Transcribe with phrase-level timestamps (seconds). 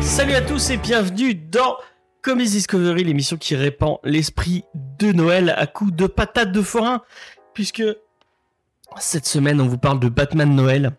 [0.00, 1.76] Salut à tous et bienvenue dans
[2.22, 4.64] Comedy Discovery, l'émission qui répand l'esprit
[4.98, 7.02] de Noël à coups de patates de forain,
[7.52, 7.82] puisque
[8.98, 10.92] cette semaine on vous parle de Batman Noël,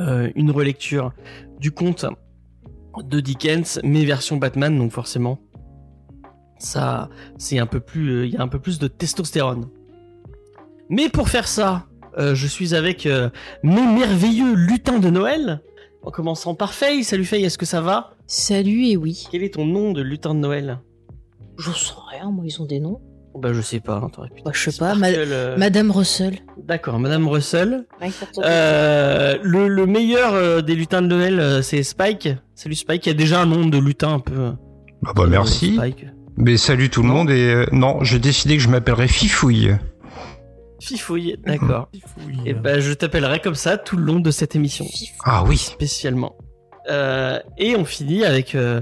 [0.00, 1.12] euh, une relecture
[1.58, 2.04] du conte
[3.02, 5.38] de Dickens, mais version Batman, donc forcément
[6.58, 9.68] ça c'est un peu plus, euh, il y a un peu plus de testostérone.
[10.88, 11.86] Mais pour faire ça,
[12.18, 13.30] euh, je suis avec euh,
[13.62, 15.62] mes merveilleux lutins de Noël.
[16.02, 17.04] En commençant par Faye.
[17.04, 18.14] Salut Faye, est-ce que ça va?
[18.26, 19.26] Salut et oui.
[19.30, 20.80] Quel est ton nom de lutin de Noël?
[21.58, 23.00] Je sais rien, moi ils ont des noms.
[23.40, 24.42] Bah je sais pas, t'aurais pu.
[24.44, 26.38] Bah, je sais pas, ma- euh, Madame Russell.
[26.66, 27.84] D'accord, Madame Russell.
[28.38, 32.28] Euh, le, le meilleur euh, des lutins de Noël, euh, c'est Spike.
[32.54, 34.34] Salut Spike, il y a déjà un nom de lutin un peu.
[34.38, 34.52] euh,
[35.02, 35.74] Bah, bah merci.
[35.76, 36.06] Spike.
[36.36, 39.76] Mais salut tout le monde et euh, non, j'ai décidé que je m'appellerais Fifouille.
[40.80, 41.88] Fifouille, d'accord.
[42.46, 44.86] Et bah je t'appellerai comme ça tout le long de cette émission,
[45.24, 45.56] Ah oui.
[45.56, 46.36] spécialement.
[46.88, 48.80] Euh, et on finit avec, euh,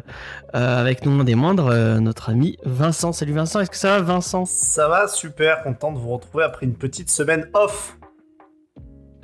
[0.55, 3.13] euh, avec non des moindres, euh, notre ami Vincent.
[3.13, 4.45] Salut Vincent, est-ce que ça va Vincent?
[4.45, 7.97] Ça va, super, content de vous retrouver après une petite semaine off.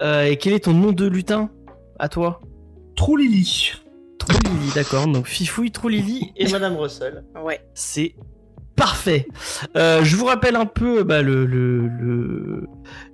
[0.01, 1.51] Euh, Et quel est ton nom de lutin?
[1.99, 2.41] À toi
[2.97, 3.73] Trou Lily.
[4.19, 5.07] Troulili, d'accord.
[5.07, 7.25] Donc Fifouille, Troulili et Madame Russell.
[7.43, 7.61] Ouais.
[7.75, 8.15] C'est
[8.77, 9.27] parfait.
[9.77, 12.69] Euh, je vous rappelle un peu bah, le, le, le,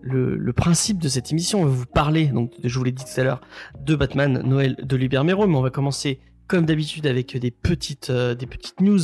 [0.08, 1.62] le, principe de cette émission.
[1.62, 3.40] On va vous parler, donc je vous l'ai dit tout à l'heure,
[3.80, 8.34] de Batman Noël de Libermero, mais on va commencer comme d'habitude avec des petites, euh,
[8.34, 8.98] des petites news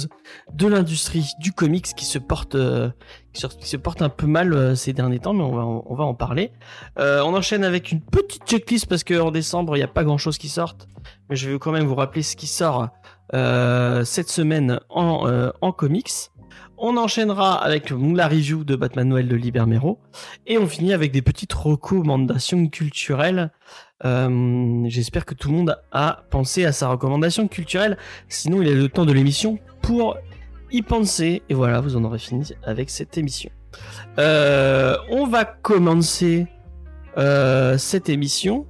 [0.52, 2.90] de l'industrie du comics qui se porte, euh,
[3.34, 6.04] qui se, porte un peu mal euh, ces derniers temps, mais on va, on va
[6.04, 6.50] en parler.
[6.96, 10.38] On enchaîne avec une petite checklist parce qu'en décembre il n'y a pas grand chose
[10.38, 10.88] qui sorte,
[11.28, 12.88] mais je vais quand même vous rappeler ce qui sort
[13.32, 16.30] cette semaine en, en comics.
[16.76, 20.00] On enchaînera avec la review de Batman Noël de Libermero
[20.46, 23.52] et on finit avec des petites recommandations culturelles.
[24.04, 27.96] Euh, J'espère que tout le monde a pensé à sa recommandation culturelle,
[28.28, 30.16] sinon il est le temps de l'émission pour
[30.72, 31.42] y penser.
[31.48, 33.50] Et voilà, vous en aurez fini avec cette émission.
[34.18, 36.48] Euh, on va commencer
[37.18, 38.66] euh, cette émission.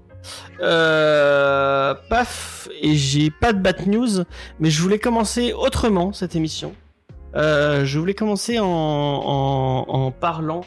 [0.60, 4.24] Paf, et j'ai pas de bad news,
[4.60, 6.74] mais je voulais commencer autrement cette émission.
[7.36, 10.62] Euh, je voulais commencer en, en, en parlant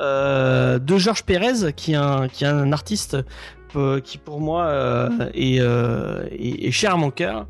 [0.00, 3.16] euh, de Georges Pérez, qui est un, qui est un artiste
[3.76, 7.46] euh, qui pour moi euh, est, euh, est, est cher à mon cœur.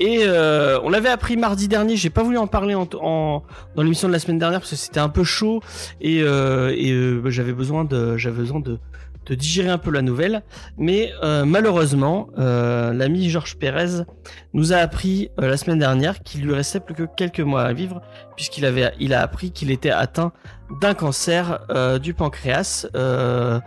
[0.00, 1.96] Et euh, on l'avait appris mardi dernier.
[1.96, 3.42] J'ai pas voulu en parler en, en-
[3.74, 5.60] dans l'émission de la semaine dernière parce que c'était un peu chaud
[6.00, 8.78] et, euh, et j'avais besoin de j'avais besoin de
[9.26, 10.42] de digérer un peu la nouvelle.
[10.78, 14.04] Mais euh, malheureusement, euh, l'ami Georges Pérez
[14.52, 17.72] nous a appris euh, la semaine dernière qu'il lui restait plus que quelques mois à
[17.72, 18.02] vivre,
[18.36, 20.32] puisqu'il avait, il a appris qu'il était atteint
[20.80, 21.66] d'un cancer
[22.00, 23.60] du pancréas d'un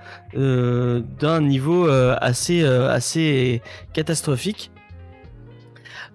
[1.41, 3.61] niveau assez, assez
[3.93, 4.71] catastrophique.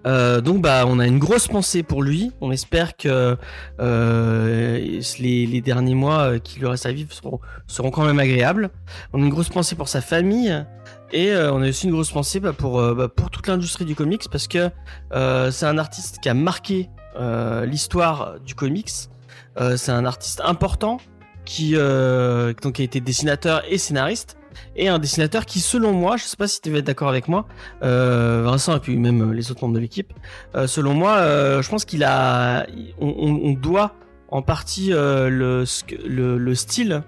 [0.07, 2.31] Euh, donc bah on a une grosse pensée pour lui.
[2.41, 3.37] On espère que
[3.79, 7.13] euh, les, derniers mois euh, qui lui restent à vivre
[7.67, 8.69] seront, quand même agréables.
[9.13, 10.65] On a une grosse pensée pour sa famille
[11.11, 13.95] et euh, on a aussi une grosse pensée bah, pour bah, pour toute l'industrie du
[13.95, 14.69] comics parce que
[15.51, 16.89] c'est un artiste qui a marqué
[17.65, 18.91] l'histoire du comics.
[19.75, 20.97] C'est un artiste important
[21.45, 24.37] qui donc a été dessinateur et scénariste
[24.75, 27.27] et un dessinateur qui selon moi, je sais pas si tu vas être d'accord avec
[27.27, 27.47] moi,
[27.83, 30.13] euh, Vincent et puis même euh, les autres membres de l'équipe,
[30.55, 32.65] euh, selon moi, je pense qu'il a,
[32.99, 33.95] on, doit
[34.29, 35.65] en partie le,
[36.55, 37.03] style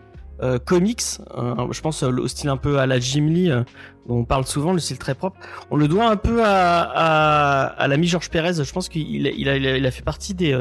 [0.66, 1.02] comics,
[1.38, 3.50] euh, je pense au style un peu à la Jim Lee,
[4.08, 5.38] dont on parle souvent, le style très propre,
[5.72, 8.53] on le doit un peu à, l'ami Georges Pérez.
[8.56, 10.59] Je pense qu'il a, fait partie des,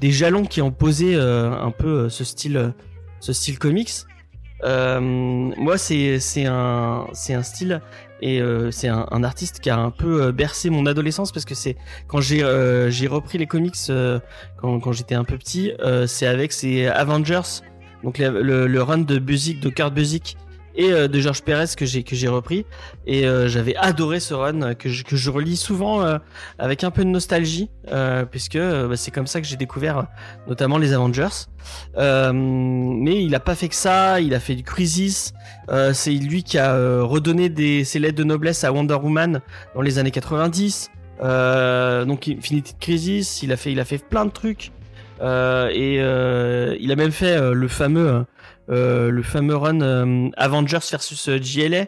[0.00, 2.74] des jalons qui ont posé un peu ce style,
[3.20, 3.90] ce style comics.
[4.64, 7.80] Euh, moi, c'est un un style
[8.20, 11.44] et euh, c'est un, un artiste qui a un peu euh, bercé mon adolescence parce
[11.44, 11.76] que c'est
[12.06, 14.18] quand j'ai euh, repris les comics euh,
[14.56, 15.72] quand quand j'étais un peu petit,
[16.06, 17.60] c'est avec ces Avengers,
[18.02, 20.36] donc le, le, run de Busiek, de Kurt Busiek
[20.74, 22.66] et euh, de Georges Pérez que j'ai que j'ai repris.
[23.06, 26.18] Et euh, j'avais adoré ce run que je, que je relis souvent euh,
[26.58, 29.98] avec un peu de nostalgie euh, puisque euh, bah, c'est comme ça que j'ai découvert
[29.98, 30.02] euh,
[30.48, 31.28] notamment les Avengers.
[31.96, 35.32] Mais il a pas fait que ça il a fait du Crisis
[35.92, 39.40] c'est lui qui a redonné des ses lettres de noblesse à Wonder Woman
[39.74, 40.90] dans les années 90
[41.22, 44.72] euh, donc Infinity Crisis il a fait il a fait plein de trucs.
[45.22, 48.26] Et il a même fait le fameux
[48.68, 51.86] le fameux run euh, Avengers versus euh, JLA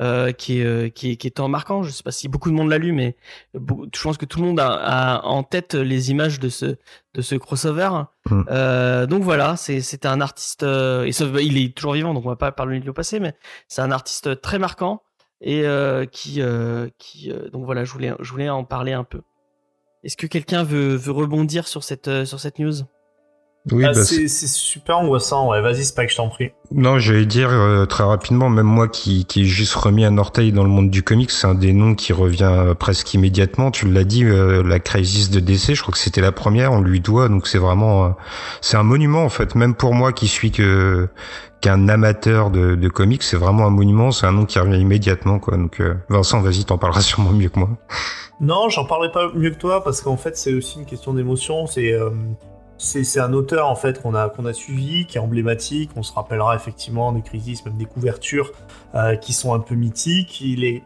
[0.00, 1.82] euh, qui est euh, qui est qui est tant marquant.
[1.82, 3.16] Je sais pas si beaucoup de monde l'a lu, mais
[3.54, 6.76] je pense que tout le monde a, a en tête les images de ce
[7.14, 7.90] de ce crossover.
[8.28, 8.42] Mm.
[8.50, 12.26] Euh, donc voilà, c'est c'était un artiste euh, et sauf il est toujours vivant, donc
[12.26, 13.34] on va pas parler de au passé, mais
[13.68, 15.02] c'est un artiste très marquant
[15.40, 19.04] et euh, qui euh, qui euh, donc voilà, je voulais je voulais en parler un
[19.04, 19.22] peu.
[20.04, 22.74] Est-ce que quelqu'un veut veut rebondir sur cette euh, sur cette news?
[23.72, 25.60] Oui, Ah, bah, c'est super angoissant, ouais.
[25.60, 26.52] Vas-y, Spike, je t'en prie.
[26.70, 30.52] Non, j'allais dire euh, très rapidement, même moi qui, qui ai juste remis un orteil
[30.52, 33.70] dans le monde du comics, c'est un des noms qui revient euh, presque immédiatement.
[33.72, 36.80] Tu l'as dit, euh, la Crisis de DC, je crois que c'était la première, on
[36.80, 38.08] lui doit, donc c'est vraiment, euh,
[38.60, 39.54] c'est un monument en fait.
[39.56, 41.08] Même pour moi qui suis que
[41.60, 45.38] qu'un amateur de, de comics, c'est vraiment un monument, c'est un nom qui revient immédiatement
[45.38, 45.56] quoi.
[45.56, 47.70] Donc euh, Vincent, vas-y, t'en parleras sûrement mieux que moi.
[48.40, 51.66] Non, j'en parlerai pas mieux que toi parce qu'en fait, c'est aussi une question d'émotion.
[51.66, 52.10] C'est euh,
[52.78, 55.90] c'est un auteur en fait qu'on a suivi, qui est emblématique.
[55.96, 58.52] On se rappellera effectivement des crises, même des couvertures
[58.94, 60.40] euh, qui sont un peu mythiques.
[60.40, 60.82] Il est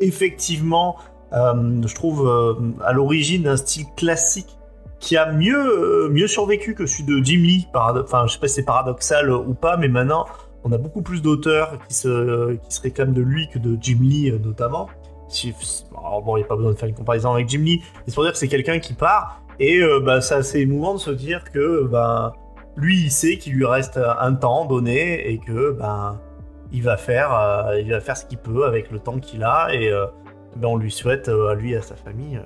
[0.00, 0.96] effectivement,
[1.32, 2.54] euh, je trouve, euh,
[2.84, 4.58] à l'origine d'un style classique
[4.98, 7.68] qui a mieux survécu que celui de Jim Lee.
[7.74, 10.24] Enfin, je sais pas si c'est paradoxal ou pas, mais maintenant,
[10.64, 14.88] on a beaucoup plus d'auteurs qui se réclament de lui que de Jim Lee notamment.
[15.28, 15.52] Si-
[15.92, 18.24] bon, il n'y a pas besoin de faire une comparaison avec Jim Lee, c'est pour
[18.24, 21.50] dire que c'est quelqu'un qui part, et euh, bah, c'est assez émouvant de se dire
[21.50, 22.32] que bah,
[22.76, 26.20] lui, il sait qu'il lui reste un temps donné, et que bah,
[26.72, 29.68] il, va faire, euh, il va faire ce qu'il peut avec le temps qu'il a,
[29.72, 30.06] et euh,
[30.56, 32.42] ben, on lui souhaite euh, à lui et à sa famille euh,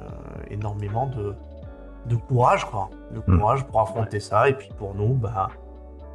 [0.51, 1.35] énormément de,
[2.07, 2.91] de courage, quoi.
[3.13, 3.39] De Mm.
[3.39, 5.49] courage pour affronter ça, et puis pour nous, bah,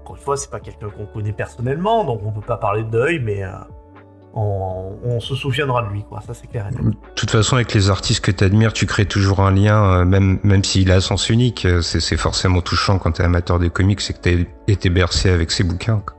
[0.02, 2.90] encore une fois, c'est pas quelqu'un qu'on connaît personnellement, donc on peut pas parler de
[2.90, 3.50] deuil, mais euh,
[4.36, 6.22] on, on se souviendra de lui, quoi.
[6.26, 6.68] Ça, c'est clair.
[6.72, 10.40] De toute façon, avec les artistes que t'admires, tu crées toujours un lien, euh, même
[10.44, 11.66] même s'il a un sens unique.
[11.66, 15.52] euh, C'est forcément touchant quand t'es amateur de comics, c'est que t'as été bercé avec
[15.52, 16.02] ses bouquins.
[16.06, 16.16] quoi.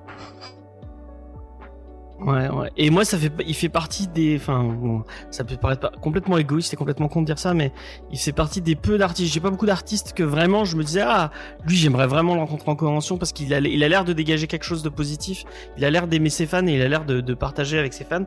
[2.19, 2.71] Ouais, ouais.
[2.77, 6.77] Et moi, ça fait, il fait partie des, enfin, ça peut paraître complètement égoïste et
[6.77, 7.73] complètement con de dire ça, mais
[8.11, 9.33] il fait partie des peu d'artistes.
[9.33, 11.31] J'ai pas beaucoup d'artistes que vraiment je me disais, ah,
[11.67, 14.47] lui, j'aimerais vraiment le rencontrer en convention parce qu'il a, il a l'air de dégager
[14.47, 15.45] quelque chose de positif.
[15.77, 18.25] Il a l'air d'aimer ses fans et il a l'air de partager avec ses fans.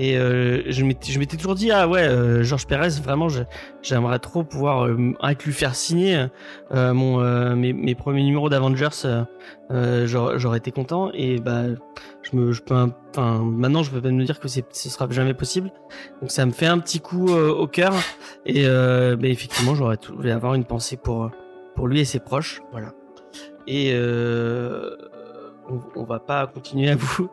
[0.00, 3.26] Et euh, je m'étais, toujours dit, ah ouais, euh, Georges Pérez, vraiment,
[3.82, 6.26] j'aimerais trop pouvoir euh, avec lui faire signer
[6.70, 7.18] euh, mon,
[7.56, 8.90] mes, mes premiers numéros d'Avengers.
[9.70, 11.10] J'aurais, été content.
[11.14, 11.64] Et bah,
[12.22, 12.76] je me, je peux,
[13.10, 15.72] enfin, maintenant, je peux pas me dire que ce sera jamais possible.
[16.20, 17.92] Donc, ça me fait un petit coup au cœur.
[18.46, 21.28] Et bah, effectivement, j'aurais, vais avoir une pensée pour,
[21.74, 22.62] pour lui et ses proches.
[22.70, 22.92] Voilà.
[23.68, 24.96] Et euh,
[25.96, 27.30] on, va pas continuer à vous,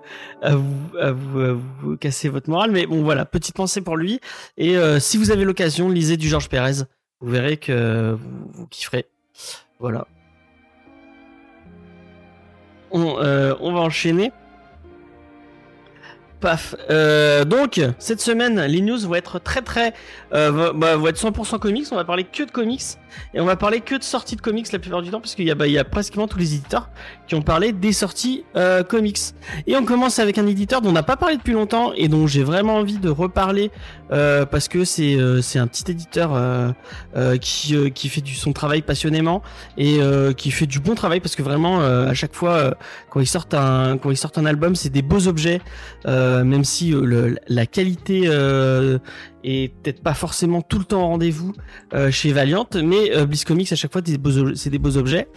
[1.99, 4.19] casser votre morale, mais bon, voilà, petite pensée pour lui.
[4.57, 6.83] Et euh, si vous avez l'occasion, lisez du Georges Pérez.
[7.21, 8.17] Vous verrez que
[8.53, 9.05] vous, kifferez.
[9.79, 10.07] Voilà.
[12.91, 14.31] On, euh, on va enchaîner.
[16.89, 19.93] Euh, donc, cette semaine, les news vont être très très...
[20.33, 21.87] Euh, bah, vont être 100% comics.
[21.91, 22.81] On va parler que de comics.
[23.33, 25.21] Et on va parler que de sorties de comics la plupart du temps.
[25.21, 26.89] Parce qu'il y a, bah, pratiquement tous les éditeurs
[27.27, 29.19] qui ont parlé des sorties euh, comics.
[29.67, 31.93] Et on commence avec un éditeur dont on n'a pas parlé depuis longtemps.
[31.95, 33.71] Et dont j'ai vraiment envie de reparler.
[34.09, 35.17] parce que c'est
[35.59, 36.73] un petit éditeur
[37.41, 39.41] qui, fait son travail passionnément.
[39.77, 39.99] Et
[40.37, 41.19] qui fait du bon travail.
[41.19, 42.75] Parce que vraiment, à chaque fois,
[43.09, 45.61] quand ils sortent un, quand ils sortent un album, c'est des beaux objets.
[46.43, 48.97] Même si euh, la qualité euh,
[49.43, 51.53] est peut-être pas forcément tout le temps au rendez-vous
[51.93, 54.01] euh, chez Valiant, mais euh, Bliss Comics à chaque fois
[54.55, 55.27] c'est des beaux objets.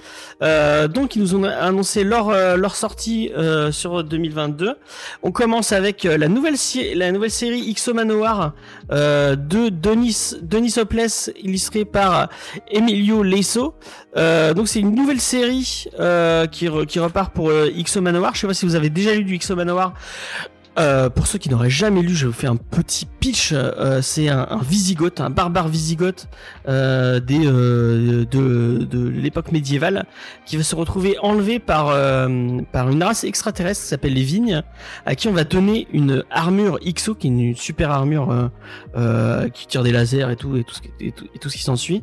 [0.42, 4.76] Euh, donc ils nous ont annoncé leur euh, sortie euh, sur 2022.
[5.22, 6.56] On commence avec euh, la nouvelle
[6.94, 7.68] la nouvelle série
[8.90, 12.28] euh, de Denis Denis Hopeless illustré par
[12.70, 13.22] Emilio.
[14.16, 18.34] Euh, donc c'est une nouvelle série euh, qui, re- qui repart pour euh, Ixo Manoir.
[18.34, 19.92] Je sais pas si vous avez déjà lu du Ixo Manoir.
[20.78, 23.50] Euh, pour ceux qui n'auraient jamais lu, je vous fais un petit pitch.
[23.52, 24.60] Euh, c'est un, un
[25.18, 26.28] un barbare Visigoth
[26.68, 30.06] euh, des, euh, de, de l'époque médiévale,
[30.46, 34.62] qui va se retrouver enlevé par, euh, par une race extraterrestre qui s'appelle les Vignes,
[35.06, 38.50] à qui on va donner une armure XO, qui est une super armure
[39.54, 41.56] qui tire des lasers et tout, et tout ce qui, et tout, et tout ce
[41.56, 42.02] qui s'ensuit,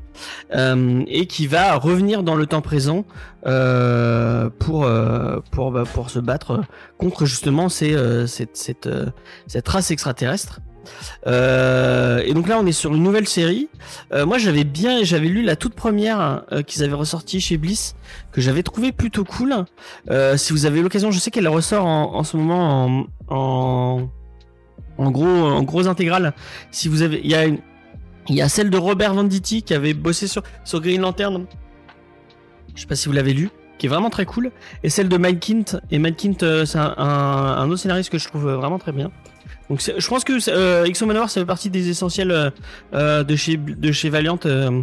[0.54, 3.06] et qui va revenir dans le temps présent
[3.46, 6.62] euh, pour, euh, pour, bah, pour se battre
[6.98, 9.08] contre justement ces, euh, cette, cette, euh,
[9.48, 10.62] cette race extraterrestre.
[11.26, 13.70] Euh, et donc là, on est sur une nouvelle série.
[14.14, 17.96] Euh, moi, j'avais bien, j'avais lu la toute première euh, qu'ils avaient ressortie chez Bliss,
[18.32, 19.66] que j'avais trouvé plutôt cool.
[20.38, 24.10] Si vous avez l'occasion, je sais qu'elle ressort en, en ce moment en, en,
[25.00, 26.34] en gros, en gros intégrale.
[26.70, 27.58] Si vous avez, il y a une,
[28.30, 31.46] il y a celle de Robert Venditti qui avait bossé sur sur Green Lantern.
[32.76, 34.52] Je sais pas si vous l'avez lu, qui est vraiment très cool.
[34.84, 35.54] Et celle de Mike.
[35.92, 38.92] Et Mike Kint, euh, c'est un, un, un autre scénariste que je trouve vraiment très
[38.92, 39.12] bien.
[39.70, 42.52] Donc je pense que euh, Exo Manowar ça fait partie des essentiels euh,
[42.94, 44.38] euh, de chez de chez Valiant.
[44.46, 44.82] euh,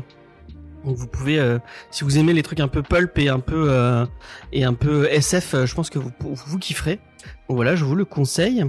[0.84, 1.58] donc vous pouvez, euh,
[1.92, 4.04] si vous aimez les trucs un peu pulp et un peu euh,
[4.52, 6.98] et un peu SF, euh, je pense que vous vous kifferez.
[7.48, 8.64] Voilà, je vous le conseille.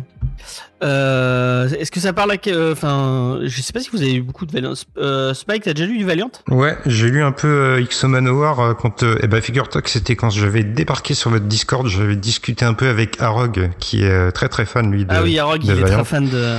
[0.83, 4.21] Euh, Est-ce que ça parle à que- Enfin, je sais pas si vous avez eu
[4.21, 4.73] beaucoup de Valiant.
[4.97, 6.31] Euh, Spike, t'as déjà lu du Valiant?
[6.49, 9.03] Ouais, j'ai lu un peu euh, X Manowar euh, quand.
[9.03, 12.73] euh, eh ben, figure-toi que c'était quand j'avais débarqué sur votre Discord, j'avais discuté un
[12.73, 15.11] peu avec Arog, qui est euh, très très fan lui de.
[15.13, 16.57] Ah oui, Arog, de il est très fan de.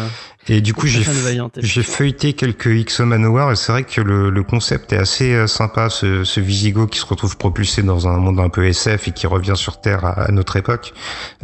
[0.48, 4.92] Et du coup, j'ai feuilleté quelques X Manowar et c'est vrai que le, le concept
[4.92, 8.50] est assez euh, sympa, ce, ce Visigo qui se retrouve propulsé dans un monde un
[8.50, 10.92] peu SF et qui revient sur Terre à, à notre époque.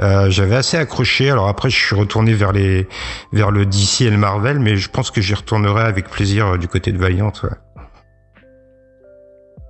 [0.00, 1.30] Euh, J'avais assez accroché.
[1.30, 2.88] Alors après, je suis retourné vers les
[3.32, 6.58] vers le DC et le Marvel, mais je pense que j'y retournerai avec plaisir euh,
[6.58, 7.32] du côté de Valiant.
[7.42, 7.50] Ouais.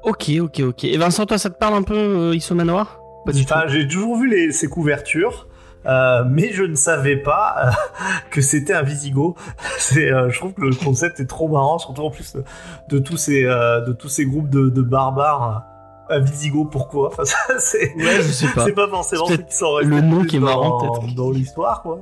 [0.03, 0.85] Ok, ok, ok.
[0.85, 3.55] Et Vincent, toi, ça te parle un peu euh, Iso Manoir Pas du tout.
[3.69, 5.47] J'ai toujours vu les, ces couvertures.
[5.87, 7.71] Euh, mais je ne savais pas euh,
[8.31, 9.37] que c'était un Visigo.
[9.79, 12.45] C'est, euh, je trouve que le concept est trop marrant, surtout en plus de,
[12.89, 15.65] de tous ces, de tous ces groupes de, de barbares.
[16.09, 17.09] Un Visigo, pourquoi?
[17.09, 18.65] Enfin, ça, c'est, Ouais, je sais pas.
[18.65, 19.37] c'est pas forcément qui
[19.85, 21.15] le nom qui est dans, marrant, peut-être.
[21.15, 22.01] dans l'histoire, quoi.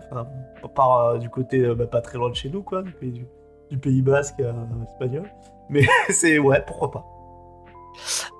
[0.64, 3.26] Enfin, du côté bah, pas très loin de chez nous, quoi, du pays, du,
[3.70, 4.40] du pays basque
[4.82, 5.30] espagnol.
[5.68, 7.04] Mais c'est ouais, pourquoi pas.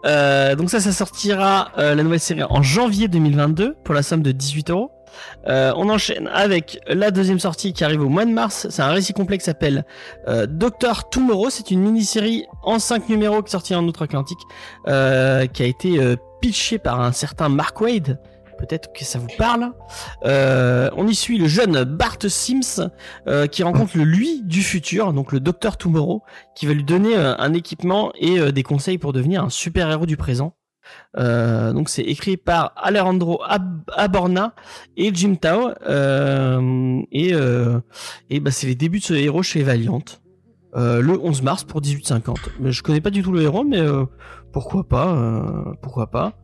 [0.05, 4.23] Euh, donc ça, ça sortira euh, la nouvelle série en janvier 2022 pour la somme
[4.23, 4.91] de 18 euros.
[5.47, 8.67] Euh, on enchaîne avec la deuxième sortie qui arrive au mois de mars.
[8.71, 9.85] C'est un récit complet qui s'appelle
[10.27, 11.51] euh, Doctor Tomorrow.
[11.51, 14.39] C'est une mini-série en 5 numéros qui est sortie en outre-Atlantique,
[14.87, 18.21] euh, qui a été euh, pitchée par un certain Mark Wade.
[18.59, 19.71] Peut-être que ça vous parle.
[20.25, 22.91] On y suit le jeune Bart Sims
[23.53, 26.25] qui rencontre le lui du futur, donc le Docteur Tomorrow,
[26.57, 30.17] qui va lui donner un équipement et des conseils pour devenir un super héros du
[30.17, 30.58] présent.
[31.17, 34.55] Euh, donc c'est écrit par Alejandro Ab- Aborna
[34.97, 37.81] et Jim Tao euh, et euh,
[38.31, 40.03] et bah c'est les débuts de ce héros chez Valiant
[40.75, 42.37] le 11 mars pour 18,50.
[42.61, 43.83] Mais je connais pas du tout le héros mais
[44.53, 46.35] pourquoi pas pourquoi pas.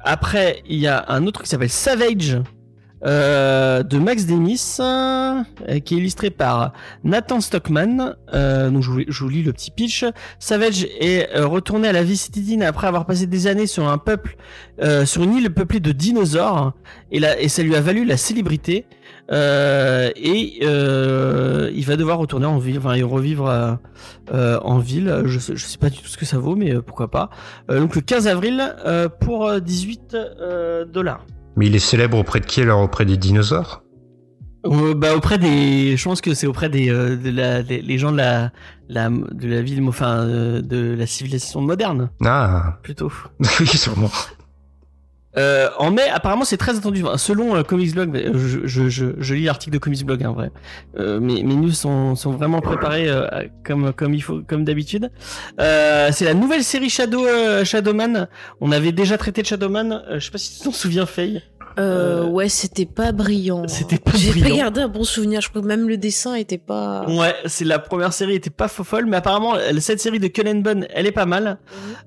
[0.00, 2.38] Après il y a un autre qui s'appelle Savage
[3.04, 5.42] euh, de Max Dennis, euh,
[5.84, 6.72] qui est illustré par
[7.04, 8.16] Nathan Stockman.
[8.34, 8.90] Euh, donc je
[9.22, 10.04] vous, lis le petit pitch.
[10.38, 13.98] Savage est euh, retourné à la vie citadine après avoir passé des années sur un
[13.98, 14.36] peuple,
[14.82, 16.74] euh, sur une île peuplée de dinosaures,
[17.10, 18.86] et, là, et ça lui a valu la célébrité.
[19.32, 23.78] Et il va devoir retourner en ville, enfin revivre
[24.32, 25.22] en ville.
[25.26, 27.30] Je sais, sais pas du tout ce que ça vaut, mais pourquoi pas.
[27.68, 28.74] Donc le 15 avril
[29.20, 31.24] pour euh, 18 euh, dollars.
[31.60, 33.82] Mais il est célèbre auprès de qui alors Auprès des dinosaures?
[34.64, 37.98] Euh, bah auprès des, je pense que c'est auprès des, euh, de la, des- les
[37.98, 38.50] gens de la,
[38.88, 43.12] la de la ville, enfin euh, de la civilisation moderne Ah, plutôt.
[43.60, 44.10] oui, sûrement.
[45.36, 47.04] Euh, en mai, apparemment, c'est très attendu.
[47.16, 50.32] Selon euh, Comics Blog, euh, je, je, je, je lis l'article de Comics Blog, hein,
[50.32, 50.50] vrai.
[50.98, 53.26] Euh, mes, mes news sont, sont vraiment préparées euh,
[53.64, 55.10] comme comme il faut, comme d'habitude.
[55.60, 57.24] Euh, c'est la nouvelle série Shadow
[57.64, 58.28] Shadowman.
[58.60, 60.02] On avait déjà traité de Shadowman.
[60.14, 61.42] Je sais pas si tu t'en souviens, Faye.
[61.80, 63.66] Euh, Euh, ouais, c'était pas brillant.
[63.66, 65.40] c'était pas J'ai pas gardé un bon souvenir.
[65.40, 67.04] Je crois que même le dessin était pas.
[67.08, 70.62] Ouais, c'est la première série était pas faux folle, mais apparemment cette série de Cullen
[70.62, 71.58] Bunn, elle est pas mal.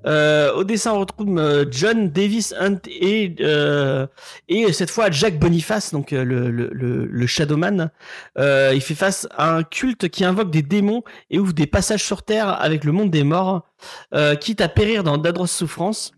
[0.06, 4.06] Euh, au dessin, on retrouve euh, John Davis Hunt et euh,
[4.48, 7.90] et cette fois Jack Boniface, donc euh, le, le, le, le Shadowman.
[8.38, 12.02] Euh, il fait face à un culte qui invoque des démons et ouvre des passages
[12.04, 13.66] sur Terre avec le monde des morts,
[14.14, 16.12] euh, quitte à périr dans d'atroces souffrances.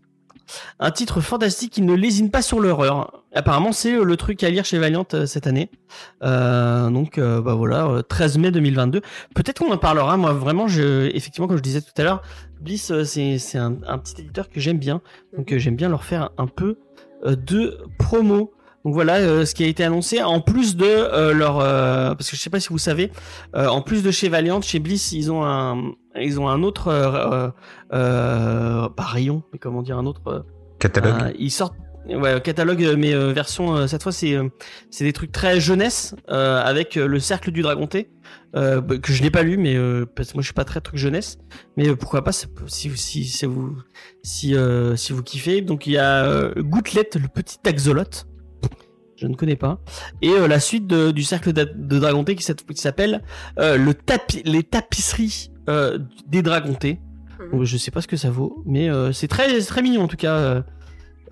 [0.79, 3.23] Un titre fantastique qui ne lésine pas sur l'horreur.
[3.33, 5.69] Apparemment, c'est euh, le truc à lire chez Valiant euh, cette année.
[6.23, 9.01] Euh, donc, euh, bah voilà, euh, 13 mai 2022.
[9.35, 10.17] Peut-être qu'on en parlera.
[10.17, 12.21] Moi, vraiment, je, effectivement, comme je disais tout à l'heure,
[12.61, 15.01] Bliss, c'est un, un petit éditeur que j'aime bien.
[15.35, 16.77] Donc, euh, j'aime bien leur faire un peu
[17.25, 18.53] de promo.
[18.87, 20.23] Donc voilà euh, ce qui a été annoncé.
[20.23, 23.11] En plus de euh, leur, euh, parce que je sais pas si vous savez,
[23.53, 27.53] en plus de chez Valiant, chez Bliss, ils ont un, ils ont un autre,
[27.89, 30.45] pas rayon, mais comment dire, un autre.
[30.79, 31.35] Catalogue.
[31.37, 31.75] ils sortent
[32.07, 34.37] ouais, catalogue mais version cette fois c'est
[34.91, 38.11] c'est des trucs très jeunesse avec le cercle du dragonté
[38.55, 39.75] euh, bah, que je n'ai pas lu mais
[40.15, 41.39] parce que moi je suis pas très truc jeunesse
[41.77, 43.75] mais pourquoi pas si si si vous
[44.21, 44.55] si
[44.95, 48.27] si vous kiffez donc il y a Gouttelette le petit axolote
[49.17, 49.79] je ne connais pas.
[50.21, 53.21] Et euh, la suite de- du cercle d'a- de dragonté qui s'app- qui s'appelle
[53.59, 56.99] euh, le tapis les tapisseries euh, des dragontés
[57.51, 60.01] donc, je sais pas ce que ça vaut, mais euh, c'est très, c'est très mignon
[60.03, 60.63] en tout cas.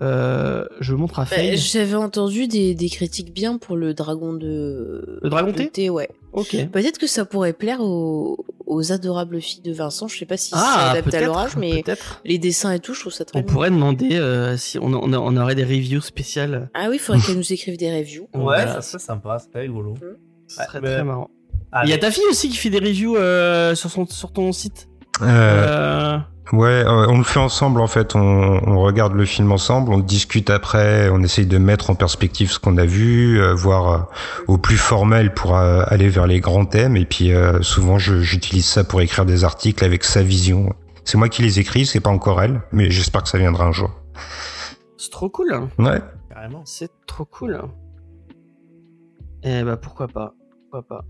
[0.02, 1.56] Euh, je montre à Bah, Faye.
[1.56, 5.18] J'avais entendu des, des critiques bien pour le dragon de.
[5.22, 6.08] Le dragonté de thé, ouais.
[6.32, 6.54] Ok.
[6.70, 10.06] Peut-être que ça pourrait plaire aux, aux adorables filles de Vincent.
[10.08, 11.82] Je sais pas si c'est Ah, adapté à peut-être, mais
[12.24, 13.52] les dessins et tout, je trouve ça très On bien.
[13.52, 16.68] pourrait demander euh, si on, on, on aurait des reviews spéciales.
[16.74, 18.24] Ah oui, il faudrait qu'elle nous écrive des reviews.
[18.34, 19.94] Ouais, Voilà, ça serait sympa, c'est rigolo.
[20.46, 21.30] Ce serait mais- très marrant.
[21.84, 24.52] Il y a ta fille aussi qui fait des reviews euh, sur, son, sur ton
[24.52, 24.88] site.
[25.22, 26.18] Euh, Euh,
[26.52, 28.14] Ouais, euh, on le fait ensemble en fait.
[28.14, 32.52] On, on regarde le film ensemble, on discute après, on essaye de mettre en perspective
[32.52, 33.98] ce qu'on a vu, euh, voir euh,
[34.46, 36.96] au plus formel pour euh, aller vers les grands thèmes.
[36.96, 40.72] Et puis euh, souvent, je- j'utilise ça pour écrire des articles avec sa vision.
[41.04, 43.72] C'est moi qui les écris, c'est pas encore elle, mais j'espère que ça viendra un
[43.72, 43.90] jour.
[44.98, 45.52] c'est trop cool.
[45.78, 46.00] Ouais.
[46.30, 46.62] Carrément.
[46.64, 47.60] C'est trop cool.
[49.42, 50.34] Eh bah pourquoi pas.
[50.62, 51.04] Pourquoi pas.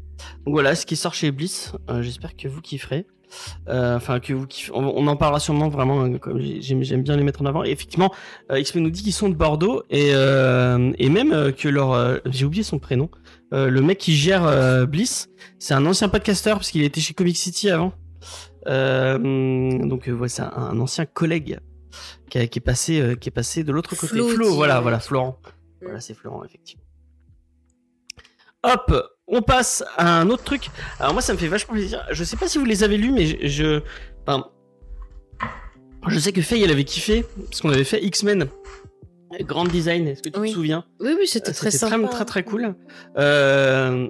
[0.47, 1.73] Donc voilà ce qui sort chez Bliss.
[1.91, 3.07] Euh, J'espère que vous kifferez.
[3.69, 4.73] Euh, Enfin que vous kiffez.
[4.75, 6.03] On, on en parlera sûrement vraiment.
[6.03, 7.65] hein, Comme j'ai- j'aime j'aime bien les mettre en avant.
[7.65, 8.13] Et effectivement,
[8.51, 11.93] euh, X-Men nous dit qu'ils sont de Bordeaux et euh, et même euh, que leur
[11.93, 13.09] euh, j'ai oublié son prénom.
[13.53, 15.29] Le mec qui gère Bliss,
[15.59, 17.93] c'est un ancien podcaster parce qu'il était chez Comic City avant.
[18.67, 21.59] Donc ouais, c'est un, un ancien collègue
[22.29, 24.19] qui, a- qui est passé qui est passé de l'autre côté.
[24.19, 25.39] Flo, voilà, voilà, Florent.
[25.45, 25.85] Mm.
[25.85, 26.83] Voilà, c'est Florent, effectivement.
[28.65, 28.93] Hop,
[29.29, 30.71] on passe à un autre truc.
[31.01, 32.05] Alors moi, ça me fait vachement plaisir.
[32.11, 33.81] Je sais pas si vous les avez lus, mais je, je,
[34.27, 34.47] enfin,
[36.09, 38.47] je sais que Faye, elle avait kiffé parce qu'on avait fait X-Men.
[39.41, 40.49] Grand design, est-ce que tu Oui.
[40.51, 42.09] te souviens Oui, oui, c'était très C'était sympa.
[42.09, 42.75] très, très cool.
[43.19, 44.09] Euh,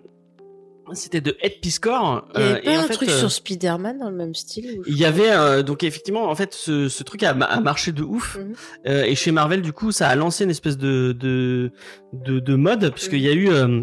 [0.92, 2.28] c'était de Ed Piscor.
[2.36, 4.14] Il y euh, avait pas et en un fait, truc euh, sur Spider-Man dans le
[4.14, 7.60] même style il y avait euh, donc effectivement en fait ce, ce truc a, a
[7.60, 8.52] marché de ouf Mhm.
[8.86, 11.72] Euh, et chez Marvel du coup ça a lancé une espèce de de
[12.12, 13.82] de, de mode puisqu'il y a eu euh,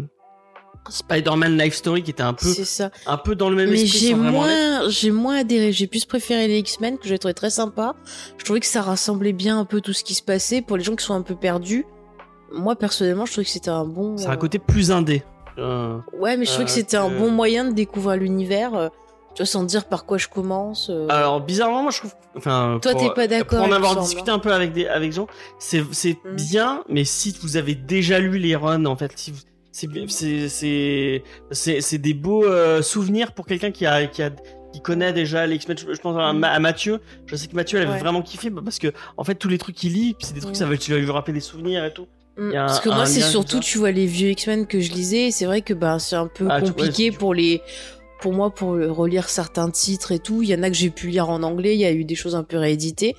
[0.88, 2.90] Spider-Man Life Story qui était un peu C'est ça.
[3.06, 5.72] un peu dans le même Mais esprit j'ai moins, j'ai moins adhéré.
[5.72, 7.94] J'ai plus préféré les X-Men que j'ai trouvé très sympa.
[8.38, 10.84] Je trouvais que ça rassemblait bien un peu tout ce qui se passait pour les
[10.84, 11.86] gens qui sont un peu perdus.
[12.52, 14.16] Moi personnellement, je trouvais que c'était un bon.
[14.16, 15.22] ça a un côté plus indé
[15.58, 18.74] Euh, Ouais, mais je trouvais euh, que c'était un bon moyen de découvrir l'univers.
[18.74, 18.88] euh,
[19.34, 20.88] Tu vois, sans dire par quoi je commence.
[20.90, 21.06] euh.
[21.08, 24.38] alors bizarrement moi je trouve enfin Toi, t'es pas d'accord, pour en avoir discuté un
[24.38, 25.26] peu avec des avec gens
[25.58, 26.36] c'est c'est Mhm.
[26.36, 29.38] bien mais si vous avez déjà lu les runs en fait si vous-
[29.74, 29.88] c'est
[31.98, 34.30] des beaux euh, souvenirs pour quelqu'un qui a qui a
[34.72, 36.32] qui connaît déjà les X-Men je, je pense à.
[36.32, 37.98] Ma- à Mathieu je sais que Mathieu elle avait Ouais.
[38.00, 40.54] vraiment kiffé bah, parce que en fait tous les trucs qu'il lit c'est des trucs
[40.54, 40.58] Mhm.
[40.60, 43.20] ça va tu vas lui rappeler des souvenirs et tout Mm, Parce que moi, c'est
[43.20, 45.30] surtout, tu vois, les vieux X-Men que je lisais.
[45.30, 47.60] C'est vrai que bah, c'est un peu Ah, ouais, compliqué pour les.
[48.20, 51.06] Pour moi, pour relire certains titres et tout, il y en a que j'ai pu
[51.06, 53.14] lire en anglais, il y a eu des choses un peu rééditées.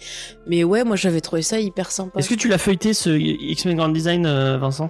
[0.47, 2.19] Mais ouais, moi j'avais trouvé ça hyper sympa.
[2.19, 4.89] est-ce que tu l'as feuilleté ce X-Men Grand Design euh, Vincent?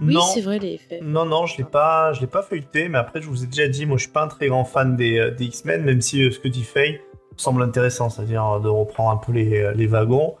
[0.00, 0.20] Oui, non.
[0.22, 1.00] c'est vrai, les effets.
[1.02, 3.68] Non, non, je l'ai pas, je l'ai pas feuilleté, mais après, je vous ai déjà
[3.68, 6.22] dit, moi, je suis pas un très grand fan des, euh, des X-Men, même si
[6.24, 7.00] euh, ce que dit Faye
[7.36, 10.34] semble intéressant, c'est-à-dire euh, de reprendre un peu les, euh, les wagons.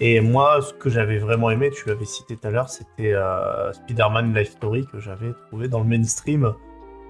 [0.00, 3.72] Et moi, ce que j'avais vraiment aimé, tu l'avais cité tout à l'heure, c'était euh,
[3.72, 6.54] Spider-Man Life Story que j'avais trouvé dans le mainstream.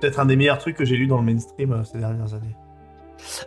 [0.01, 2.57] Peut-être un des meilleurs trucs que j'ai lu dans le mainstream euh, ces dernières années.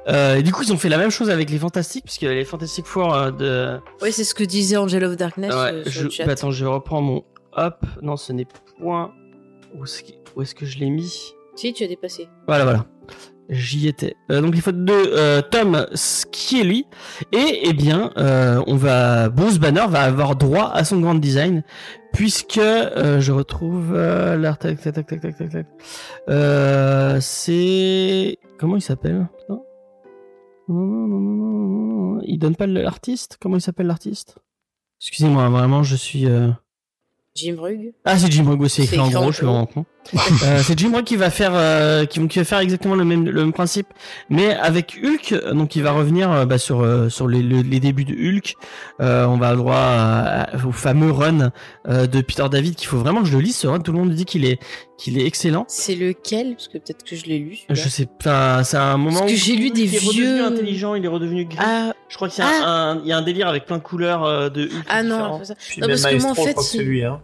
[0.10, 2.44] euh, et du coup ils ont fait la même chose avec les Fantastiques puisque les
[2.44, 6.24] Fantastic Four euh, de Ouais, c'est ce que disait Angel of Darkness Ouais, euh, je...
[6.26, 7.86] bah, attends, je reprends mon hop.
[8.02, 8.48] Non, ce n'est
[8.80, 9.14] point.
[9.76, 9.84] Où
[10.42, 12.28] est-ce que, je l'ai mis Si, tu as dépassé.
[12.48, 12.86] Voilà, voilà.
[13.50, 14.16] J'y étais.
[14.32, 16.86] Euh, donc les fautes de euh, Tom Scielli.
[17.34, 21.64] Et eh bien, euh, on va Bruce Banner va avoir droit à son grand design
[22.14, 24.58] puisque euh, je retrouve l'art.
[24.58, 25.68] Tac, tac, tac, tac, tac, tac, tac.
[27.22, 29.28] C'est comment il s'appelle?
[29.40, 29.62] Putain.
[30.70, 32.22] Non, non, non, non, non, non.
[32.24, 33.38] Il donne pas l'artiste?
[33.42, 34.38] Comment il s'appelle l'artiste?
[35.02, 36.26] Excusez-moi, vraiment, je suis.
[37.36, 37.94] Jim Rugg.
[38.06, 39.86] ah, c'est Jim Rugg, C'est écrit en gros, je suis vraiment con.
[40.14, 43.24] Euh, c'est Jim Rugg qui va faire, euh, qui, qui va faire exactement le même,
[43.26, 43.88] le même principe,
[44.30, 45.54] mais avec Hulk.
[45.54, 48.56] Donc, il va revenir euh, bah, sur euh, sur les, le- les débuts de Hulk.
[49.00, 51.52] Euh, on va avoir droit à- à- au fameux run
[51.88, 53.56] euh, de Peter David qu'il faut vraiment que je le lise.
[53.56, 54.60] Ce run, tout le monde dit qu'il est
[54.98, 55.66] qu'il est excellent.
[55.68, 56.54] C'est lequel?
[56.56, 57.60] Parce que peut-être que je l'ai lu.
[57.70, 60.96] Je sais pas, c'est un moment que où j'ai lu des est redevenu vieux- intelligent,
[60.96, 61.58] il est redevenu gris.
[61.60, 63.84] Ah, je crois qu'il y a un, il y a un délire avec plein de
[63.84, 64.86] couleurs euh, de Hulk.
[64.90, 65.54] ah non, ça.
[65.78, 67.20] Non, parce que moi, en fait, que c'est il- lui, hein.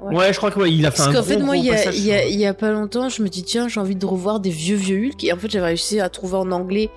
[0.00, 0.14] Ouais.
[0.16, 1.64] Ouais, je crois que ouais, il a fait Parce un qu'en gros, fait, moi, gros
[1.64, 3.66] il y, a, passage il, y il y a pas longtemps, je me dis, tiens,
[3.68, 5.24] j'ai envie de revoir des vieux, vieux Hulk.
[5.24, 6.88] Et en fait, j'avais réussi à trouver en anglais,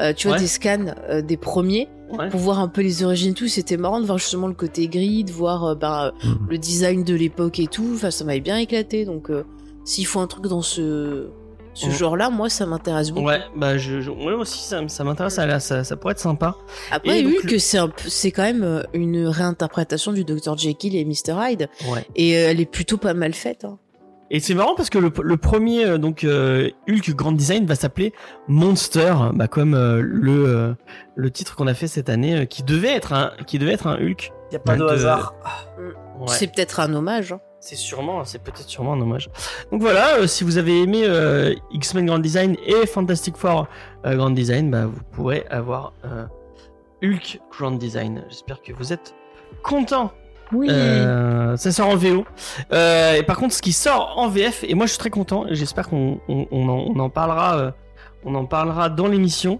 [0.00, 0.42] euh, tu vois, Ouais.
[0.42, 2.28] des scans euh, des premiers Ouais.
[2.28, 3.48] pour voir un peu les origines et tout.
[3.48, 5.74] C'était marrant de voir justement le côté gris, de voir euh,
[6.22, 6.46] Mhm.
[6.48, 7.90] le design de l'époque et tout.
[7.94, 9.04] Enfin, ça m'avait bien éclaté.
[9.04, 9.44] Donc, euh,
[9.84, 11.26] s'il faut un truc dans ce,
[11.74, 11.92] ce Mhm.
[11.92, 13.26] genre-là, moi, ça m'intéresse beaucoup.
[13.26, 16.56] Ouais, bah je, je- moi aussi ça, m'intéresse, ça, ça, ça pourrait être sympa.
[16.90, 17.58] Après, Et donc, Hulk,
[18.08, 20.56] c'est quand même euh, une réinterprétation du Dr.
[20.56, 21.34] Jekyll et Mr.
[21.38, 21.68] Hyde.
[21.90, 22.06] Ouais.
[22.16, 23.64] Et euh, elle est plutôt pas mal faite.
[23.64, 23.78] hein.
[24.30, 27.74] Et c'est marrant parce que le, le premier euh, donc euh, Hulk Grand Design va
[27.74, 28.12] s'appeler
[28.48, 30.74] Monster, bah comme euh, le euh,
[31.14, 33.86] le titre qu'on a fait cette année, euh, qui devait être un qui devait être
[33.86, 34.32] un Hulk.
[34.50, 35.34] Il y a pas de De- hasard.
[36.18, 36.26] Ouais.
[36.28, 37.32] C'est peut-être un hommage.
[37.32, 37.40] hein.
[37.64, 39.30] C'est sûrement, c'est peut-être sûrement un hommage.
[39.72, 43.68] Donc voilà, euh, si vous avez aimé euh, X-Men Grand Design et Fantastic Four
[44.04, 45.94] euh, Grand Design, bah, vous pourrez avoir
[47.02, 48.22] Hulk Grand Design.
[48.28, 49.14] J'espère que vous êtes
[49.62, 50.12] contents.
[50.52, 50.68] Oui.
[50.68, 52.26] Ça sort en VO.
[52.70, 55.54] Et par contre, ce qui sort en VF, et moi je suis très content, et
[55.54, 57.72] j'espère qu'on on, on en, on en parlera,
[58.26, 59.58] on en parlera dans l'émission.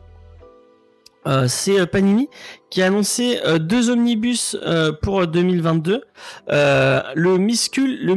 [1.27, 2.29] Euh, c'est euh, Panini
[2.71, 6.03] qui a annoncé euh, deux omnibus euh, pour 2022.
[6.51, 8.15] Euh, le Miscul, le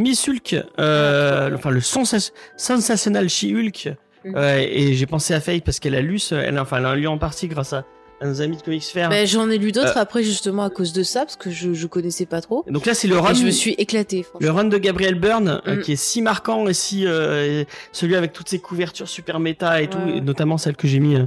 [0.80, 3.96] euh, enfin le sens Sensational She-Hulk.
[4.36, 6.96] Euh, et j'ai pensé à Faye parce qu'elle a lu, ce, elle, enfin, elle a
[6.96, 7.86] lu en partie grâce à
[8.26, 9.10] nos amis de Comics Fair.
[9.10, 11.86] Ben, j'en ai lu d'autres après justement à cause de ça parce que je, je
[11.88, 12.64] connaissais pas trop.
[12.68, 13.34] Et Donc là, c'est le Et run.
[13.34, 14.26] je me suis éclatée.
[14.40, 15.82] Le run de Gabriel Byrne, euh, Mm.
[15.82, 19.88] qui est si marquant et si euh, celui avec toutes ses couvertures super méta et
[19.90, 21.26] tout, et notamment celle que j'ai mis euh,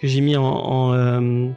[0.00, 1.48] que j'ai mis en en, euh,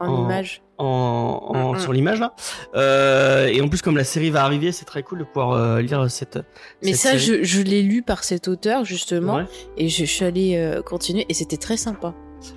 [0.00, 0.62] en, en- image.
[0.78, 1.80] en, en- Mm, mm.
[1.80, 2.34] sur l'image là.
[2.76, 5.80] Euh, et en plus, comme la série va arriver, c'est très cool de pouvoir euh,
[5.80, 6.38] lire cette.
[6.82, 7.44] Mais cette ça, série.
[7.44, 9.44] je, je l'ai lu par cet auteur justement Ouais.
[9.76, 12.14] et je, je suis allée euh, continuer et c'était très sympa.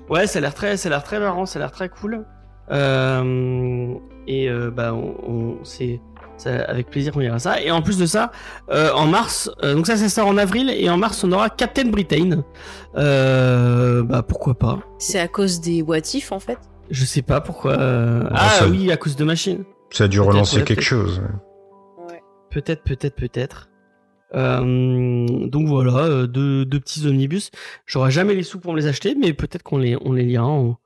[0.10, 2.26] Ouais, ça a l'air très, ça a l'air très marrant, ça a l'air très cool.
[2.72, 3.94] Euh,
[4.28, 6.00] et euh, bah, on, on- c'est
[6.48, 7.62] avec plaisir qu'on ira ça.
[7.62, 8.32] Et en plus de ça,
[8.70, 11.50] euh, en mars, euh, donc ça, ça sort en avril, et en mars, on aura
[11.50, 12.44] Captain Britain.
[12.98, 16.58] Euh, bah pourquoi pas C'est à cause des what if en fait?
[16.92, 17.80] Je sais pas pourquoi.
[17.80, 19.64] euh, Ah ça- oui, à cause de machine.
[19.92, 21.22] Ça a dû relancer ouais, quelque chose.
[22.52, 23.70] Peut-être, peut-être, peut-être.
[24.36, 27.52] Euh, donc voilà, euh, deux, petits omnibus.
[27.86, 30.78] J'aurai jamais les sous pour les acheter, mais peut-être qu'on les, lira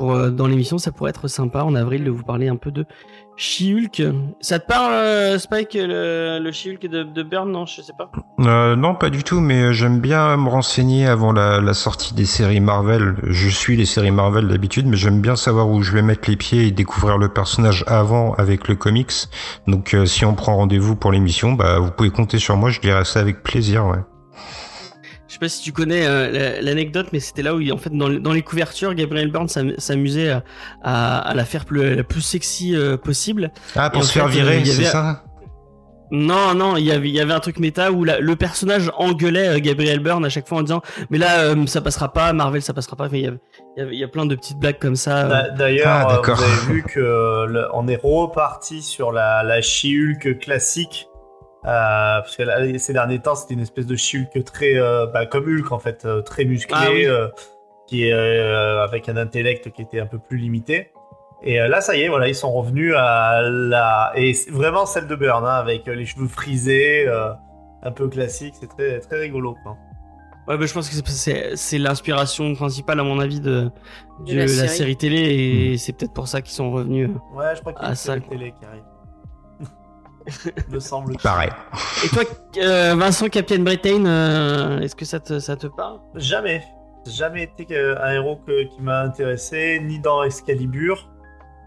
[0.00, 0.78] euh, dans l'émission.
[0.78, 2.84] Ça pourrait être sympa en avril de vous parler un peu de
[3.36, 4.02] She-Hulk.
[4.40, 8.10] Ça te parle, euh, Spike, le, le de, de Non, je sais pas.
[8.40, 12.14] Euh, non, pas du tout, mais euh, j'aime bien me renseigner avant la, la sortie
[12.14, 13.16] des séries Marvel.
[13.24, 16.36] Je suis les séries Marvel d'habitude, mais j'aime bien savoir où je vais mettre les
[16.36, 19.12] pieds et découvrir le personnage avant avec le comics.
[19.66, 22.80] Donc euh, si on prend rendez-vous pour l'émission, bah vous pouvez compter sur moi, je
[22.80, 23.98] dirai ça avec plaisir, ouais.
[25.28, 27.90] Je sais pas si tu connais euh, la- l'anecdote, mais c'était là où, en fait,
[27.90, 30.44] dans, les- dans les couvertures, Gabriel Byrne s'am- s'amusait à,
[30.82, 33.50] à, à la faire plus, la plus sexy euh, possible.
[33.74, 35.24] Ah, pour se faire fait, euh, virer, il y c'est avait- ça?
[36.12, 38.92] Non, non, il y avait, il y avait un truc méta où la- le personnage
[38.96, 42.32] engueulait euh, Gabriel Byrne à chaque fois en disant mais là euh, ça passera pas,
[42.32, 43.08] Marvel ça passera pas.
[43.10, 43.38] Il y avait-
[43.76, 45.24] il y, avait- il y a plein de petites blagues comme ça.
[45.24, 45.28] euh.
[45.28, 46.36] D'a- D'ailleurs, Ah, euh, d'accord.
[46.36, 51.08] vous avez vu que euh, on est reparti sur la, la She-Hulk classique.
[51.66, 55.26] Euh, parce que là, ces derniers temps, c'était une espèce de She-Hulk très, euh, bah,
[55.26, 57.06] comme Hulk en fait, euh, très musclé, Ah oui.
[57.06, 57.28] euh,
[57.88, 60.92] qui est euh, avec un intellect qui était un peu plus limité.
[61.42, 65.06] Et euh, là, ça y est, voilà, ils sont revenus à la et vraiment celle
[65.08, 67.32] de Burn, hein, avec les cheveux frisés, euh,
[67.82, 68.54] un peu classique.
[68.60, 69.56] C'est très très rigolo.
[69.62, 69.76] Quoi.
[70.48, 70.94] Ouais, bah, je pense que
[71.56, 73.70] c'est- l'inspiration principale à mon avis de,
[74.20, 74.68] De de la la, série.
[74.68, 74.96] série.
[74.96, 75.18] télé
[75.72, 77.10] et c'est peut-être pour ça qu'ils sont revenus.
[77.34, 78.36] Ouais, je crois qu'il y a une ça, série quoi.
[78.36, 78.82] télé qui arrive.
[80.68, 81.16] Me semble.
[81.18, 81.50] Pareil.
[82.04, 82.22] Et toi,
[82.58, 86.00] euh, Vincent Captain Britain, euh, est-ce que ça te, ça te parle?
[86.14, 86.62] Jamais.
[87.06, 91.08] Jamais été un héros que- qui m'a intéressé, ni dans Excalibur,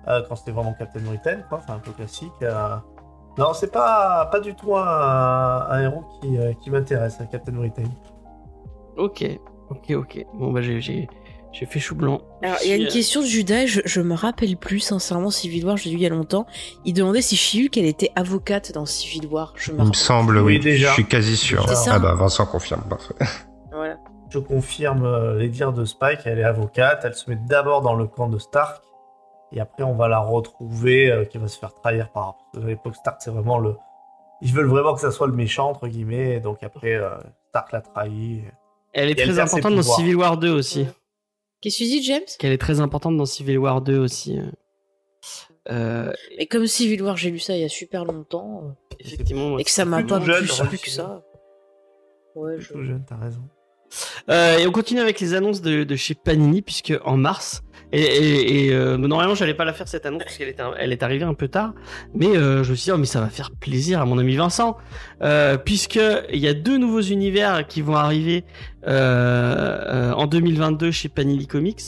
[0.10, 2.32] euh, quand c'était vraiment Captain Britain, quoi, enfin un peu classique.
[2.41, 2.76] euh.
[3.38, 7.54] Non, c'est pas, pas du tout un, un héros qui, euh, qui m'intéresse, hein, Captain
[7.54, 7.84] Britain.
[8.98, 9.24] Ok,
[9.69, 10.26] ok, ok.
[10.34, 11.08] Bon bah j'ai
[11.52, 12.22] j'ai fait chou blanc.
[12.44, 15.32] Alors il y a une J'ai- question de Judas, je, je me rappelle plus sincèrement
[15.32, 16.46] Civil War, je l'ai lu il y a longtemps.
[16.86, 19.54] Il demandait si She-Hulk elle était avocate dans Civil War.
[19.56, 20.60] Je me Il me semble, Oui, oui.
[20.60, 20.90] déjà.
[20.90, 21.68] Je suis quasi sûr.
[21.70, 21.94] Ça.
[21.96, 23.16] Ah bah Vincent confirme, parfait.
[23.72, 23.98] Voilà.
[24.30, 27.96] Je confirme euh, les dires de Spike, elle est avocate, elle se met d'abord dans
[27.96, 28.82] le camp de Stark,
[29.52, 32.36] et après on va la retrouver, euh, qui va se faire trahir par...
[32.54, 33.76] Que à l'époque, Stark, c'est vraiment le...
[34.42, 37.10] Ils veulent vraiment que ça soit le méchant, entre guillemets, et donc après, euh,
[37.50, 38.44] Stark l'a trahi.
[38.94, 39.82] Elle est Et très importante dans.
[39.82, 40.88] Civil War 2 aussi.
[41.62, 42.22] Qu'est-ce que tu dis James?
[42.38, 44.39] Qu'elle est très importante dans Civil War 2 aussi.
[44.39, 44.45] euh.
[45.72, 49.60] Euh, Mais comme Civil War, j'ai lu ça il y a super longtemps euh, effectivement.
[49.60, 50.84] et que ça m'a plus pas plus j'aurais plu dit.
[50.84, 51.24] que ça.
[52.36, 52.72] Ouais, je...
[52.74, 53.41] Tout jeune, t'as raison.
[54.30, 58.97] Euh, et on continue avec les annonces de, chez Panini puisque en mars et, euh,
[58.97, 61.47] normalement j'allais pas la faire cette annonce parce qu'elle est, elle est arrivée un peu
[61.47, 61.73] tard
[62.13, 64.36] mais euh, je me suis dit oh, mais ça va faire plaisir à mon ami
[64.36, 64.78] Vincent
[65.65, 65.99] puisque
[66.32, 68.45] il y a deux nouveaux univers qui vont arriver
[68.86, 71.82] en 2022 chez Panini Comics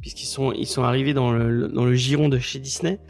[0.00, 3.00] puisqu'ils sont arrivés dans le giron de chez Disney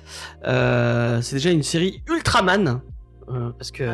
[0.42, 2.80] c'est déjà une série Ultraman
[3.58, 3.84] parce que.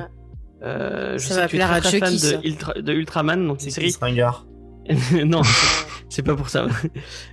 [0.65, 2.81] Euh, je Ça sais va que tu es plaire très, à très fan de, Ultra-
[2.83, 3.93] de Ultraman donc C'est série
[5.25, 5.41] non,
[6.11, 6.67] c'est pas pour ça.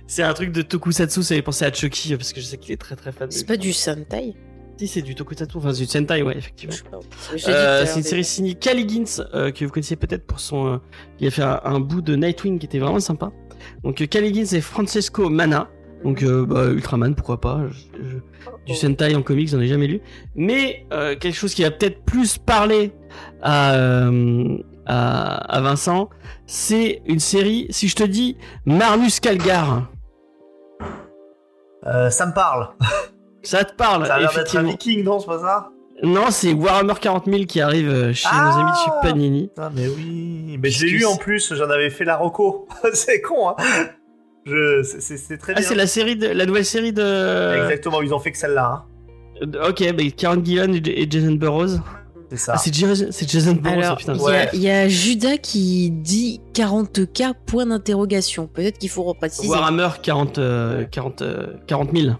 [0.06, 2.72] C'est un truc de Tokusatsu, ça fait penser à Chucky, parce que je sais qu'il
[2.72, 3.30] est très très fan.
[3.30, 4.34] C'est pas du Sentai
[4.78, 6.74] Si, c'est du Tokusatsu, enfin c'est du Sentai, ouais, effectivement.
[7.48, 10.66] Euh, c'est une série signée Cal Higgins, euh, que vous connaissez peut-être pour son...
[10.66, 10.76] euh,
[11.20, 13.30] il a fait un, un bout de Nightwing qui était vraiment sympa.
[13.84, 15.68] Donc euh, Cal Higgins et Francesco Mana.
[16.04, 17.60] Donc euh, bah, Ultraman, pourquoi pas.
[17.70, 18.16] Je- je-
[18.66, 20.00] du Sentai en comics, j'en ai jamais lu.
[20.34, 22.92] Mais euh, quelque chose qui va peut-être plus parler
[23.42, 26.08] à, euh, à, à Vincent,
[26.46, 29.88] c'est une série, si je te dis Marnus Calgar,
[31.86, 32.68] Euh, ça me parle.
[33.42, 35.68] ça te parle Ça a l'air d'être un viking, non, c'est pas ça?
[36.04, 39.48] Non, c'est Warhammer 40 000 qui arrive euh, chez Ah nos amis de chez Panini.
[39.48, 40.46] Putain, mais oui.
[40.60, 42.66] Mais Puisque lu en plus, j'en avais fait la reco.
[42.92, 43.56] c'est con, hein.
[44.46, 44.82] Je...
[44.82, 45.68] c'est- très Ah, bien.
[45.68, 47.54] c'est la série de la nouvelle série de.
[47.62, 48.84] Exactement, ils ont fait que celle-là.
[49.42, 49.50] Hein.
[49.68, 51.78] Ok, bah, Karen Gillan et Jason Burrows.
[52.32, 52.52] C'est ça.
[52.54, 53.78] Ah, c'est Jason, c'est Jason Burrows.
[53.78, 54.14] Alors, putain.
[54.14, 54.48] il y, ouais.
[54.54, 58.46] y a Judas qui dit 40K, point d'interrogation.
[58.46, 59.48] Peut-être qu'il faut repréciser.
[59.48, 62.14] Warhammer 40, euh, 40, euh, 40 000.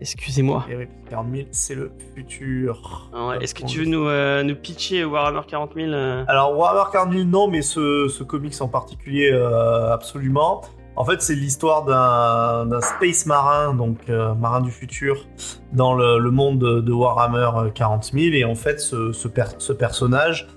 [0.00, 0.66] Excusez-moi.
[0.68, 3.08] Et oui, 40 000, c'est le futur.
[3.12, 6.56] Ah ouais, Est-ce que tu veux nous, euh, nous pitcher Warhammer 40 000 euh Alors
[6.58, 10.62] Warhammer 40 000 non, mais ce, ce comics en particulier euh, absolument.
[10.96, 15.26] En fait, c'est l'histoire d'un space marin, donc euh, marin du futur,
[15.72, 18.34] dans le, monde de, Warhammer 40 000.
[18.34, 20.48] Et en fait, ce, ce, per- ce personnage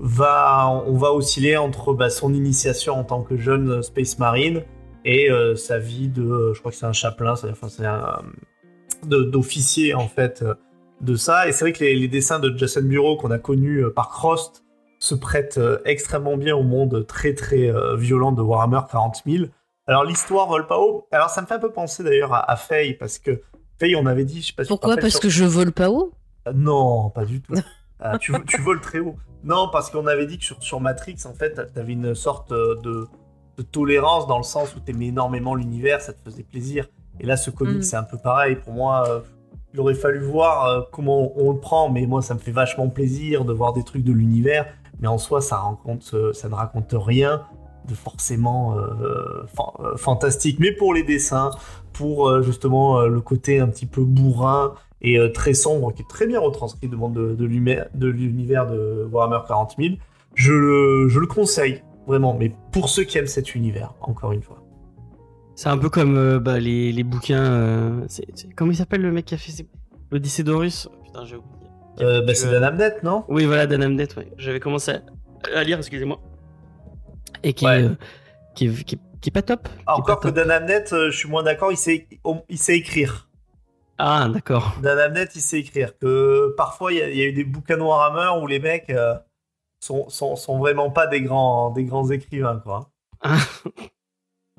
[0.00, 4.62] va, on va osciller entre bah, son initiation en tant que jeune space marine
[5.04, 7.68] et euh, sa vie de, je crois que c'est un chapelain, c'est enfin,
[9.06, 10.54] d'officier en fait euh,
[11.00, 11.48] de ça.
[11.48, 14.64] Et c'est vrai que les, dessins de Jason Bureau qu'on a connus euh, par Crost
[14.98, 19.44] se prêtent euh, extrêmement bien au monde très très euh, violent de Warhammer 40 000.
[19.86, 21.06] Alors l'histoire vole pas haut.
[21.12, 23.42] Alors ça me fait un peu penser d'ailleurs à, à Faye parce que
[23.78, 24.96] Faye on avait dit, je sais pas si Pourquoi?
[24.96, 26.12] Parce sur- que je vole pas haut?
[26.48, 27.54] Euh, Non, pas du tout.
[28.00, 29.16] Ah, tu, tu voles très haut.
[29.42, 32.76] Non, parce qu'on avait dit que sur, sur Matrix, en fait, t'avais une sorte euh,
[32.82, 33.06] de,
[33.58, 36.88] de tolérance dans le sens où t'aimais énormément l'univers, ça te faisait plaisir.
[37.20, 37.82] Et là, ce comic, Mm.
[37.82, 38.56] c'est un peu pareil.
[38.56, 39.20] Pour moi, euh,
[39.74, 42.52] il aurait fallu voir euh, comment on, on le prend, mais moi, ça me fait
[42.52, 44.66] vachement plaisir de voir des trucs de l'univers.
[45.00, 47.42] Mais en soi, ça, raconte, euh, ça ne raconte rien
[47.88, 49.44] de forcément euh,
[49.80, 50.58] euh, fantastique.
[50.60, 51.50] Mais pour les dessins,
[51.92, 54.74] pour euh, justement le côté un petit peu bourrin,
[55.06, 59.74] et très sombre, qui est très bien retranscrit devant de, de l'univers de Warhammer 40
[59.78, 59.94] 000.
[60.34, 64.40] Je le, je le conseille, vraiment, mais pour ceux qui aiment cet univers, encore une
[64.42, 64.62] fois.
[65.56, 67.44] C'est un peu comme euh, bah, les, les bouquins.
[67.44, 69.66] euh, c'est- comment il s'appelle le mec qui a fait
[70.10, 70.88] l'Odyssée d'Horus?
[71.04, 71.68] Putain, j'ai oublié.
[72.00, 73.24] Euh, bah, c'est Dan Abnett, non?
[73.28, 74.32] Oui, voilà, Dan Amnett, ouais.
[74.38, 75.02] J'avais commencé à,
[75.54, 76.18] à lire, excusez-moi.
[77.42, 77.80] Et qui, Ouais.
[77.80, 77.96] est, euh,
[78.54, 79.68] qui, est, qui, est, qui est pas top.
[79.86, 80.36] Ah, Encore pas que top.
[80.36, 82.06] Dan Abnett, euh, je suis moins d'accord, il sait,
[82.48, 83.28] il sait écrire.
[83.98, 84.76] Ah, d'accord.
[84.82, 85.96] Dan Abnett, il sait écrire.
[85.98, 88.90] Que parfois, il y, a- il y a eu des bouquins Warhammer où les mecs
[88.90, 89.14] euh,
[89.80, 92.90] sont, sont, sont vraiment pas des grands, des grands écrivains, quoi.
[93.20, 93.36] Ah.
[93.64, 93.72] Ouais,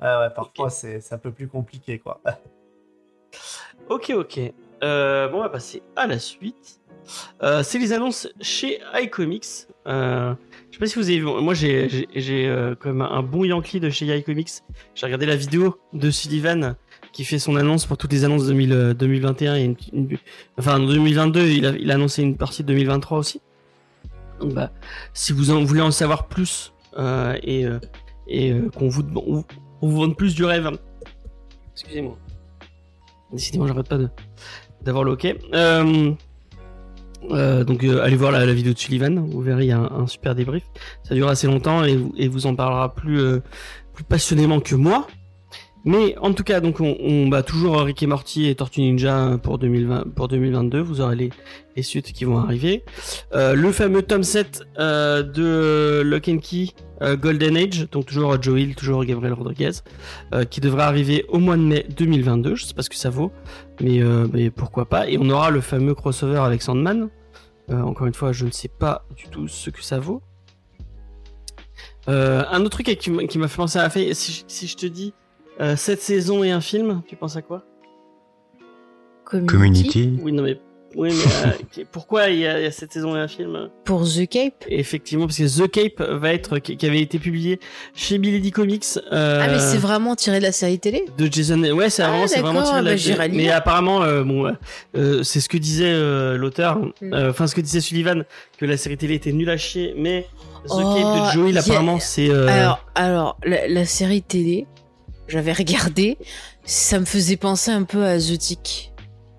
[0.20, 2.20] ouais, parfois, c'est c'est un peu plus compliqué, quoi.
[3.88, 4.40] Ok, ok.
[4.82, 6.80] Euh, bon, on va passer à la suite.
[7.42, 9.68] Euh, c'est les annonces chez iComics.
[9.86, 10.34] Euh,
[10.76, 11.24] sais pas si vous avez vu.
[11.24, 14.62] Moi, j'ai, j'ai, euh, comme un bon Yankee de chez iComics.
[14.94, 16.74] J'ai regardé la vidéo de Sullivan
[17.12, 20.08] qui fait son annonce pour toutes les annonces 2000, euh, 2021 et une,
[20.58, 21.46] enfin en 2022.
[21.46, 23.40] Il a, il a annoncé une partie de 2023 aussi.
[24.40, 24.70] Donc, bah,
[25.14, 27.78] si vous en voulez en savoir plus euh, et euh,
[28.28, 29.44] et euh, qu'on vous, on,
[29.80, 30.70] on vous vende plus du rêve.
[31.72, 32.18] Excusez-moi.
[33.32, 34.10] Décidément, j'arrête pas de
[34.82, 35.26] d'avoir le OK.
[35.54, 36.12] Euh,
[37.30, 40.06] euh, donc euh, allez voir la, vidéo de Sullivan, vous verrez il y a un,
[40.06, 40.64] super débrief.
[41.02, 43.40] Ça dure assez longtemps et, vous- en parlera plus euh,
[43.92, 45.06] plus passionnément que moi.
[45.84, 49.38] Mais en tout cas, donc on, on bah, toujours Rick et Morty et Tortue Ninja
[49.40, 50.80] pour 2020 pour 2022.
[50.80, 51.30] Vous aurez
[51.76, 52.82] les suites qui vont arriver.
[53.32, 56.70] Le fameux tome 7 euh, de Lock and Key
[57.20, 59.70] Golden Age, donc toujours Joe Hill, toujours Gabriel Rodriguez,
[60.50, 62.56] qui devrait arriver au mois de mai 2022.
[62.56, 63.30] Je sais pas ce que ça vaut,
[63.80, 65.08] mais pourquoi pas.
[65.08, 67.10] Et on aura le fameux crossover avec Sandman.
[67.70, 70.22] Euh, encore une fois, je ne sais pas du tout ce que ça vaut.
[72.08, 74.76] Euh, un autre truc qui m'a fait penser à la fait, si, je- si je
[74.76, 75.12] te dis
[75.60, 77.64] euh, cette saison et un film, tu penses à quoi?
[79.24, 80.16] Community.
[80.22, 80.60] Oui, non mais,
[80.94, 81.48] oui, mais
[81.80, 83.68] euh, pourquoi il y, a, il y a cette saison et un film?
[83.84, 87.60] Pour The Cape Effectivement, parce que The Cape va être qui, qui avait été publié
[87.94, 88.84] chez Milady Comics.
[89.12, 91.04] euh, Ah, mais c'est vraiment tiré de la série télé?
[91.18, 91.60] de Jason.
[91.62, 93.36] Ouais, c'est Ah, vraiment, c'est vraiment d'accord, tiré de la- bah, j'irai lire.
[93.36, 94.52] Mais apparemment, euh, bon,
[94.96, 97.12] euh, c'est ce que disait euh, l'auteur, Mm.
[97.14, 98.24] euh, enfin ce que disait Sullivan,
[98.58, 100.26] que la série télé était nulle à chier, mais
[100.66, 102.30] The Oh, Cape de Joel, y a- apparemment, c'est.
[102.30, 104.66] euh, Alors, alors la, la série télé,
[105.28, 106.16] j'avais regardé,
[106.64, 108.92] ça me faisait penser un peu à The Tick.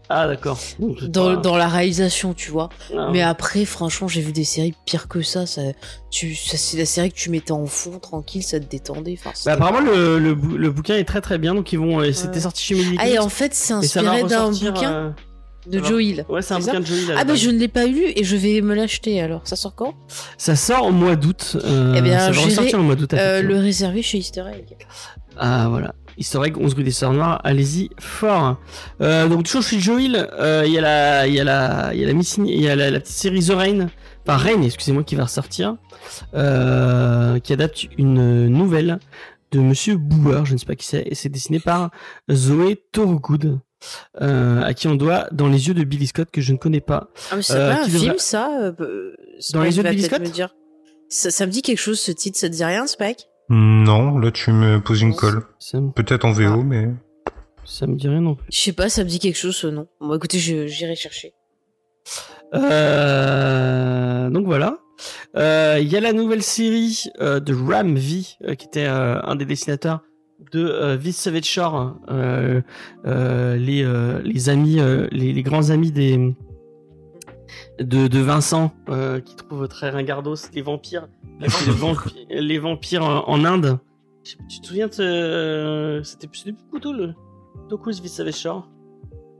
[0.09, 0.57] Ah d'accord.
[0.79, 2.69] Dans, la réalisation, tu vois.
[2.97, 3.09] Ah.
[3.11, 5.45] Mais après, franchement, j'ai vu des séries pires que ça.
[5.45, 5.61] ça,
[6.11, 9.17] tu, ça c'est la série que tu mettais en fond, tranquille, ça te détendait.
[9.19, 11.99] Enfin, Bah, apparemment le, le, bou- le bouquin est très très bien, donc ils vont.
[11.99, 15.09] euh, C'était sorti chez Milady Ah, et en fait, c'est inspiré d'un bouquin euh,
[15.67, 16.25] de alors- Joe Hill.
[16.29, 17.11] Ouais, c'est un bouquin de Joel.
[17.11, 19.41] à la Ah, bah je ne l'ai pas lu et je vais me l'acheter alors.
[19.43, 19.93] Ça sort quand?
[20.37, 21.57] Ça sort au mois d'août.
[21.65, 23.13] euh, Eh bien, ça va ressortir au mois d'août.
[23.13, 23.41] Euh.
[23.41, 24.77] Le réserver chez Easter Egg.
[25.37, 25.93] Ah voilà.
[26.17, 28.57] Egg 11 rue des Sœurs Noires, allez-y fort.
[29.01, 31.99] Euh, donc toujours chez Joel, euh, il y a la, il y a la, il
[31.99, 33.87] y a la il y a la, la petite série The Rain,
[34.25, 35.77] enfin Rain, excusez-moi, qui va ressortir,
[36.33, 38.99] euh, qui adapte une nouvelle
[39.51, 41.91] de Monsieur Booer, je ne sais pas qui c'est, et c'est dessiné par
[42.31, 43.59] Zoé Thorogood.
[44.21, 46.81] Euh, à qui on doit dans les yeux de Billy Scott que je ne connais
[46.81, 47.11] pas.
[47.29, 48.49] Ah, mais c'est Euh, pas un film, ça
[48.79, 49.13] euh,
[49.53, 50.55] Dans les yeux de Billy Scott me dire.
[51.09, 53.27] Ça, ça me dit quelque chose, ce titre, ça te dit rien, Spike?
[53.49, 55.43] Non, là tu me poses une colle.
[55.59, 56.89] Ça, me- Peut-être en VO, mais
[57.63, 58.45] ça me dit rien non plus.
[58.51, 59.87] Je sais pas, ça me dit quelque chose, ce nom.
[60.01, 61.33] Bon, écoutez, je- j'irai chercher.
[62.53, 64.77] Euh, donc voilà.
[65.37, 69.19] Euh, Il y a la nouvelle série euh, de Ram V, euh, qui était euh,
[69.23, 70.01] un des dessinateurs
[70.51, 72.61] de euh, Vis Savage Shore, euh,
[73.05, 76.17] euh, les, euh, les amis, euh, les, les grands amis des
[77.79, 81.07] de, de Vincent, euh, qui trouve très ringardos, les vampires,
[81.39, 83.79] les, vampi- les vampires en, en Inde.
[84.23, 87.13] Tu te souviens de ce- C'était c'était plutôt le
[87.69, 88.67] Tokus Vis Savage Shore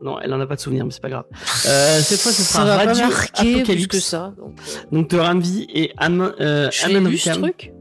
[0.02, 1.26] Non, elle en a pas de souvenir, mais c'est pas grave.
[1.32, 3.88] Euh, cette fois, ce sera ça va pas Radio marquer plus Apocalypse.
[3.88, 4.34] que ça.
[4.38, 7.43] Donc, euh, Donc de Ramvi et Am euh, je l'ai Amon lu, ce Rickham.
[7.43, 7.74] truc?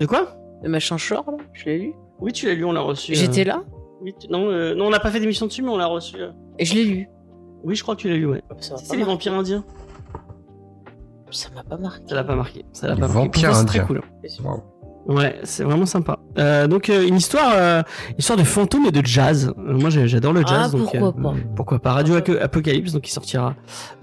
[0.00, 0.36] De quoi?
[0.62, 3.12] Le machin short, là Je l'ai lu Oui, tu l'as lu, on l'a reçu.
[3.12, 3.62] euh, J'étais là?
[4.02, 6.16] Oui, tu- non, euh, non, on n'a pas fait d'émission dessus, mais on l'a reçu.
[6.20, 6.30] euh.
[6.58, 7.08] et je l'ai lu.
[7.64, 8.42] Oui, je crois que tu l'as lu, ouais.
[8.60, 9.64] C'est les vampires indiens.
[11.30, 12.02] Ça m'a pas marqué.
[12.06, 12.64] Ça l'a pas marqué.
[12.72, 13.40] Ça l'a pas marqué.
[13.52, 14.00] c'est très cool.
[15.06, 16.18] Ouais, c'est vraiment sympa.
[16.38, 17.82] Euh, donc euh, une histoire, euh,
[18.18, 19.54] histoire de fantômes et de jazz.
[19.56, 21.92] Euh, moi, j'adore le jazz, Ah, donc pourquoi euh, pas pourquoi pas.
[21.94, 23.54] Radio Apocalypse, donc il sortira.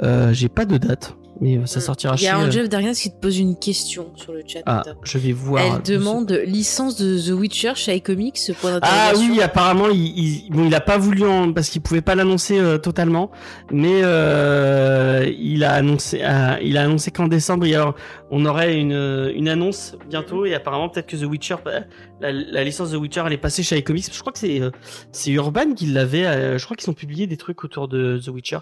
[0.02, 2.30] Euh, j'ai pas de date, mais ça sortira Il y chez.
[2.30, 4.60] a un euh, Jeff Darius qui te pose une question sur le chat.
[4.66, 5.62] Ah, je vais voir.
[5.64, 10.66] Elle demande licence de The Witcher chez iComics, point Ah oui, apparemment, il, il, bon,
[10.66, 13.32] il a pas voulu en, parce qu'il pouvait pas l'annoncer euh, totalement,
[13.72, 17.94] mais euh, il a annoncé, euh, il a annoncé qu'en décembre, il y a-
[18.32, 21.82] on aurait une, euh, une annonce bientôt, et apparemment peut-être que The Witcher, bah,
[22.22, 24.12] la, la licence The Witcher, elle est passée chez iComics.
[24.12, 24.72] Je crois que c'est, euh,
[25.12, 26.26] c'est Urban qui l'avait.
[26.26, 28.60] euh, je crois qu'ils ont publié des trucs autour de The Witcher.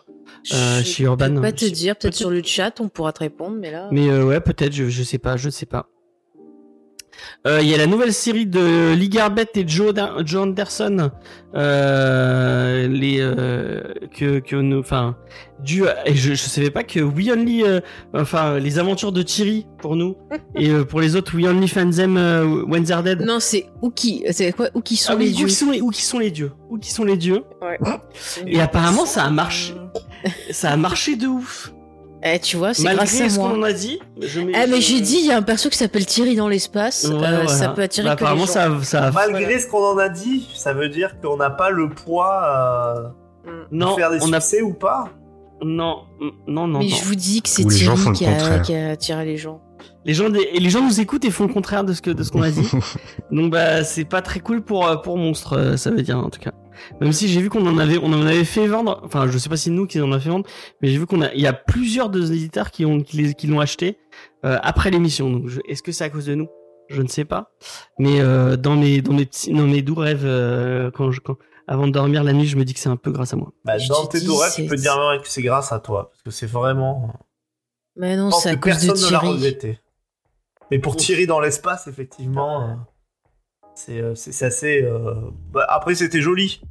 [0.54, 1.42] Euh, chez Urban.
[1.42, 3.88] pas te Je- dire, peut-être sur le chat, on pourra te répondre, mais là.
[3.92, 5.90] Mais euh, ouais, peut-être, je, je sais pas, je ne sais pas.
[7.46, 11.12] Euh, Il y a la nouvelle série de Lee Garbett et Joe, Da- Joe Anderson,
[11.56, 13.82] euh, les euh,
[14.18, 15.16] que que nous, enfin,
[15.60, 17.64] du et je, je savais pas que We Only,
[18.14, 20.16] enfin, les aventures de Thierry pour nous
[20.56, 22.18] et pour les autres We Only Fan Them
[22.68, 23.22] When They're Dead.
[23.22, 25.72] Non, c'est où qui C'est quoi Où qui sont Ah les dieux où qui sont
[25.72, 27.78] les, où qui sont les dieux Où qui sont les dieux Ouais.
[28.48, 29.74] Et apparemment, ça a marché.
[30.52, 31.74] Ça a marché de ouf.
[32.26, 33.58] Eh, tu vois, c'est Malgré grâce à ce qu'on moi.
[33.58, 34.00] en a dit.
[34.22, 37.04] Je Ah, mais j'ai dit, il y a un perso qui s'appelle Thierry dans l'espace.
[37.06, 37.48] Ouais, euh, voilà.
[37.48, 38.52] Ça peut attirer Bah, que les apparemment, gens.
[38.54, 41.70] ça, ça a Malgré ce qu'on en a dit, ça veut dire qu'on n'a pas
[41.70, 43.14] le poids
[43.46, 45.10] euh, Non, de faire des on a succès ou pas
[45.66, 46.00] non,
[46.48, 46.80] non, non.
[46.80, 46.96] Mais non.
[46.96, 49.38] je vous dis que c'est Ou les gens Thierry qui a, qui a attiré les
[49.38, 49.62] gens.
[50.06, 52.22] Les gens, et les gens nous écoutent et font le contraire de ce que de
[52.24, 52.70] ce qu'on a dit.
[53.32, 56.30] Donc bah c'est pas très cool pour euh, pour monstre, euh, ça veut dire en
[56.30, 56.52] tout cas.
[57.02, 59.02] Même si j'ai vu qu'on en avait on en avait fait vendre.
[59.04, 60.46] Enfin, je sais pas si nous qui en a fait vendre,
[60.82, 63.34] mais j'ai vu qu'on a il y a plusieurs de éditeurs qui ont qui les-
[63.34, 63.98] qui l'ont acheté
[64.46, 65.30] euh, après l'émission.
[65.30, 66.48] Donc je- est-ce que c'est à cause de nous?
[66.90, 67.52] Je ne sais pas.
[68.00, 71.38] Mais euh, dans mes dans mes petits dans mes doux rêves euh, quand je quand
[71.68, 73.54] avant de dormir la nuit, je me dis que c'est un peu grâce à moi.
[73.64, 76.10] bah, Dans te tes doigts, c'est- tu peux dire même que c'est grâce à toi.
[76.12, 77.14] Parce que c'est vraiment.
[77.96, 79.58] Mais non, c'est à cause de Thierry.
[80.72, 82.74] Mais pour Thierry dans l'espace, effectivement, euh,
[83.76, 84.84] c'est euh, c'est c'est assez.
[84.84, 85.14] euh,
[85.52, 86.62] bah, après, c'était joli.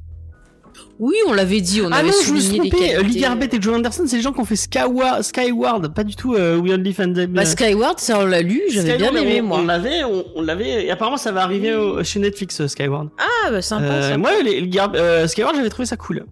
[0.99, 3.03] Oui, on l'avait dit, on ah avait non, je me suis trompé.
[3.03, 6.15] Lee Garbett et Joe Anderson, c'est les gens qui ont fait Skyward, Skyward, pas du
[6.17, 7.33] tout euh, We Only Fan Them.
[7.33, 9.59] Bah, Skyward, ça on l'a lu, j'avais bien aimé on, moi.
[9.59, 13.11] On l'avait, on, on l'avait, et apparemment ça va arriver au- chez Netflix, euh, Skyward.
[13.19, 13.85] Ah, bah sympa.
[13.85, 14.17] Euh, sympa.
[14.19, 16.25] moi, les, euh, Skyward, j'avais trouvé ça cool.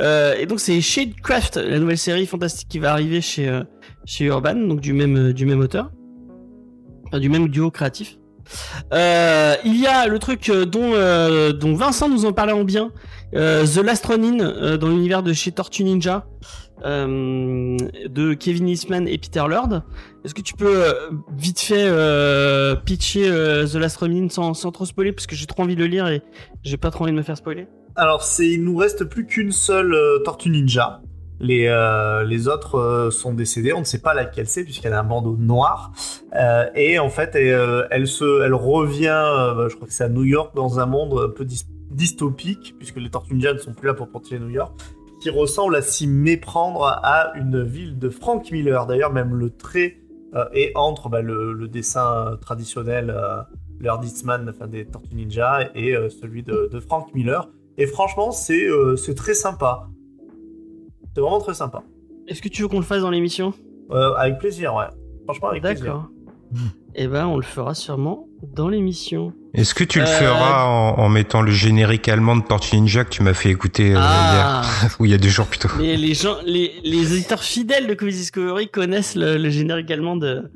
[0.00, 3.64] Euh, et donc c'est Shadecraft, la nouvelle série fantastique qui va arriver chez euh,
[4.06, 5.90] chez Urban, donc du même euh, du même auteur,
[7.08, 8.16] enfin, du même duo créatif.
[8.92, 12.64] Euh, il y a le truc euh, dont euh, dont Vincent nous en parlait en
[12.64, 12.90] bien,
[13.32, 16.26] The Last Ronin dans l'univers de chez Tortue Ninja.
[16.84, 19.82] de Kevin Eastman et Peter Lord.
[20.24, 20.94] Est-ce que tu peux
[21.36, 21.90] vite fait
[22.84, 26.06] pitcher The Last Ronin sans, trop spoiler parce que j'ai trop envie de le lire
[26.06, 26.22] et
[26.62, 27.66] j'ai pas trop envie de me faire spoiler?
[27.96, 31.00] Alors, c'est il nous reste plus qu'une seule Tortue Ninja.
[31.44, 35.00] Les, euh, les autres euh, sont décédés, on ne sait pas laquelle c'est puisqu'elle a
[35.00, 35.92] un bandeau noir.
[36.34, 40.24] Euh, et en fait, elle, se, elle revient, bah, je crois que c'est à New
[40.24, 43.86] York, dans un monde un peu dys- dystopique, puisque les Tortues Ninja ne sont plus
[43.86, 44.72] là pour protéger New York,
[45.20, 48.86] qui ressemble à s'y méprendre à une ville de Frank Miller.
[48.86, 49.98] D'ailleurs, même le trait
[50.54, 53.14] est entre bah, le, dessin traditionnel,
[53.80, 57.50] le Hard Eastman, enfin, des Tortues Ninja, et celui de, Frank Miller.
[57.76, 58.66] Et franchement, c'est
[58.96, 59.88] c'est très sympa.
[61.14, 61.82] C'est vraiment très sympa.
[62.28, 63.52] Est-ce que tu veux qu'on le fasse dans l'émission?
[63.90, 64.84] Euh, avec plaisir, ouais.
[65.24, 65.84] Franchement, avec plaisir.
[65.84, 66.08] D'accord.
[66.94, 69.32] eh ben on le fera sûrement dans l'émission.
[69.54, 73.04] Est-ce que tu le Euh, feras en, en mettant le générique allemand de Tortue Ninja
[73.04, 74.62] que tu m'as fait écouter euh, Ah.
[74.82, 75.68] hier Ou il y a deux jours plutôt.
[75.78, 80.16] Mais les gens, les, les auditeurs fidèles de Comics Discovery connaissent le, le générique allemand
[80.16, 80.50] de,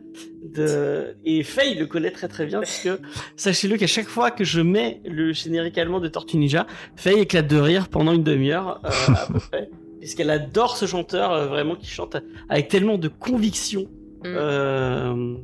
[0.54, 2.90] de, et Faye le connaît très très bien puisque
[3.36, 7.46] sachez-le qu'à chaque fois que je mets le générique allemand de Tortue Ninja, Faye éclate
[7.48, 9.70] de rire pendant une demi-heure, euh, à peu près.
[10.08, 12.16] Puisqu'elle adore ce chanteur, euh, vraiment, qui chante
[12.48, 13.84] avec tellement de conviction,
[14.20, 14.26] Mm.
[14.26, 15.34] euh,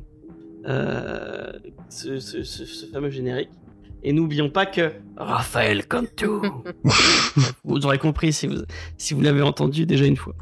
[0.67, 1.51] euh,
[1.87, 3.51] ce, ce, ce, ce fameux générique.
[4.01, 6.25] Et n'oublions pas que Raphaël Cantu.
[7.63, 8.55] vous aurez compris si vous,
[8.97, 10.33] si vous l'avez entendu déjà une fois.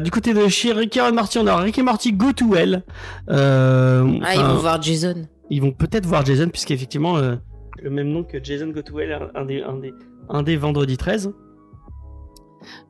[0.00, 2.82] Du côté de chez Rick et Morty, on a Rick et Morty Go to Hell.
[3.28, 4.02] Ah,
[4.34, 5.22] ils vont voir Jason.
[5.50, 9.40] ils vont peut-être voir Jason, puisqu'effectivement, le même nom que Jason Go to Hell, un,
[9.40, 9.94] un des, un, des,
[10.28, 11.32] un des vendredis 13.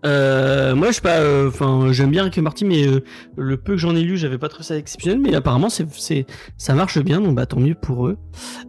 [0.04, 3.02] Euh, moi, je pas, euh, enfin, j'aime bien Rick et mais euh,
[3.36, 6.26] le peu que j'en ai lu, j'avais pas trouvé ça exceptionnel, mais apparemment, c'est, c'est,
[6.56, 8.16] ça marche bien, donc bah tant mieux pour eux.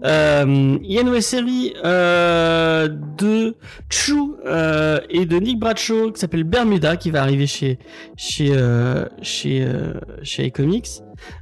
[0.04, 1.74] Il y a une nouvelle série
[3.20, 3.56] de
[3.90, 4.14] Chu
[4.46, 7.80] euh, et de Nick Bradshaw qui s'appelle Bermuda, qui va arriver chez
[8.16, 9.68] chez euh, chez
[10.24, 11.02] chez iComics.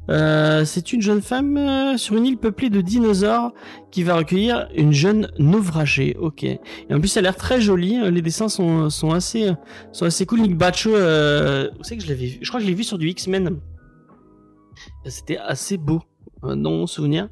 [0.10, 3.54] Euh, c'est une jeune femme euh, sur une île peuplée de dinosaures
[3.92, 6.16] qui va recueillir une jeune naufragée.
[6.20, 6.44] Ok.
[6.44, 6.60] Et
[6.92, 8.00] en plus, ça a l'air très joli.
[8.12, 9.52] Les dessins sont assez
[9.92, 10.42] sont assez cool.
[10.42, 12.40] Nick Bradshaw, euh, vous savez que je l'avais vu?
[12.42, 13.60] Je crois que je l'ai vu sur du X-Men.
[15.06, 16.02] C'était assez beau
[16.44, 17.30] euh, dans mon souvenir.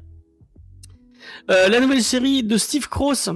[1.50, 3.30] Euh, la nouvelle série de Steve Cross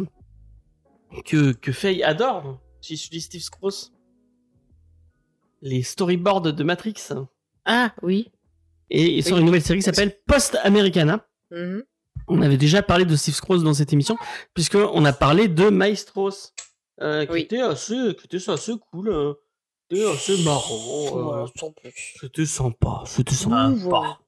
[1.25, 2.61] que que Faye adore.
[2.81, 3.93] Si je dis Steve Cross,
[5.61, 7.13] les storyboards de Matrix.
[7.65, 8.31] Ah, oui.
[8.91, 11.27] Et il sort une nouvelle série qui s'appelle Post Americana.
[11.51, 11.85] Mhm.
[12.29, 14.17] On avait déjà parlé de Steve Cross dans cette émission,
[14.55, 16.53] puisque on a parlé de Maestros,
[17.01, 17.41] euh, qui Oui.
[17.43, 19.35] était assez, qui était assez cool, euh,
[19.89, 22.17] qui était assez marrant, euh, plus.
[22.21, 23.71] c'était sympa, c'était sympa.
[23.77, 24.19] Voilà.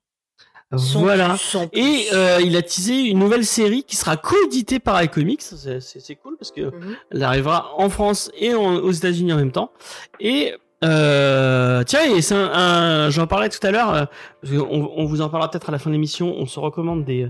[0.71, 1.37] Voilà.
[1.75, 5.43] Et euh, il a teasé une nouvelle série qui sera coéditée par iComics.
[5.43, 6.97] C'est, cool parce que Mhm.
[7.11, 9.71] elle arrivera en France et en- aux États-Unis en même temps.
[10.19, 10.55] Et
[10.85, 13.93] euh, tiens, et c'est un, un- j'en parlais tout à l'heure.
[13.95, 16.35] euh, on, vous en parlera peut-être à la fin de l'émission.
[16.37, 17.29] On se recommande des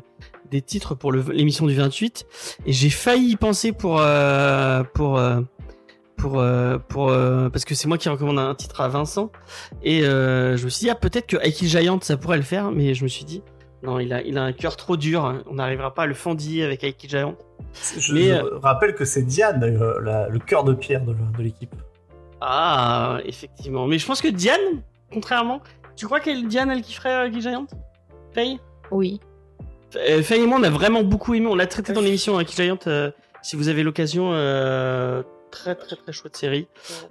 [0.50, 2.26] des titres pour l'émission du 28.
[2.66, 5.20] Et j'ai failli y penser pour euh, pour
[6.16, 6.42] pour
[6.88, 7.06] pour
[7.52, 9.30] parce que c'est moi qui recommande un titre à Vincent.
[9.82, 12.94] Et je me suis dit ah peut-être que Aiki Giant ça pourrait le faire, mais
[12.94, 13.42] je me suis dit
[13.82, 15.24] non il a il a un cœur trop dur.
[15.24, 15.42] hein.
[15.50, 17.34] On n'arrivera pas à le fendiller avec Aiki Giant.
[17.98, 19.60] Je, Mais, je rappelle que c'est Diane,
[20.02, 21.74] la- le cœur de pierre de, de l'équipe.
[22.44, 23.86] Ah, effectivement.
[23.86, 24.82] Mais je pense que Diane,
[25.12, 25.60] contrairement,
[25.94, 27.66] tu crois qu'elle, Diane, elle kifferait euh, Guy Giant?
[28.34, 28.58] Faye?
[28.90, 29.20] Oui.
[29.96, 31.46] Euh, Faye et moi, on a vraiment beaucoup aimé.
[31.46, 32.78] On l'a traité dans l'émission avec Giant.
[32.88, 33.10] euh,
[33.42, 35.22] si vous avez l'occasion, euh,
[35.52, 36.66] très très très chouette série.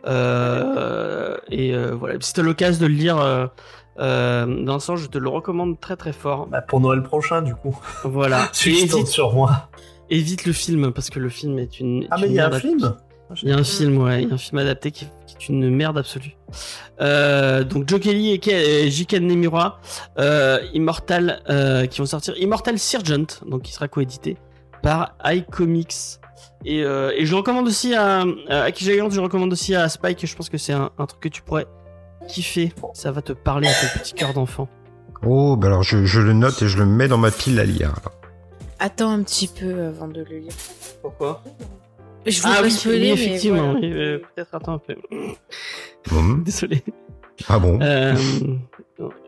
[0.06, 3.48] Euh, et euh, voilà, si t'as l'occasion de le lire, euh,
[4.00, 6.48] euh, Vincent, je te le recommande très très fort.
[6.48, 7.78] Bah, pour Noël prochain, du coup.
[8.04, 8.50] Voilà.
[8.54, 9.70] Tu évite, sur moi.
[10.10, 12.08] évite le film parce que le film est une.
[12.12, 12.96] Ah, mais il y a un film?
[13.44, 15.12] Il y a un film, ouais, il y a un film adapté qui, qui
[15.50, 16.36] une merde absolue.
[17.00, 19.80] Euh, donc Joe Kelly et Ke- et Jiken Nemura,
[20.20, 24.38] euh, Immortal, euh, qui vont sortir Immortal Sergeant, donc qui sera coédité
[24.82, 26.20] par iComics.
[26.66, 29.90] Et, euh, et je le recommande aussi à, à Giant, je le recommande aussi à
[29.90, 30.26] Spike.
[30.26, 31.66] Je pense que c'est un, un truc que tu pourrais
[32.28, 32.72] kiffer.
[32.94, 34.68] Ça va te parler à ton petit cœur d'enfant.
[35.26, 37.64] Oh, bah alors je, je le note et je le mets dans ma pile à
[37.64, 37.94] lire.
[38.80, 40.54] Attends un petit peu avant de le lire.
[41.02, 41.44] Pourquoi?
[42.26, 43.72] Je veux Ah oui, spoiler, oui, mais effectivement.
[43.72, 43.80] voilà.
[43.80, 44.96] oui, euh, Peut-être attends un peu.
[46.46, 46.84] Désolé.
[47.50, 48.16] Ah bon Euh,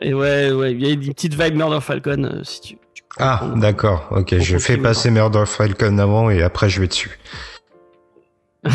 [0.01, 2.77] et ouais, ouais, il y a des petites vibes Murder Falcon euh, si tu.
[2.93, 4.07] tu peux Ah, d'accord.
[4.11, 7.17] Ok, je fais passer Murder Falcon avant et après je vais dessus.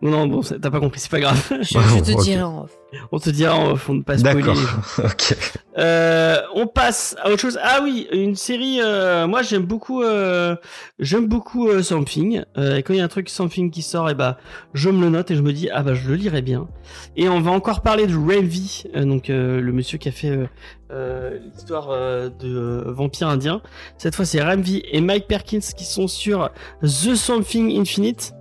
[0.00, 1.44] Non, non, bon, t'as pas compris, c'est pas grave.
[1.50, 2.22] Je, je te Ok.
[2.22, 2.70] dirai en off.
[3.12, 4.40] On te dira, on faut ne pas spoiler.
[4.42, 4.56] D'accord.
[5.04, 5.36] ok.
[5.76, 7.58] Euh, on passe à autre chose.
[7.62, 8.78] Ah oui, une série.
[8.80, 10.02] euh, moi, j'aime beaucoup.
[10.02, 10.54] Euh,
[11.00, 12.44] j'aime beaucoup euh, Something.
[12.56, 14.38] Euh, et quand il y a un truc Something qui sort, et bah,
[14.72, 16.68] je me le note et je me dis ah bah je le lirai bien.
[17.16, 20.30] Et on va encore parler de Ravi, euh, donc euh, le monsieur qui a fait
[20.30, 20.46] euh,
[20.92, 23.60] euh, l'histoire euh, de euh, vampire indien.
[23.98, 26.50] Cette fois, c'est Ramvi et Mike Perkins qui sont sur
[26.82, 28.32] The Something Infinite.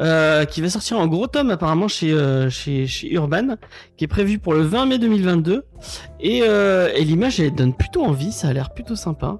[0.00, 3.56] Euh, qui va sortir en gros tome apparemment chez, euh, chez, chez Urban,
[3.96, 5.64] qui est prévu pour le 20 mai 2022.
[6.20, 9.38] Et, euh, et l'image, elle donne plutôt envie, ça a l'air plutôt sympa.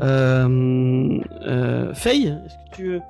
[0.00, 3.00] Euh, euh, Faye, est-ce que tu,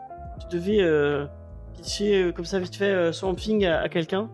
[0.41, 1.27] tu devais euh,
[1.75, 4.31] pitcher comme ça vite fait Swamp Thing à, à quelqu'un?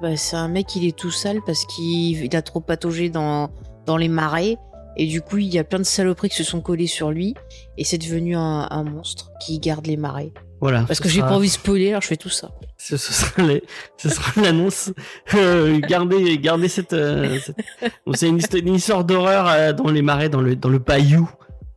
[0.00, 3.50] Bah, c'est un mec, il est tout sale parce qu'il il a trop pataugé dans,
[3.84, 4.56] dans les marais.
[4.96, 7.34] Et du coup, il y a plein de saloperies qui se sont collées sur lui.
[7.76, 10.32] Et c'est devenu un, un monstre qui garde les marais.
[10.60, 10.82] Voilà.
[10.82, 12.50] Parce ce que j'ai pas envie de spoiler, alors je fais tout ça.
[12.76, 13.62] Ce, ce sera les-
[13.96, 14.92] ce sera l'annonce.
[15.34, 16.92] Euh, gardez, gardez cette.
[16.92, 17.56] euh, cette-
[18.14, 21.30] c'est une, histoire- une histoire d'horreur euh, dans les marais, dans le dans le bayou.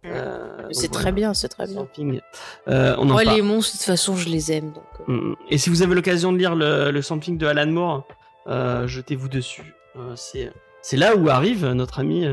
[0.05, 1.11] Euh, C'est très voilà.
[1.11, 1.87] bien, c'est très bien.
[2.67, 4.71] On en Moi, les monstres, de toute façon, je les aime.
[4.73, 5.35] Donc, euh, Mm.
[5.49, 8.07] Et si vous avez l'occasion de lire le, le sampling de Alan Moore,
[8.47, 9.73] jetez-vous dessus.
[10.15, 12.25] C'est c'est là où arrive notre ami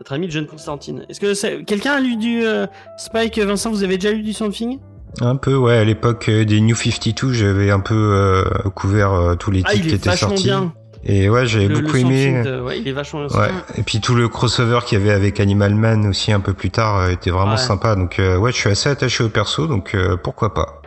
[0.00, 1.04] notre ami John Constantine.
[1.08, 4.78] Est-ce que quelqu'un a lu du euh, Spike Vincent Vous avez déjà lu du sampling
[5.20, 5.76] Un peu, ouais.
[5.76, 8.44] À l'époque euh, des New 52, j'avais un peu euh,
[8.74, 10.44] couvert euh, tous les Ah, titres qui étaient sortis.
[10.44, 10.72] bien.
[11.04, 12.26] Et ouais, j'avais le beaucoup aimé.
[12.34, 13.38] sampling de- ouais, il est vachement bien.
[13.38, 13.48] Ouais.
[13.76, 16.70] Et puis tout le crossover qu'il y avait avec Animal Man aussi un peu plus
[16.70, 17.56] tard euh, était vraiment Ouais.
[17.56, 17.94] sympa.
[17.94, 20.82] Donc euh, ouais, je suis assez attaché au perso, donc euh, pourquoi pas.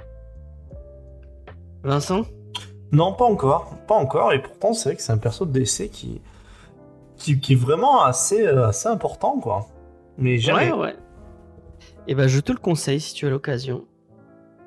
[1.84, 2.22] Vincent?
[2.92, 3.76] Non, pas encore.
[3.88, 4.34] Pas encore.
[4.34, 6.22] Et pourtant, c'est vrai que c'est un perso de DC qui,
[7.18, 9.68] qui, qui est vraiment assez, euh, assez important, quoi.
[10.18, 10.72] Mais jamais.
[10.72, 10.96] Ouais, ouais.
[12.08, 13.86] Et ben, je te le conseille si tu as l'occasion.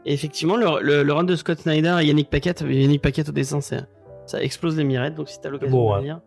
[0.06, 3.32] Et effectivement, le, le, le run de Scott Snyder et Yannick Paquette, Yannick Paquette au
[3.32, 3.84] dessin, c'est-
[4.26, 5.14] ça explose les mirettes.
[5.14, 5.96] Donc, si tu as l'occasion de ouais.
[5.98, 6.20] le lire,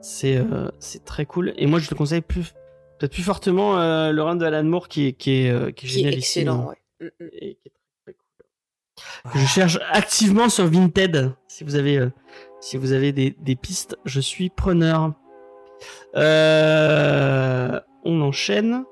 [0.00, 1.52] c'est euh, c'est très cool.
[1.56, 2.54] Et moi, je te conseille plus,
[2.98, 5.86] peut-être plus fortement euh, le run de Alan Moore qui est, qui est, euh, qui
[5.86, 6.76] est qui est excellent, ouais.
[7.00, 7.28] Mm, mm.
[7.32, 7.72] Et qui est
[8.04, 9.32] très, très cool.
[9.32, 11.32] Que je cherche activement sur Vinted.
[11.48, 12.10] Si vous avez, euh,
[12.60, 15.12] si vous avez des, des pistes, je suis preneur.
[16.16, 18.84] Euh, on enchaîne.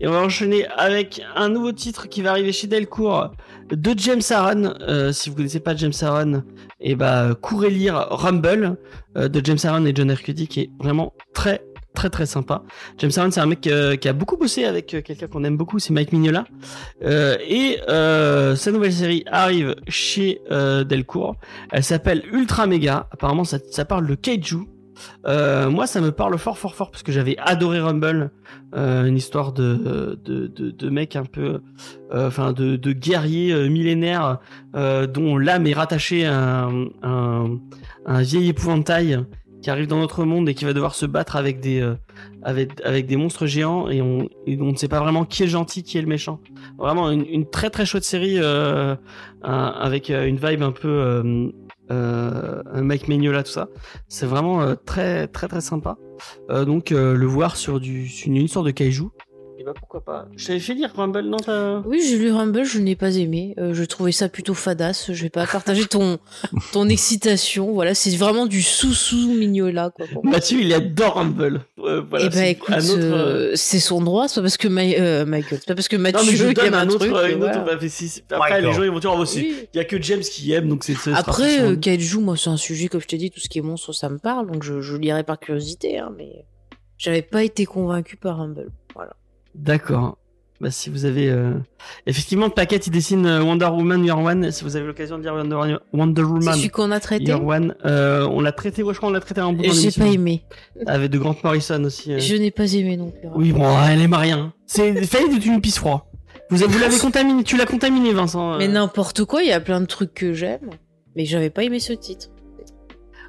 [0.00, 3.32] Et on va enchaîner avec un nouveau titre qui va arriver chez Delcourt
[3.70, 4.74] de James Aaron.
[4.80, 6.42] Euh, si vous connaissez pas James Aaron,
[6.80, 8.76] et bah courez lire Rumble
[9.16, 11.62] euh, de James Aaron et John Arcudi qui est vraiment très
[11.94, 12.62] très très sympa.
[12.98, 15.78] James Aaron c'est un mec euh, qui a beaucoup bossé avec quelqu'un qu'on aime beaucoup,
[15.78, 16.44] c'est Mike Mignola.
[17.02, 21.36] Et sa nouvelle série arrive chez Delcourt.
[21.70, 23.08] Elle s'appelle Ultra Mega.
[23.12, 24.66] Apparemment ça parle de kaiju.
[25.26, 28.30] Euh, moi, ça me parle fort, fort, fort parce que j'avais adoré Rumble,
[28.74, 31.60] euh, une histoire de de de, mec un peu,
[32.12, 34.38] euh, enfin de de guerrier millénaire
[34.74, 36.68] dont l'âme est rattachée à
[37.02, 37.58] un,
[38.06, 39.24] un vieil épouvantail
[39.62, 41.86] qui arrive dans notre monde et qui va devoir se battre avec des
[42.42, 45.52] avec avec des monstres géants et on on ne sait pas vraiment qui est le
[45.52, 46.40] gentil, qui est le méchant.
[46.78, 48.38] Vraiment une, très très chouette série
[49.42, 51.52] avec une vibe un peu
[51.90, 53.68] euh, Mike Mignola tout ça.
[54.08, 55.96] C'est vraiment euh, très très très sympa.
[56.50, 59.10] Euh, donc euh, le voir sur du une sorte de kaiju.
[59.60, 60.26] Et bah pourquoi pas.
[60.36, 63.54] Je t'avais fait lire Rumble non t'as- Oui, j'ai lu Rumble, je n'ai pas aimé.
[63.58, 65.12] Euh, je trouvais ça plutôt fadasse.
[65.12, 66.18] Je vais pas partager ton
[66.72, 67.70] ton excitation.
[67.74, 70.06] Voilà, c'est vraiment du sous-sous mignola quoi.
[70.10, 70.32] pour moi.
[70.32, 71.60] Mathieu il adore Rumble.
[71.78, 74.56] Euh, voilà, eh ben c'est écoute, autre, euh, euh, c'est son droit, c'est pas parce
[74.56, 76.86] que Ma- euh, Michael, c'est pas parce que Non Mathieu mais je donne aime un
[76.88, 77.56] autre, truc, une voilà.
[77.58, 77.64] autre.
[77.66, 78.64] bah, mais si- Après Michael.
[78.64, 79.54] les gens ils vont dire oh, Oui.
[79.74, 80.96] il y a que James qui aime donc c'est.
[81.12, 83.62] Après, euh, Kaiju, moi c'est un sujet comme je t'ai dit, tout ce qui est
[83.62, 86.46] monstre ça me parle, donc je, je lirai par curiosité, hein, mais
[86.96, 88.70] j'avais pas été convaincu par Rumble.
[89.54, 90.16] D'accord.
[90.60, 91.54] Bah, si vous avez euh,
[92.06, 94.50] effectivement Paquette il dessine euh, Wonder Woman Year One.
[94.50, 97.24] Si vous avez l'occasion de lire Wonder, Wonder C'est Woman celui qu'on a traité.
[97.24, 98.82] Year One, euh, on l'a traité.
[98.82, 100.44] Ouais, je crois on l'a traité un bout dans J'ai pas aimé.
[100.86, 102.12] Avec de Grant Morrison aussi.
[102.12, 102.18] euh.
[102.18, 103.26] Je n'ai pas aimé non plus.
[103.34, 104.52] Oui bon, elle aime rien.
[104.66, 106.10] C'est failli d'être une pisse froid.
[106.50, 108.52] Vous, vous l'avez contaminé, tu l'as contaminé Vincent.
[108.52, 108.58] euh.
[108.58, 110.68] Mais n'importe quoi, il y a plein de trucs que j'aime,
[111.16, 112.28] mais j'avais pas aimé ce titre.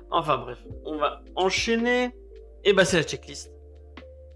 [0.10, 2.10] Enfin bref, on va enchaîner.
[2.66, 3.50] Et bah c'est la checklist.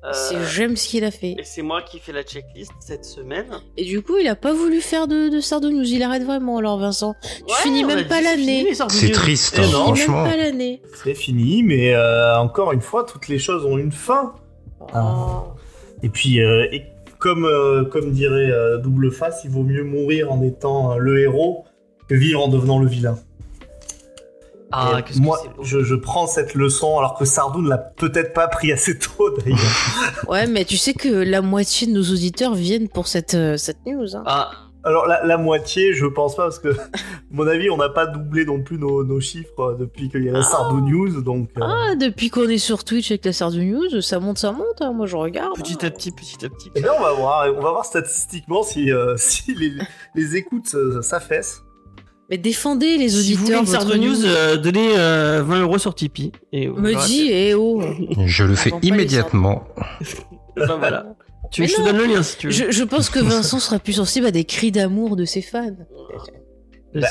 [0.05, 1.31] Euh, C'est j'aime ce qu'il a fait.
[1.39, 3.47] et c'est moi qui fais la checklist cette semaine.
[3.77, 5.85] Et du coup, il a pas voulu faire de, de.
[5.85, 7.15] Il arrête vraiment alors, Vincent.
[7.47, 8.67] Tu finis on même pas l'année.
[8.89, 10.23] C'est triste, hein, franchement.
[10.23, 10.81] même pas l'année.
[11.03, 14.33] C'est fini, mais euh, encore une fois, toutes les choses ont une fin.
[14.93, 15.53] Oh.
[16.03, 16.83] Et puis, euh, et
[17.17, 21.19] comme, euh, comme dirait euh, Double Face, il vaut mieux mourir en étant euh, le
[21.21, 21.65] héros
[22.07, 23.17] que vivre en devenant le vilain.
[24.75, 25.63] Ah, que moi, c'est beau.
[25.63, 29.29] je, je prends cette leçon alors que Sardou ne l'a peut-être pas pris assez tôt
[29.37, 29.59] d'ailleurs.
[30.27, 33.85] Ouais, mais tu sais que la moitié de nos auditeurs viennent pour cette, euh, cette
[33.85, 34.15] news.
[34.15, 34.23] Hein.
[34.25, 34.51] Ah,
[34.83, 36.73] alors la, la moitié, je pense pas parce que, à
[37.31, 40.29] mon avis, on n'a pas doublé non plus nos, nos chiffres euh, depuis qu'il y
[40.29, 41.21] a la Sardou News.
[41.21, 44.51] Donc, euh, Ah, depuis qu'on est sur Twitch avec la Sardo News, ça monte, ça
[44.51, 44.81] monte.
[44.81, 44.93] hein.
[44.93, 45.55] Moi, je regarde.
[45.55, 46.69] petit à petit, petit à petit.
[46.75, 49.71] eh bien, on va voir, on va voir statistiquement si, euh, si les,
[50.13, 51.63] les écoutes s'affaissent.
[52.29, 53.61] Mais défendez les Si vous voulez auditeurs.
[53.61, 56.31] une Sardo votre News, euh, donnez euh, 20 euros sur Tipeee.
[56.51, 57.81] Et Me dis, eh oh.
[58.25, 59.63] Je le fais immédiatement.
[60.57, 61.05] Ben voilà.
[61.51, 62.53] Tu Mais je te donne le lien si tu veux.
[62.53, 65.75] Je, je pense que Vincent sera plus sensible à des cris d'amour de ses fans.
[66.93, 67.07] Bah,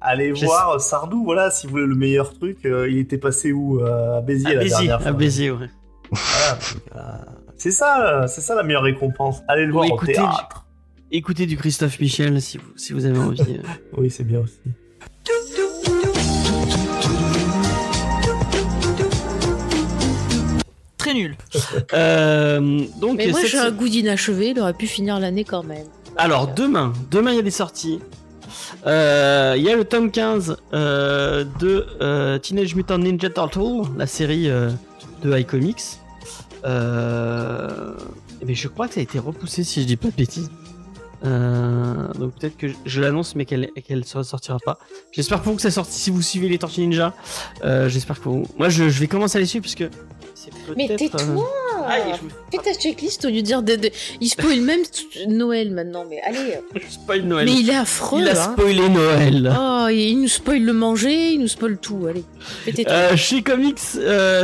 [0.00, 2.64] allez, voir Sardou, voilà, si vous voulez le meilleur truc.
[2.64, 5.12] euh, il était passé où euh, À Béziers À la Béziers, dernière à fois.
[5.12, 5.68] Béziers, ouais.
[6.10, 6.58] Voilà,
[6.96, 7.00] euh,
[7.58, 9.42] c'est ça, c'est ça la meilleure récompense.
[9.46, 10.59] Allez le Ou voir au écoutez théâtre.
[11.12, 13.40] Écoutez du Christophe Michel si vous, si vous avez envie.
[13.58, 13.62] euh.
[13.96, 14.60] Oui, c'est bien aussi.
[20.98, 21.36] Très nul.
[21.92, 25.62] Euh, donc, Mais moi cette- j'ai un goût d'inachevé, il aurait pu finir l'année quand
[25.64, 25.86] même.
[26.16, 27.98] Alors demain, demain il y a des sorties.
[28.86, 34.06] Euh, Il y a le tome 15 euh, de euh, Teenage Mutant Ninja Turtle, la
[34.06, 34.70] série euh,
[35.22, 35.82] de iComics.
[36.64, 37.94] Euh,
[38.46, 40.50] mais je crois que ça a été repoussé si je dis pas de bêtises.
[41.24, 44.78] Euh, donc peut-être que je, je l'annonce mais qu'elle qu'elle ne sortira pas.
[45.12, 47.14] J'espère pour vous que ça sorti si vous suivez les Tortues Ninja.
[47.64, 48.46] Euh, J'espère que vous...
[48.58, 49.90] Moi je, je vais commencer à les suivre parce que
[50.76, 52.14] Mais tais-toi euh,
[52.50, 53.62] Fais ta checklist au lieu de dire.
[53.62, 53.90] De, de-
[54.20, 54.80] Il spoil même
[55.28, 56.58] Noël maintenant, mais allez.
[56.74, 57.46] je spoil Noël.
[57.46, 58.52] Mais il est affreux, Il a hein.
[58.52, 59.52] spoilé Noël.
[59.58, 62.24] Oh, il nous spoil le manger, il nous spoil tout, allez.
[62.64, 62.88] Fais tes.
[62.88, 63.78] Euh, chez Comics,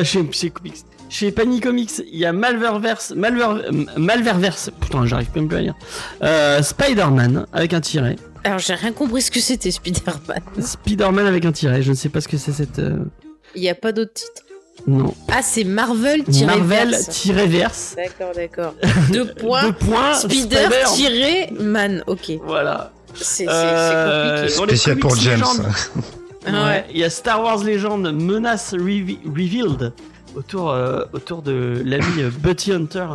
[0.02, 0.74] chez, chez Comics,
[1.08, 5.74] chez Panini Comics, il y a Malververse, Malver, Malververse, putain, j'arrive même plus à lire.
[6.22, 8.16] Euh, Spider-Man avec un tiret.
[8.44, 10.40] Alors j'ai rien compris ce que c'était Spider-Man.
[10.60, 11.82] Spider-Man avec un tiret.
[11.82, 12.78] Je ne sais pas ce que c'est cette.
[12.78, 12.98] euh,
[13.54, 14.42] Il n'y a pas d'autre titre?
[14.86, 15.14] Non.
[15.32, 17.08] Ah, c'est Marvel tiré Marvel verse.
[17.08, 17.96] tiret verse.
[17.96, 18.74] D'accord, d'accord.
[19.12, 19.62] Deux points.
[19.64, 20.14] Deux points.
[20.14, 20.84] Spider Spider.
[20.94, 22.04] tiré man.
[22.06, 22.32] Ok.
[22.44, 22.92] Voilà.
[23.14, 25.42] C'est Euh, Spécial pour James.
[26.46, 26.84] Ouais.
[26.92, 29.92] Il y a Star Wars Legend Menace Revealed
[30.36, 33.06] autour, euh, autour de l'ami euh, Bucky Hunter,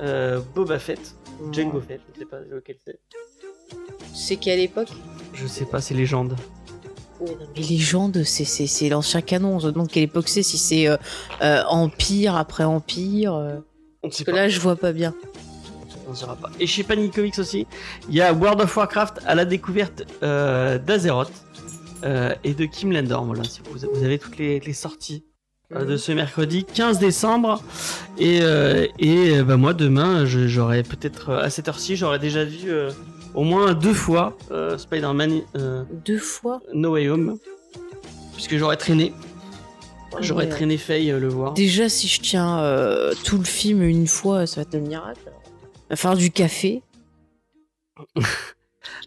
[0.00, 1.14] euh, Boba Fett,
[1.52, 2.98] Jango Fett, je ne sais pas lequel c'est.
[4.14, 4.88] C'est quelle époque
[5.34, 6.36] Je sais pas, c'est légende.
[7.20, 9.56] Ouais, non, mais légende, c'est c'est c'est l'ancien canon.
[9.56, 10.42] On se demande quelle époque c'est.
[10.42, 10.96] Si c'est euh,
[11.42, 13.34] euh, Empire après Empire.
[13.34, 13.56] euh,
[14.02, 14.36] On ne sait Parce que pas.
[14.36, 15.14] là, je vois pas bien.
[16.08, 16.50] On saura pas.
[16.58, 17.66] Et chez Panini Comics aussi,
[18.08, 21.30] il y a World of Warcraft à la découverte euh, d'Azeroth
[22.04, 23.24] euh, et de Kim Lendor.
[23.26, 25.24] Voilà, si vous, vous avez toutes les, les sorties
[25.70, 27.62] de ce mercredi 15 décembre.
[28.18, 32.18] Et, euh, et euh, bah, moi, demain, je- j'aurai peut-être euh, à cette heure-ci, j'aurai
[32.18, 32.90] déjà vu euh,
[33.34, 36.60] au moins deux fois euh, Spider-Man euh, Deux fois.
[36.74, 37.38] No Way Home.
[38.34, 39.12] Puisque j'aurais traîné.
[40.20, 40.50] J'aurais Ouais.
[40.50, 41.54] traîné Faye euh, le voir.
[41.54, 45.20] Déjà, si je tiens euh, tout le film une fois, ça va être le miracle.
[45.94, 46.82] Falloir du café.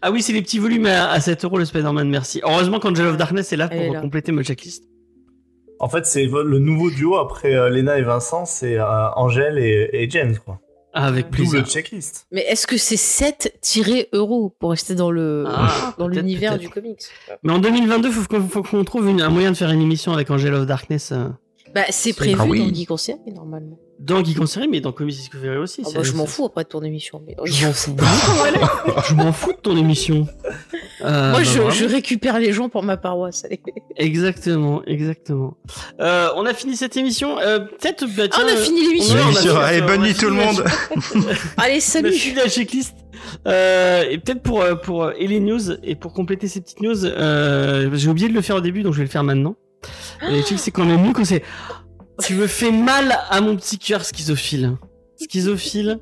[0.02, 2.40] Ah oui, c'est les petits volumes à, à 7 euros le Spider-Man, merci.
[2.44, 4.00] Heureusement qu'Angel of Darkness est là est pour là.
[4.02, 4.84] compléter ma checklist.
[5.84, 9.90] En fait, c'est le nouveau duo après euh, Lena et Vincent, c'est euh, Angèle et,
[9.92, 10.58] et James, quoi.
[10.94, 11.58] Ah, avec plaisir.
[11.60, 12.26] Double checklist.
[12.32, 17.02] Mais est-ce que c'est 7-euros pour rester dans le Ah, dans l'univers du comics?
[17.42, 20.12] Mais en 2022, faut qu'on faut qu'on trouve une- un moyen de faire une émission
[20.12, 21.28] avec Angel of Darkness euh,
[21.74, 22.60] Bah, c'est prévu Ah oui.
[22.60, 22.88] dans Geek
[23.34, 23.76] normalement.
[24.04, 25.82] Dans Geek en série, mais dans Comics Discovery aussi.
[25.84, 27.22] Ah bah, je m'en fous après de ton émission.
[27.26, 27.96] Mais Je m'en fous.
[29.08, 30.26] je m'en fous de ton émission.
[31.02, 31.70] Euh, Moi, bah, je, vraiment.
[31.70, 33.44] je récupère les gens pour ma paroisse.
[33.44, 33.60] allez.
[33.96, 35.56] Exactement, exactement.
[36.00, 37.38] Euh, on a fini cette émission.
[37.38, 38.04] Euh, Peut-être.
[38.16, 39.16] Bah, Ah, on a fini l'émission.
[39.56, 40.64] Allez, bonne nuit tout le monde.
[41.56, 42.12] Allez, On a salut.
[42.12, 42.94] fini la checklist.
[43.46, 47.88] Euh, et peut-être pour, pour, et les news, et pour compléter ces petites news, euh,
[47.94, 49.56] j'ai oublié de le faire au début, donc je vais le faire maintenant.
[50.30, 51.42] Et c'est quand même mieux quand c'est.
[52.22, 54.76] Tu me fais mal à mon petit cœur schizophile.
[55.20, 55.98] Schizophile,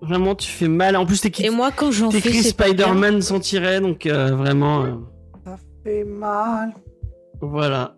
[0.00, 0.96] vraiment, tu fais mal.
[0.96, 2.20] En plus, Et t'écris moi, quand j'en fais.
[2.42, 4.84] Spider-Man sans tiret, donc euh, vraiment.
[4.84, 4.92] euh,
[5.44, 6.72] Ça fait mal.
[7.42, 7.94] Voilà.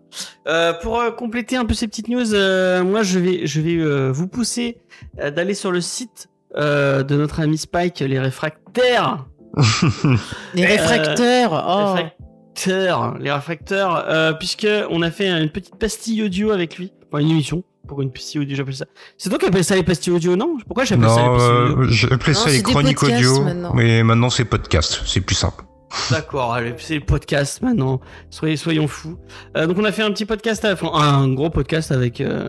[0.47, 3.75] Euh, pour euh, compléter un peu ces petites news, euh, moi je vais, je vais
[3.77, 4.77] euh, vous pousser
[5.19, 9.25] euh, d'aller sur le site euh, de notre ami Spike, les réfractaires.
[10.53, 11.51] Les réfracteurs.
[11.67, 11.93] Oh.
[11.93, 17.23] Réfracteurs, les réfracteurs, euh, puisque on a fait une petite pastille audio avec lui, enfin
[17.23, 17.63] une émission.
[17.87, 18.85] Pour une pastille audio, j'appelle ça.
[19.17, 21.81] C'est toi qui appelles ça les pastilles audio, non Pourquoi j'appelle ça les pastilles audio
[21.81, 23.73] euh, j'appelais Non, ça les chroniques audio, maintenant.
[23.75, 25.65] mais maintenant c'est podcast, c'est plus simple.
[26.09, 28.01] D'accord, c'est le podcast maintenant.
[28.29, 29.17] Soyez, soyons fous.
[29.55, 32.47] Euh, donc on a fait un petit podcast, enfin un gros podcast avec euh,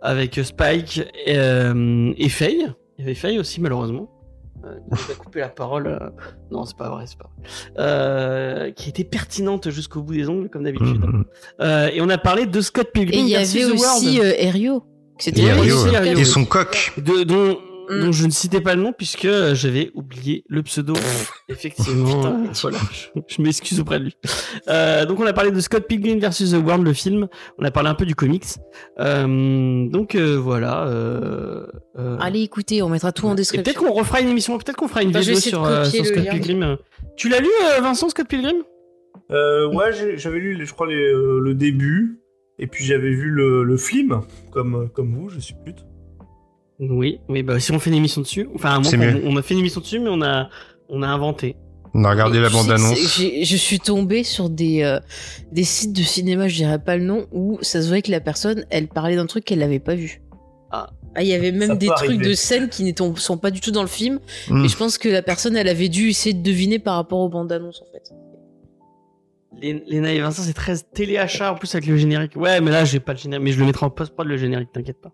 [0.00, 2.66] avec Spike et, euh, et Faye.
[2.98, 4.08] Il y avait Faye aussi malheureusement.
[4.64, 5.86] Euh, il nous a coupé la parole.
[5.86, 6.10] euh,
[6.50, 7.50] Non, c'est pas vrai, c'est pas vrai.
[7.78, 11.00] Euh, qui était pertinente jusqu'au bout des ongles comme d'habitude.
[11.00, 11.24] Mhm.
[11.60, 14.34] Euh, et on a parlé de Scott Et Pilgrim il y avait aussi World, euh,
[14.38, 14.84] Erio.
[15.18, 16.92] C'était Et et son coq.
[16.96, 17.58] de, dont,
[17.90, 18.00] Mm.
[18.04, 20.94] dont je ne citais pas le nom puisque euh, j'avais oublié le pseudo.
[21.48, 22.30] Effectivement, euh,
[22.62, 24.16] voilà, je, je m'excuse auprès de lui.
[24.68, 27.28] Euh, donc on a parlé de Scott Pilgrim versus The World, le film.
[27.58, 28.44] On a parlé un peu du comics.
[29.00, 30.88] Euh, donc euh, voilà.
[32.20, 33.64] Allez, écoutez, on mettra tout en description.
[33.64, 36.30] peut-être qu'on refera une émission, peut-être qu'on fera une Bah, vidéo sur, Scott lien.
[36.30, 36.76] Pilgrim.
[37.16, 37.48] Tu l'as lu,
[37.80, 38.62] Vincent, Scott Pilgrim?
[39.30, 42.20] Euh, ouais, j'avais lu, je crois, les, euh, le début.
[42.58, 44.20] Et puis j'avais vu le, le film,
[44.50, 45.84] comme, comme vous, je suis pute.
[46.80, 48.48] Oui, oui, bah si on fait une émission dessus.
[48.54, 48.80] Enfin,
[49.24, 50.48] on a fait une émission dessus, mais on a,
[50.88, 51.56] on a inventé.
[51.94, 52.98] On a regardé Et la bande-annonce.
[52.98, 55.00] Je suis tombée sur des, euh,
[55.50, 58.20] des sites de cinéma, je dirais pas le nom, où ça se voyait que la
[58.20, 60.20] personne, elle parlait d'un truc qu'elle n'avait pas vu.
[60.70, 60.90] Ah.
[61.18, 62.28] il y avait même Ça des trucs arriver.
[62.28, 64.20] de scènes qui ne sont pas du tout dans le film.
[64.50, 64.64] Mm.
[64.66, 67.28] Et je pense que la personne, elle avait dû essayer de deviner par rapport aux
[67.30, 68.12] bandes annonces, en fait.
[69.60, 72.36] Les- Léna et Vincent, c'est très téléachat en plus avec le générique.
[72.36, 74.70] Ouais, mais là, j'ai pas le générique, mais je le mettrai en post-prod le générique,
[74.72, 75.10] t'inquiète pas.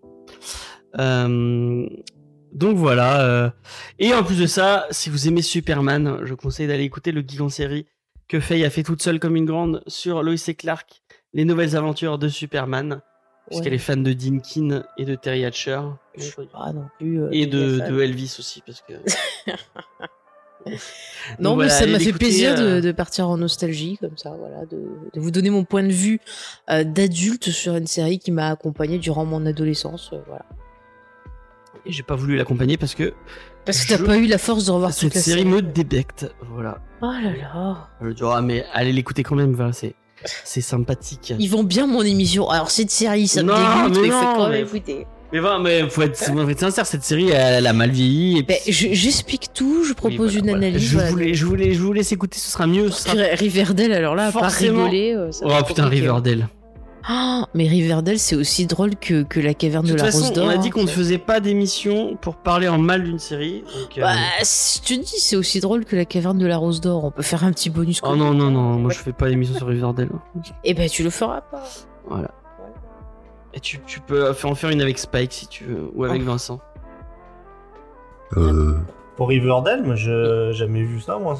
[0.99, 1.87] Euh,
[2.53, 3.21] donc voilà.
[3.21, 3.49] euh,
[3.99, 7.41] Et en plus de ça, si vous aimez Superman, je conseille d'aller écouter le geek
[7.41, 7.85] en série
[8.27, 11.01] que Faye a fait toute seule comme une grande sur Lois et Clark,
[11.33, 13.01] les nouvelles aventures de Superman,
[13.47, 13.75] puisqu'elle Ouais.
[13.75, 15.81] est fan de Dean Keane et de Terry Hatcher.
[16.17, 17.21] Je suis pas non plus.
[17.21, 18.93] euh, Et de, Elvis aussi, parce que.
[21.39, 24.65] Non, mais ça m'a fait plaisir euh, de, de partir en nostalgie, comme ça, voilà,
[24.65, 24.77] de,
[25.13, 26.19] de vous donner mon point de vue
[26.71, 30.45] euh, d'adulte sur une série qui m'a accompagné durant mon adolescence, voilà.
[31.85, 33.13] Et j'ai pas voulu l'accompagner parce que
[33.65, 36.33] Parce que t'as pas eu la force de revoir cette toute la série me débecte.
[36.53, 36.79] Voilà.
[37.01, 37.87] Oh là là.
[38.01, 39.93] Je dis, ah, mais allez l'écouter quand même, voilà, c'est,
[40.43, 41.33] c'est sympathique.
[41.37, 42.49] Ils vont bien mon émission.
[42.49, 45.05] Alors cette série, ça me Non, dégoûte, mais non, quand même écouter.
[45.33, 48.39] Mais voilà, mais faut être, faut être sincère, cette série, elle, elle a mal vieilli.
[48.39, 50.67] Et Ben, puis- J'explique tout, je propose Oui, voilà, une voilà.
[50.67, 50.81] analyse.
[50.89, 52.89] Je voulais, je voulais, je vous laisse écouter, ce sera mieux.
[52.91, 53.15] Ce sera...
[53.35, 54.85] Riverdale, alors là, à pas Forcément.
[54.85, 55.13] rigoler.
[55.13, 56.01] euh, ça Oh putain, compliqué.
[56.03, 56.47] Riverdale.
[57.07, 60.25] Ah, mais Riverdale, c'est aussi drôle que, que la caverne De de, toute la façon,
[60.25, 60.45] Rose d'Or.
[60.45, 63.61] on a hein, dit qu'on ne faisait pas d'émission pour parler en mal d'une série.
[63.61, 66.57] Donc, euh, Bah, si je te dis, c'est aussi drôle que la caverne de la
[66.57, 67.03] Rose d'Or.
[67.05, 68.01] On peut faire un petit bonus.
[68.03, 70.09] Oh non, non, non, moi je fais pas d'émission sur Riverdale.
[70.63, 71.63] Eh ben, tu le feras pas.
[72.07, 72.31] Voilà.
[73.53, 76.25] Et tu, tu peux en faire une avec Spike si tu veux, ou avec Oh.
[76.25, 76.59] Vincent.
[78.35, 78.77] Euh,
[79.15, 81.37] Pour Riverdale, moi, j'ai jamais vu ça, moi.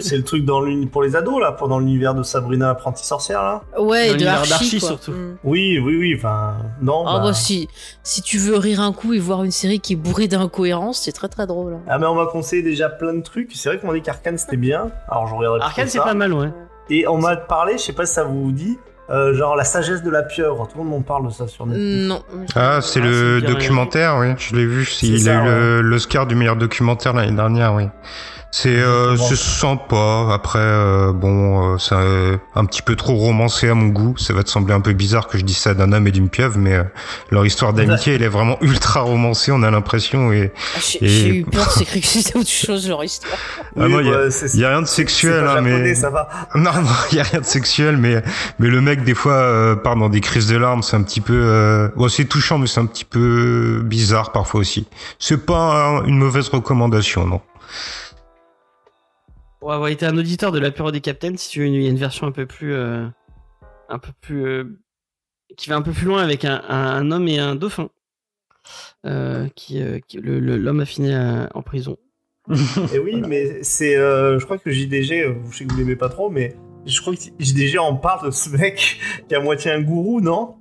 [0.00, 3.62] C'est le- truc dans pour les ados, là, pendant l'univers de Sabrina apprentie sorcière, là
[3.78, 4.88] Ouais, Dans de l'univers Archie, d'Archie, quoi.
[4.88, 5.12] surtout.
[5.12, 5.36] Mm.
[5.44, 7.04] Oui, oui, oui, enfin, non.
[7.06, 7.68] Ah bah- bah si,
[8.02, 11.12] si tu veux rire un coup et voir une série qui est bourrée d'incohérences, c'est
[11.12, 11.74] très très drôle.
[11.74, 11.80] hein.
[11.88, 13.52] Ah, mais on m'a conseillé déjà plein de trucs.
[13.54, 14.90] C'est vrai qu'on m'a dit qu'Arkane c'était bien.
[15.08, 16.50] Alors, je regarderai Arcane, c'est pas mal, ouais.
[16.90, 18.78] Et on m'a parlé, je sais pas si ça vous dit,
[19.10, 20.68] euh, genre la sagesse de la pieuvre.
[20.70, 22.06] Tout le monde m'en parle de ça sur Netflix.
[22.08, 22.22] Non.
[22.54, 23.48] Ah, c'est Ah, le rien.
[23.50, 24.88] documentaire, oui, je l'ai vu.
[25.02, 25.48] Il ça, a eu
[25.78, 25.82] ouais.
[25.82, 27.84] l'Oscar du meilleur documentaire l'année dernière, oui.
[28.58, 30.28] C'est euh, c'est sympa.
[30.32, 34.14] Après, euh, bon, euh, c'est un, un petit peu trop romancé à mon goût.
[34.16, 36.30] Ça va te sembler un peu bizarre que je dise ça d'un homme et d'une
[36.30, 36.84] pieuvre, mais euh,
[37.30, 39.52] leur histoire d'amitié, elle est vraiment ultra romancée.
[39.52, 42.48] On a l'impression et Ah, J'ai Et- j'ai eu peur, c'est cru que c'était autre
[42.48, 43.36] chose leur histoire.
[43.78, 45.54] Ah, moi, il y a- bah, c'est- il y a rien de sexuel, pas hein,
[45.56, 46.28] japonais, mais ça va.
[46.54, 48.22] Non, non, il y a rien de sexuel, mais
[48.58, 50.82] mais le mec des fois euh, part dans des crises de larmes.
[50.82, 51.88] C'est un petit peu, euh...
[51.94, 54.86] bon, c'est touchant, mais c'est un petit peu bizarre parfois aussi.
[55.18, 57.42] C'est pas un- une mauvaise recommandation, non.
[59.66, 61.90] Pour avoir été un auditeur de l'apéro des Captains, si tu veux, il y a
[61.90, 62.72] une version un peu plus.
[62.72, 63.04] euh,
[63.88, 64.46] un peu plus.
[64.46, 64.64] euh,
[65.56, 67.88] qui va un peu plus loin avec un, un- un homme et un dauphin.
[69.06, 71.10] Euh, qui, euh, qui- le- le- l'homme a fini
[71.52, 71.96] en prison.
[72.94, 76.10] Et oui, mais c'est, euh, je crois que JDG, je sais que vous l'aimez pas
[76.10, 76.54] trop, mais
[76.86, 80.20] je crois que JDG en parle de ce mec qui est à moitié un gourou,
[80.20, 80.58] non?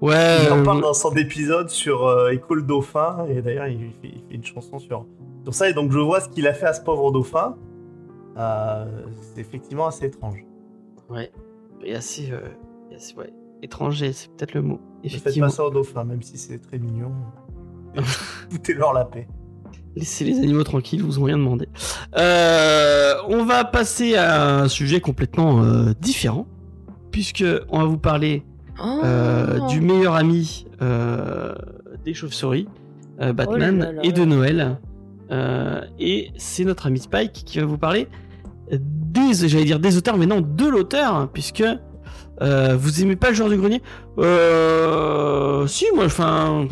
[0.00, 0.44] Ouais.
[0.46, 4.22] Il en parle dans son épisode sur euh, École Dauphin, et d'ailleurs il fait, il
[4.30, 5.04] fait une chanson sur,
[5.44, 7.54] sur ça, et donc je vois ce qu'il a fait à ce pauvre dauphin.
[8.36, 8.86] Euh,
[9.20, 10.44] c'est effectivement assez étrange.
[11.08, 11.30] Ouais.
[11.84, 12.40] Et assez, euh,
[12.94, 14.80] assez, ouais, étranger, c'est peut-être le mot.
[15.04, 17.12] Ne faites pas ça au dauphin, même si c'est très mignon.
[18.50, 19.26] Foutez-leur la paix.
[19.96, 21.68] Laissez les animaux tranquilles, ils vous ont rien demandé.
[22.16, 26.46] Euh, on va passer à un sujet complètement euh, différent,
[27.10, 28.44] puisque on va vous parler
[28.84, 29.66] euh, Oh.
[29.68, 31.54] du meilleur ami euh,
[32.04, 32.68] des chauves-souris,
[33.20, 34.00] euh, Batman, Oh là là.
[34.04, 34.78] et de Noël.
[35.30, 38.08] Euh, et c'est notre ami Spike qui va vous parler
[38.72, 41.64] des, j'allais dire des auteurs, mais non, de l'auteur, puisque
[42.42, 43.82] euh, vous aimez pas le genre du grenier?
[44.18, 46.66] Euh, si, moi, enfin,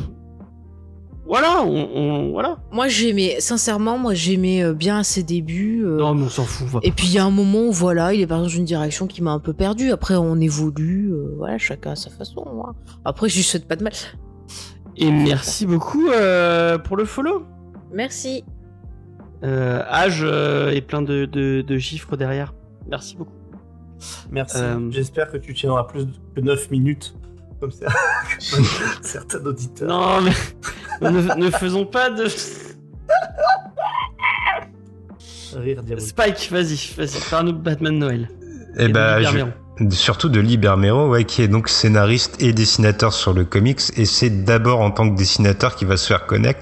[1.27, 2.57] voilà, on, on- voilà.
[2.73, 5.83] Moi j'aimais, sincèrement, moi j'aimais euh, bien à ses débuts.
[5.85, 6.67] euh, Non, mais on s'en fout.
[6.69, 8.65] va Et puis il y a un moment où voilà, il est parti dans une
[8.65, 9.91] direction qui m'a un peu perdu.
[9.93, 12.45] Après on évolue, euh, voilà, chacun à sa façon.
[12.55, 12.75] moi.
[13.05, 13.93] Après je lui souhaite pas de mal.
[14.97, 17.43] Et merci beaucoup euh, pour le follow.
[17.93, 18.45] Merci.
[19.45, 22.55] Euh, âge euh, et plein de, de, de chiffres derrière.
[22.89, 23.33] Merci beaucoup.
[24.31, 24.59] Merci.
[24.59, 27.15] Euh, J'espère que tu tiendras plus que 9 minutes,
[27.61, 27.87] comme ça.
[29.03, 29.89] certains auditeurs.
[29.89, 32.27] Non, mais ne, ne faisons pas de.
[35.57, 36.09] Rire diabolique.
[36.09, 38.29] Spike, vas-y, vas-y, de Batman Noël.
[38.77, 39.91] Eh de ben, Liber je- Mero.
[39.91, 44.05] surtout de Lee Bermero, ouais, qui est donc scénariste et dessinateur sur le comics, et
[44.05, 46.61] c'est d'abord en tant que dessinateur qu'il va se faire connaître.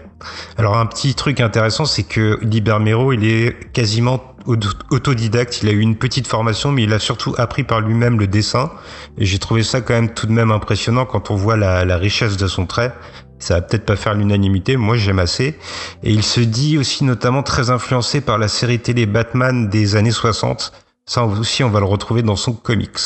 [0.56, 5.62] Alors un petit truc intéressant, c'est que Lee Bermero, il est quasiment auto- autodidacte.
[5.62, 8.72] Il a eu une petite formation, mais il a surtout appris par lui-même le dessin.
[9.18, 12.36] J'ai trouvé ça quand même tout de même impressionnant quand on voit la, la richesse
[12.36, 12.94] de son trait.
[13.38, 15.58] Ça va peut-être pas faire l'unanimité, moi j'aime assez.
[16.02, 20.10] Et il se dit aussi notamment très influencé par la série télé Batman des années
[20.10, 20.72] 60.
[21.08, 22.98] Ça aussi, on va le retrouver dans son comics.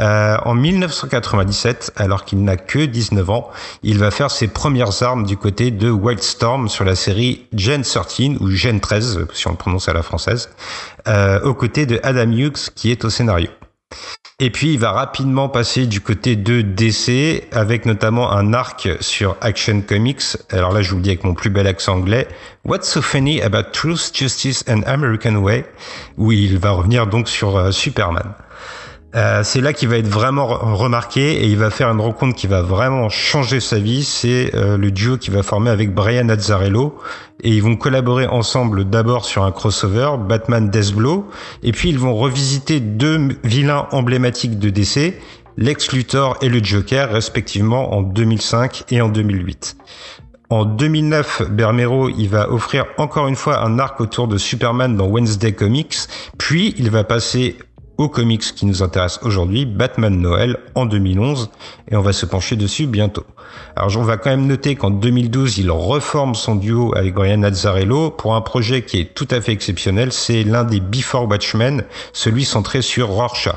[0.00, 3.50] Euh, en 1997, alors qu'il n'a que 19 ans,
[3.84, 8.38] il va faire ses premières armes du côté de Wildstorm sur la série Gen 13
[8.40, 10.50] ou Gen 13, si on le prononce à la française,
[11.06, 13.48] euh, aux côtés de Adam Hughes qui est au scénario.
[14.42, 19.36] Et puis il va rapidement passer du côté de DC avec notamment un arc sur
[19.42, 20.22] Action Comics.
[20.50, 22.26] Alors là je vous le dis avec mon plus bel accent anglais.
[22.64, 25.66] What's so funny about Truth, Justice and American Way?
[26.16, 28.32] Où il va revenir donc sur euh, Superman.
[29.16, 32.46] Euh, c'est là qu'il va être vraiment remarqué et il va faire une rencontre qui
[32.46, 34.04] va vraiment changer sa vie.
[34.04, 36.96] C'est euh, le duo qu'il va former avec Brian Azzarello
[37.42, 41.28] et ils vont collaborer ensemble d'abord sur un crossover Batman Deathblow
[41.64, 45.18] et puis ils vont revisiter deux vilains emblématiques de DC,
[45.56, 49.76] Lex Luthor et le Joker respectivement en 2005 et en 2008.
[50.50, 55.06] En 2009, Bermero, il va offrir encore une fois un arc autour de Superman dans
[55.06, 55.96] Wednesday Comics,
[56.38, 57.56] puis il va passer
[58.08, 61.50] comics qui nous intéresse aujourd'hui, Batman Noël en 2011,
[61.90, 63.24] et on va se pencher dessus bientôt.
[63.76, 68.10] Alors on va quand même noter qu'en 2012, il reforme son duo avec Brian Azzarello
[68.10, 72.44] pour un projet qui est tout à fait exceptionnel, c'est l'un des Before Watchmen, celui
[72.44, 73.56] centré sur Rorschach.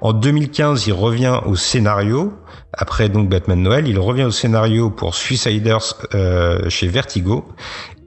[0.00, 2.32] En 2015, il revient au scénario.
[2.72, 7.44] Après donc Batman Noël, il revient au scénario pour Suiciders euh, chez Vertigo.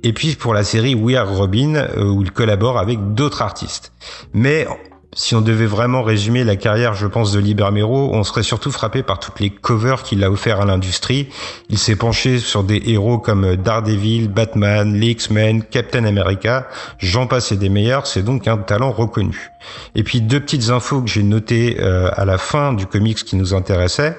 [0.04, 3.93] Et puis pour la série We Are Robin, euh, où il collabore avec d'autres artistes.
[4.34, 4.68] Mais
[5.16, 9.03] si on devait vraiment résumer la carrière, je pense, de Libermero, on serait surtout frappé
[9.03, 11.30] par toutes les covers qu'il a offert à l'industrie.
[11.70, 17.51] Il s'est penché sur des héros comme Daredevil, Batman, les X-Men, Captain America, j'en passe
[17.51, 19.51] et des meilleurs, c'est donc un talent reconnu.
[19.95, 23.36] Et puis deux petites infos que j'ai notées euh, à la fin du comics qui
[23.36, 24.18] nous intéressait,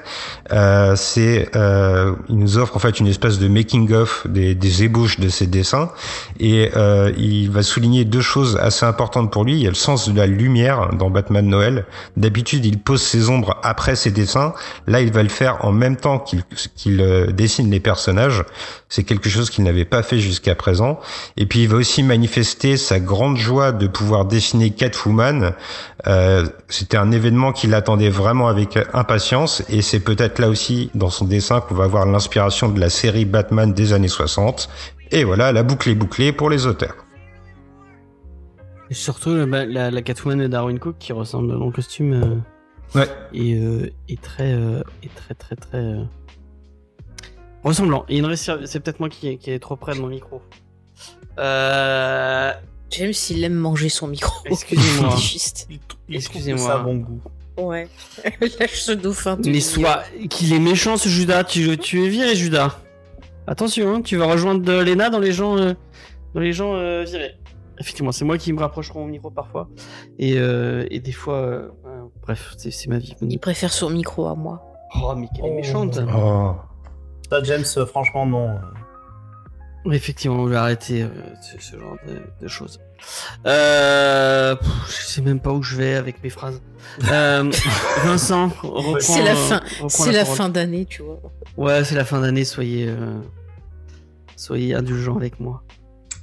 [0.52, 4.84] euh, c'est euh, il nous offre en fait une espèce de making of des, des
[4.84, 5.90] ébauches de ses dessins
[6.40, 9.52] et euh, il va souligner deux choses assez importantes pour lui.
[9.52, 11.86] Il y a le sens de la lumière dans Batman Noël.
[12.16, 14.54] D'habitude, il pose ses ombres après ses dessins.
[14.86, 18.44] Là, il va le faire en même temps qu'il euh, dessine les personnages.
[18.88, 21.00] C'est quelque chose qu'il n'avait pas fait jusqu'à présent.
[21.36, 25.52] Et puis, il va aussi manifester sa grande joie de pouvoir dessiner Catwoman.
[26.06, 29.62] Euh, C'était un événement qu'il attendait vraiment avec impatience.
[29.68, 33.24] Et c'est peut-être là aussi, dans son dessin, qu'on va voir l'inspiration de la série
[33.24, 34.68] Batman des années 60.
[35.10, 36.94] Et voilà, la boucle est bouclée pour les auteurs.
[38.90, 42.36] Et surtout la, la, la Catwoman de Darwin Cook qui ressemble dans le costume euh,
[42.94, 43.08] Ouais.
[43.32, 46.04] et, euh, est très euh, est très très très euh,
[47.64, 48.04] ressemblant.
[48.08, 50.42] Et il c'est peut-être moi qui, qui est trop près de mon micro.
[51.38, 52.52] Euh,
[52.90, 54.32] J'aime s'il aime manger son micro.
[54.44, 55.16] Excusez-moi.
[56.08, 56.64] Excusez-moi.
[56.64, 57.20] ça a bon goût.
[57.58, 57.88] Ouais.
[58.60, 59.36] Lâche ce dauphin.
[59.36, 62.78] tout mais soit qu'il est méchant ce Judas, tu, tu es viré Judas?
[63.46, 65.74] Attention, hein, tu vas rejoindre euh, Lena dans les gens euh,
[66.34, 67.34] dans les gens euh, virés.
[67.78, 69.68] Effectivement, c'est moi qui me rapprocherai au micro parfois
[70.18, 73.14] et, euh, et des fois, euh, euh, bref, c'est c'est ma vie.
[73.22, 74.62] Il préfère son micro à moi.
[75.02, 75.54] Oh mais qu'elle est Oh.
[75.56, 75.98] méchante.
[76.16, 76.54] Oh.
[77.30, 78.58] Ça, James, euh, franchement, non.
[79.90, 81.08] Effectivement, on va arrêter euh,
[81.42, 82.80] ce, ce genre de, de choses.
[83.46, 86.62] Euh, pff, je sais même pas où je vais avec mes phrases.
[87.10, 87.50] Euh,
[88.04, 89.60] Vincent, reprends, C'est la fin.
[89.88, 91.20] C'est la fin d'année, tu vois.
[91.56, 92.44] Ouais, c'est la fin d'année.
[92.44, 93.18] Soyez, euh,
[94.36, 95.62] soyez indulgents avec moi.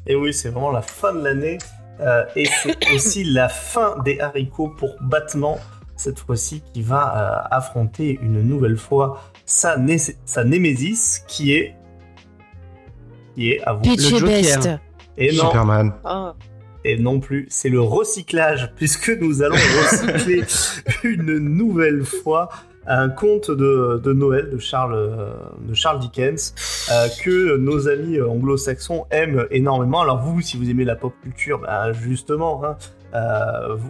[0.08, 1.58] Et oui, c'est vraiment la fin de l'année.
[2.00, 5.56] euh, et c'est aussi la fin des haricots pour Batman,
[5.96, 11.76] cette fois-ci, qui va euh, affronter une nouvelle fois sa, né- sa Némésis, qui est.
[13.36, 13.82] qui est, à vous.
[13.82, 14.28] Pitch Le et Joker.
[14.28, 14.70] best.
[15.18, 15.94] Et non, Superman.
[16.06, 16.34] Ah.
[16.84, 20.44] et non plus, c'est le recyclage, puisque nous allons recycler
[21.04, 22.50] une nouvelle fois
[22.88, 26.54] un conte de, de Noël de Charles, euh, de Charles Dickens
[26.92, 30.02] euh, que nos amis euh, anglo-saxons aiment énormément.
[30.02, 32.76] Alors vous, si vous aimez la pop culture, bah, justement, hein,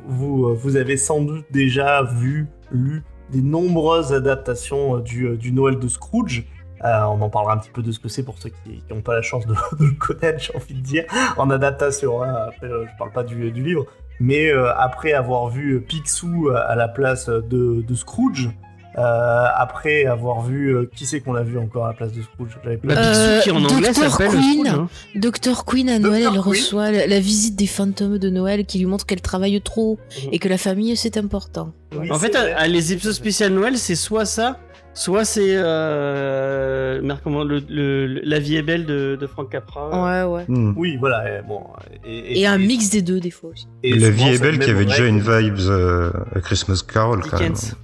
[0.08, 5.88] vous, vous, avez sans doute déjà vu, lu des nombreuses adaptations du, du Noël de
[5.88, 6.46] Scrooge.
[6.84, 9.14] On en parlera un petit peu de ce que c'est pour ceux qui n'ont pas
[9.14, 11.06] la chance de, le connaître, j'ai envie de dire,
[11.38, 12.24] en adaptation.
[12.24, 12.34] hein.
[12.48, 13.86] Après, je parle pas du, livre.
[14.20, 18.50] Mais après avoir vu Picsou à la place de Scrooge,
[18.98, 20.76] euh, après avoir vu...
[20.76, 22.50] euh, qui c'est qu'on a vu encore à la place de Scrooge?
[22.64, 24.10] J'avais La Euh, Picsou qui en anglais Dr.
[24.10, 24.66] s'appelle Queen.
[24.66, 24.88] Scrooge, hein.
[25.16, 26.28] Docteur Queen à Noël, Dr.
[26.36, 26.50] elle Queen.
[26.52, 30.30] reçoit la, la visite des fantômes de Noël qui lui montrent qu'elle travaille trop Mhm.
[30.34, 31.72] et que la famille c'est important.
[31.98, 34.58] Oui, En fait, à- à les épisodes spéciales Noël, c'est soit ça,
[34.94, 39.90] soit c'est euh, comment, le, le- le- La vie est belle de, de Frank Capra.
[40.26, 40.46] Ouais, ouais.
[40.48, 40.74] Hmm.
[40.78, 41.40] Oui, voilà.
[41.40, 41.62] et bon,
[42.06, 43.68] et, Et un mix des deux des fois aussi.
[43.84, 47.22] et La souvent, vie est belle qui avait déjà une vibe euh, à Christmas Carol
[47.22, 47.54] quand même.
[47.54, 47.76] Dickens.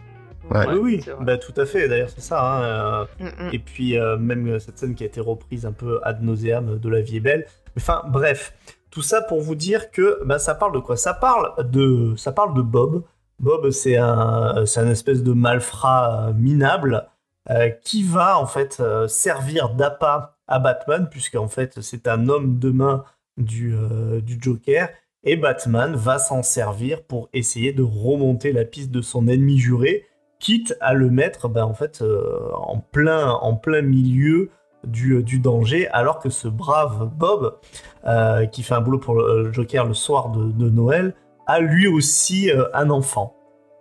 [0.52, 0.66] Ouais.
[0.70, 1.88] Oui, oui, bah, tout à fait.
[1.88, 2.42] D'ailleurs, c'est ça.
[2.42, 3.50] hein, euh, Mm, mm.
[3.54, 6.78] Et puis euh, même euh, cette scène qui a été reprise un peu ad nauseam
[6.80, 7.46] de La vie est belle.
[7.76, 8.54] Enfin bref,
[8.92, 10.98] tout ça pour vous dire que bah, ça parle de quoi?
[10.98, 13.04] Ça parle de ça parle de Bob.
[13.40, 17.08] Bob c'est un c'est un espèce de malfrat minable
[17.50, 22.30] euh, qui va en fait euh, servir d'appât à Batman puisque en fait c'est un
[22.30, 23.04] homme de main
[23.38, 24.90] du euh, du Joker
[25.24, 30.06] et Batman va s'en servir pour essayer de remonter la piste de son ennemi juré,
[30.40, 34.50] quitte à le mettre ben, en fait euh, en plein en plein milieu
[34.84, 37.58] du, du, danger, alors que ce brave Bob,
[38.06, 41.14] euh, qui fait un boulot pour le Joker le soir de, Noël,
[41.46, 43.36] a lui aussi euh, un enfant.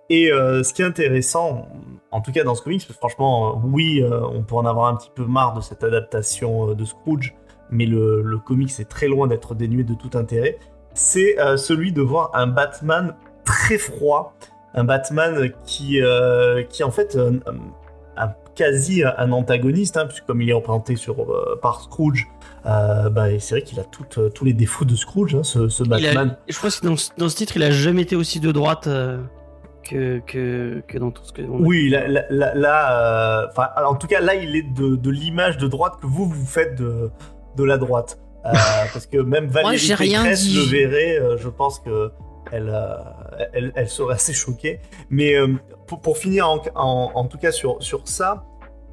[0.09, 1.69] Et euh, ce qui est intéressant,
[2.13, 4.65] en tout cas dans ce comics, parce que franchement, euh, oui, euh, on peut en
[4.65, 7.35] avoir un petit peu marre de cette adaptation euh, de Scrooge,
[7.71, 10.59] mais le, le comics est très loin d'être dénué de tout intérêt,
[10.95, 14.35] c'est euh, celui de voir un Batman très froid,
[14.77, 17.33] un Batman qui, euh, qui en fait, euh,
[18.17, 22.27] un, quasi un antagoniste, hein, puisque comme il est représenté sur, euh, par Scrooge,
[22.67, 23.85] euh, bah, c'est vrai qu'il a
[24.19, 26.37] euh, tous les défauts de Scrooge, hein, ce, a- Batman.
[26.49, 28.87] je pense que dans, ce- dans ce titre, il a jamais été aussi de droite
[28.87, 29.19] euh,
[29.85, 31.43] que, que, que dans tout ce que.
[31.43, 32.07] on a- Oui, là,
[32.55, 36.07] là, euh, enfin, en tout cas, là, il est de, de l'image de droite que
[36.07, 37.11] vous vous faites de,
[37.57, 38.51] de la droite, Euh,
[38.93, 40.57] parce que même Valérie rien Pécresse dit.
[40.57, 42.11] le verrait, euh, je pense que
[42.53, 44.81] elle, euh, elle, serait assez choquée.
[45.11, 45.55] Mais euh,
[45.87, 48.45] pour, finir, en, tout cas sur, ça,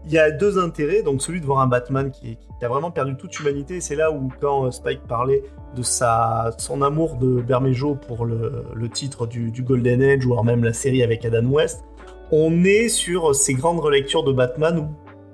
[0.05, 1.01] il y a deux intérêts.
[1.01, 3.81] Donc celui de voir un Batman qui, a vraiment perdu toute humanité.
[3.81, 5.43] C'est là où quand euh, Spike parlait
[5.75, 10.63] de sa, son amour de Bermejo pour le, titre du, du Golden Age, ou même
[10.63, 11.83] la série avec Adam West,
[12.31, 14.87] on est sur ces grandes relectures de Batman où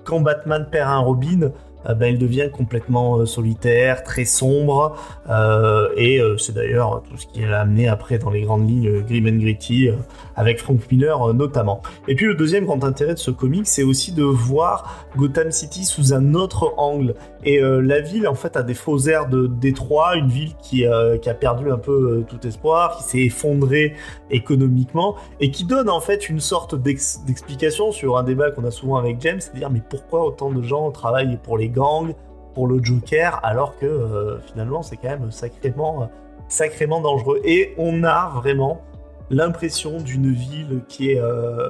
[0.04, 1.52] quand Batman perd un Robin,
[1.86, 4.96] ben, il devient complètement euh, solitaire, très sombre,
[5.30, 9.02] euh, et euh, c'est d'ailleurs tout ce qui l'a amené après dans les grandes lignes
[9.02, 9.90] Grim and Gritty,
[10.36, 11.82] avec Frank Miller notamment.
[12.08, 15.86] Et puis le deuxième grand intérêt de ce comic, c'est aussi de voir Gotham City
[15.86, 17.16] sous un autre angle.
[17.46, 21.34] Et la ville, en fait, a des faux airs de Détroit, une ville qui, a
[21.40, 23.94] perdu un peu tout espoir, qui s'est effondrée
[24.30, 28.72] économiquement, et qui donne en fait une sorte d'ex- d'explication sur un débat qu'on a
[28.72, 32.14] souvent avec James, c'est à dire mais pourquoi autant de gens travaillent pour les gangs,
[32.54, 36.06] pour le Joker, alors que euh, finalement c'est quand même sacrément, euh,
[36.48, 37.40] sacrément dangereux.
[37.44, 38.82] Et on a vraiment
[39.30, 41.70] l'impression d'une ville qui est euh,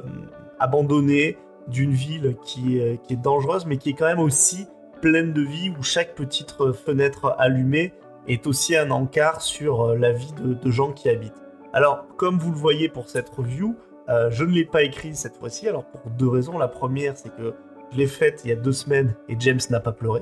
[0.60, 1.38] abandonnée,
[1.68, 4.68] d'une ville qui est, qui est dangereuse, mais qui est quand même aussi
[5.02, 7.94] pleine de vie, où chaque petite fenêtre allumée
[8.28, 11.42] est aussi un encart sur la vie de, gens qui habitent.
[11.72, 13.76] Alors, comme vous le voyez pour cette review,
[14.08, 16.58] je ne l'ai pas écrit cette fois-ci, alors pour deux raisons.
[16.58, 17.54] La première, c'est que
[17.92, 20.22] je l'ai faite il y a deux semaines et James n'a pas pleuré.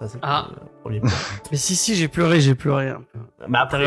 [0.00, 0.48] Ça, c'est Ah.
[0.50, 1.10] le premier point.
[1.50, 3.18] Mais si, si, j'ai pleuré, j'ai pleuré peu.
[3.48, 3.84] Mais après,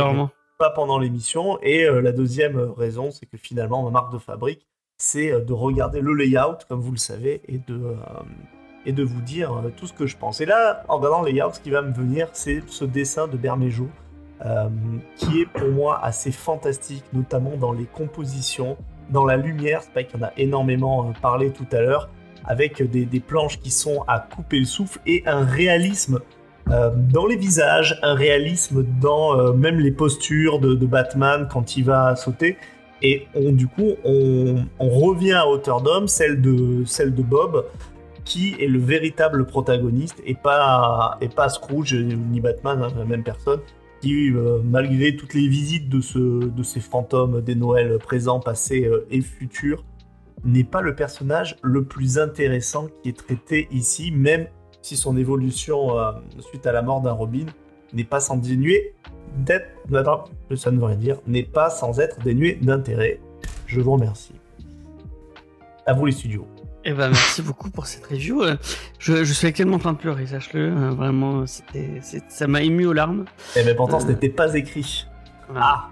[0.59, 1.57] pas pendant l'émission.
[1.63, 5.39] Et euh, la deuxième euh, raison, c'est que finalement, ma marque de fabrique, c'est euh,
[5.41, 7.95] de regarder le layout, comme vous le savez, et de, euh,
[8.85, 10.39] et de vous dire tout ce que je pense.
[10.41, 13.35] Et là, en regardant le layout, ce qui va me venir, c'est ce dessin de
[13.35, 13.89] Bermejo,
[15.15, 18.77] qui est pour moi assez fantastique, notamment dans les compositions,
[19.09, 19.81] dans la lumière.
[19.81, 22.09] C'est pas qu'il en a énormément parlé tout à l'heure,
[22.45, 26.19] avec des, planches qui sont à couper le souffle et un réalisme
[26.69, 31.85] euh, dans les visages, un réalisme dans euh, même les postures de, Batman quand il
[31.85, 32.57] va sauter.
[33.01, 37.65] Et du coup, on, revient à hauteur d'homme, celle de, Bob,
[38.23, 43.23] qui est le véritable protagoniste et pas, et pas Scrooge ni Batman, hein, la même
[43.23, 43.59] personne,
[43.99, 45.99] qui, euh, malgré toutes les visites de,
[46.47, 49.83] de ces fantômes des Noëls présents, passés et futurs,
[50.43, 54.47] n'est pas le personnage le plus intéressant qui est traité ici, même
[54.81, 57.45] si son évolution euh, suite à la mort d'un Robin
[57.93, 58.93] n'est pas sans dénuer
[59.37, 59.67] d'être.
[60.55, 61.17] Ça ne veut rien dire.
[61.27, 63.19] N'est pas sans être dénué d'intérêt.
[63.67, 64.33] Je vous remercie.
[65.85, 66.47] À vous les studios.
[66.85, 68.43] Eh ben, merci beaucoup pour cette review.
[68.43, 68.55] Euh,
[68.99, 70.69] Je, je suis actuellement en train de pleurer, sache-le.
[70.71, 73.23] Euh, Vraiment, c'était, ça m'a ému aux larmes.
[73.55, 74.09] Eh mais pourtant, ce Euh.
[74.09, 75.05] n'était pas écrit.
[75.55, 75.89] Ah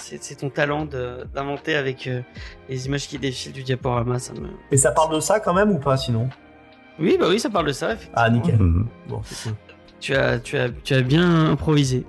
[0.00, 2.22] C'est, c'est ton talent de- d'inventer avec euh,
[2.68, 4.18] les images qui défilent du diaporama.
[4.18, 4.48] Ça me...
[4.70, 6.28] Et ça parle de ça quand même ou pas sinon?
[6.98, 7.92] Oui, bah oui, ça parle de ça.
[7.92, 8.14] Effectivement.
[8.22, 8.56] Ah, nickel.
[8.58, 8.86] Mhm.
[9.08, 9.56] Bon, c'est cool.
[10.00, 12.04] Tu as, tu as, tu as bien improvisé.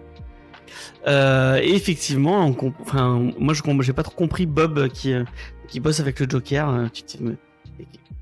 [1.07, 5.23] Euh, et effectivement, on comp- enfin, moi, je j'ai pas trop compris Bob qui, euh,
[5.67, 6.87] qui bosse avec le Joker.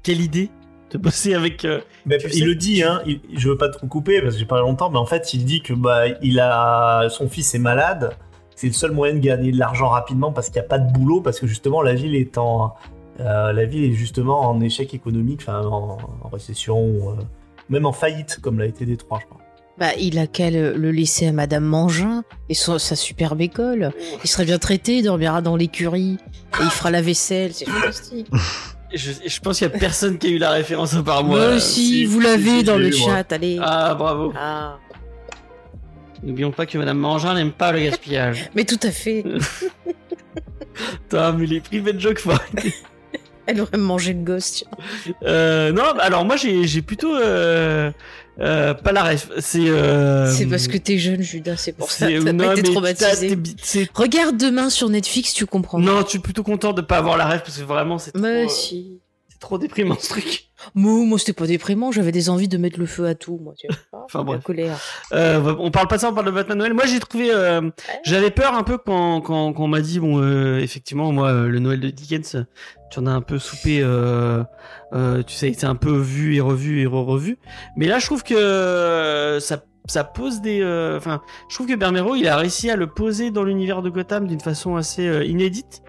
[0.04, 0.50] Quelle idée
[0.92, 1.66] de bosser avec.
[1.66, 4.40] euh, Mais il sais- le dit, hein, il- je veux pas te couper parce que
[4.40, 7.60] j'ai parlé longtemps, mais en fait, il dit que bah, il a son fils est
[7.60, 8.16] malade.
[8.60, 10.92] C'est le seul moyen de gagner de l'argent rapidement parce qu'il n'y a pas de
[10.92, 12.74] boulot, parce que justement la ville est en,
[13.22, 17.14] euh, la ville est justement en échec économique, enfin en, en récession, ou, euh,
[17.70, 19.40] même en faillite comme l'a été Détroit, je crois.
[19.78, 23.94] Bah, il a qu'à le, le laisser à Madame Mangin et son- sa superbe école.
[24.26, 26.18] Il serait bien traité, il dormira dans l'écurie
[26.60, 28.28] et il fera la vaisselle, c'est fantastique.
[28.92, 31.38] Je, je pense qu'il y a personne qui a eu la référence à part moi.
[31.38, 33.60] Moi Euh, aussi, si, vous l'avez si, dans le chat, allez.
[33.62, 34.34] Ah, bravo.
[34.36, 34.78] Ah.
[36.24, 38.50] N'oublions pas que Madame Mangin n'aime pas le gaspillage.
[38.56, 39.24] Mais tout à fait.
[41.12, 42.74] Mais les private jokes, faut arrêter.
[43.46, 44.64] Elle aurait mangé le gosse.
[45.24, 47.92] Euh, non, alors moi j'ai j'ai plutôt euh,
[48.40, 49.30] Euh, pas la ref.
[49.40, 49.70] C'est.
[49.70, 50.32] Euh...
[50.32, 52.08] C'est parce que t'es jeune, Judas, c'est pour ça.
[52.08, 53.38] T'as pas été traumatisé.
[53.94, 55.80] Regarde demain sur Netflix, tu comprends.
[55.80, 58.22] Non, je suis plutôt content de pas avoir la ref parce que vraiment c'est trop,
[58.22, 59.00] Mais euh, si.
[59.40, 60.50] C'est trop déprimant ce truc.
[60.76, 63.54] Moi, moi c'était pas déprimant, j'avais des envies de mettre le feu à tout, moi,
[63.58, 63.78] tu vois.
[64.06, 64.44] Enfin, La bref.
[64.44, 64.78] colère.
[65.14, 66.74] Euh, on parle pas de ça, on parle de Batman Noël.
[66.74, 67.70] Moi, j'ai trouvé, euh,
[68.04, 71.48] j'avais peur un peu quand quand, quand on m'a dit bon, euh, effectivement, moi, euh,
[71.48, 72.46] le Noël de Dickens,
[72.92, 73.78] tu en as un peu soupé,
[75.28, 77.38] tu sais, c'est un peu vu et revu et re-revu.
[77.78, 82.16] Mais là, je trouve que ça ça pose des, euh, enfin, je trouve que Bermero,
[82.16, 85.82] il a réussi à le poser dans l'univers de Gotham d'une façon assez euh, inédite.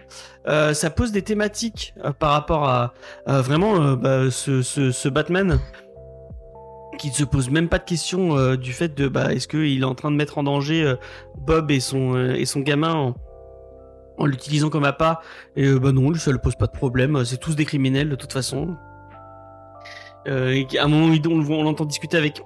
[0.49, 2.93] Euh, ça pose des thématiques par rapport à,
[3.27, 5.59] vraiment bah, ce, ce, Batman
[6.99, 9.85] qui ne se pose même pas de question du fait de bah est-ce qu'il est
[9.85, 10.95] en train de mettre en danger
[11.39, 13.15] Bob et son et son gamin
[14.19, 15.21] en, l'utilisant comme appât.
[15.57, 17.23] Et bah non lui ça le pose pas de problème.
[17.25, 18.77] C'est tous des criminels de toute façon.
[20.27, 22.43] À un moment on l'entend discuter avec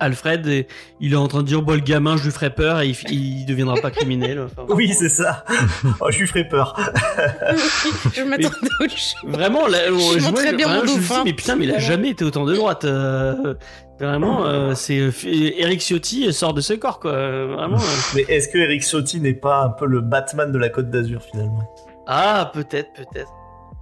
[0.00, 0.66] Alfred et
[1.00, 2.96] il est en train de dire bah le gamin je lui ferai peur et il,
[3.12, 5.44] il deviendra pas criminel enfin, Oui, c'est ça.
[6.00, 6.74] Oh, je lui ferai peur.
[8.14, 8.48] je m'attendais.
[9.24, 11.64] Vraiment, là, Je je, montre vois, très bien vraiment, mon je dis, mais putain, mais
[11.64, 12.84] il a jamais été autant de droite.
[12.84, 13.54] euh,
[14.00, 17.12] vraiment, euh, c'est euh, Eric Ciotti sort de ce corps, quoi.
[17.12, 17.76] Vraiment.
[17.78, 18.14] euh.
[18.14, 21.22] Mais est-ce que Eric Ciotti n'est pas un peu le Batman de la Côte d'Azur
[21.22, 21.68] finalement?
[22.06, 23.30] Ah, peut-être, peut-être.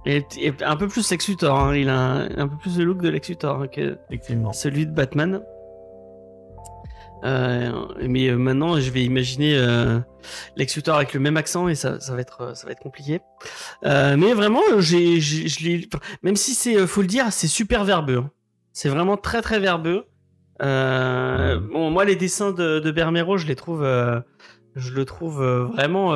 [0.05, 1.59] Et, et un peu plus Lex Luthor.
[1.59, 4.53] hein, Il a un, un peu plus le look de Lex Luthor hein, que Effectivement.
[4.53, 5.41] celui de Batman.
[7.23, 9.99] Euh, mais euh, maintenant, je vais imaginer euh,
[10.55, 13.21] Lex Luthor avec le même accent et ça, ça va être, ça va être compliqué.
[13.83, 15.89] Mais vraiment, j'ai, j'ai-
[16.23, 18.17] même si c'est, faut le dire, c'est super verbeux.
[18.17, 18.29] hein.
[18.73, 20.05] C'est vraiment très très verbeux.
[20.61, 24.19] Euh, bon, moi, les dessins de, de Bermero, je les trouve, euh,
[24.75, 26.13] je le trouve euh, vraiment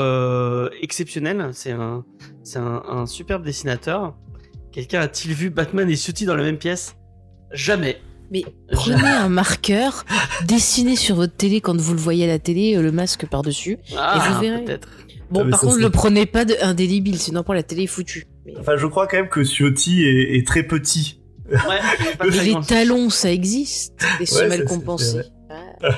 [0.81, 1.49] exceptionnel.
[1.53, 2.05] C'est un,
[2.43, 4.15] c'est un, un superbe dessinateur.
[4.71, 6.95] Quelqu'un a-t-il vu Batman et Ciotti dans la même pièce?
[7.51, 7.99] Jamais.
[8.31, 10.05] Mais prenez un marqueur,
[10.47, 13.77] dessinez sur votre télé quand vous le voyez à la télé, euh, le masque par-dessus.
[13.97, 14.63] Ah, vous verrez.
[14.63, 14.87] peut-être.
[15.29, 18.25] Bon, Ah, par contre, le prenez pas de indélébile, sinon pour la télé est foutue.
[18.45, 21.19] Mais, Enfin, je crois quand même que Ciotti est, est très petit.
[21.49, 21.57] Ouais,
[22.17, 22.61] pas très les grand.
[22.61, 23.93] talons, ça existe.
[24.19, 25.21] Les semelles compensées.
[25.49, 25.89] Ah.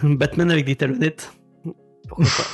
[0.02, 1.32] Batman avec des talonnettes.
[2.08, 2.44] Pourquoi pas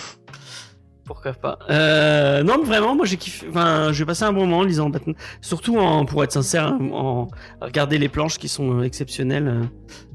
[1.05, 1.59] Pourquoi pas?
[1.71, 3.47] Euh, Non, mais vraiment, moi j'ai kiffé.
[3.51, 5.15] Enfin, j'ai passé un bon moment en lisant Batman.
[5.41, 7.29] Surtout, en, pour être sincère, hein, en
[7.61, 9.69] regarder les planches qui sont euh, exceptionnelles.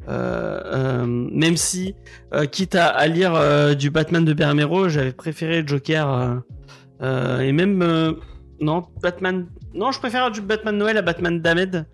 [0.07, 1.93] Euh, euh, même si,
[2.51, 6.41] quitte à, à lire du Batman de Bermero, j'avais préféré Joker
[7.01, 8.15] et même
[8.59, 9.45] non Batman.
[9.75, 11.85] Non, je préfère du Batman Noël à Batman Damned,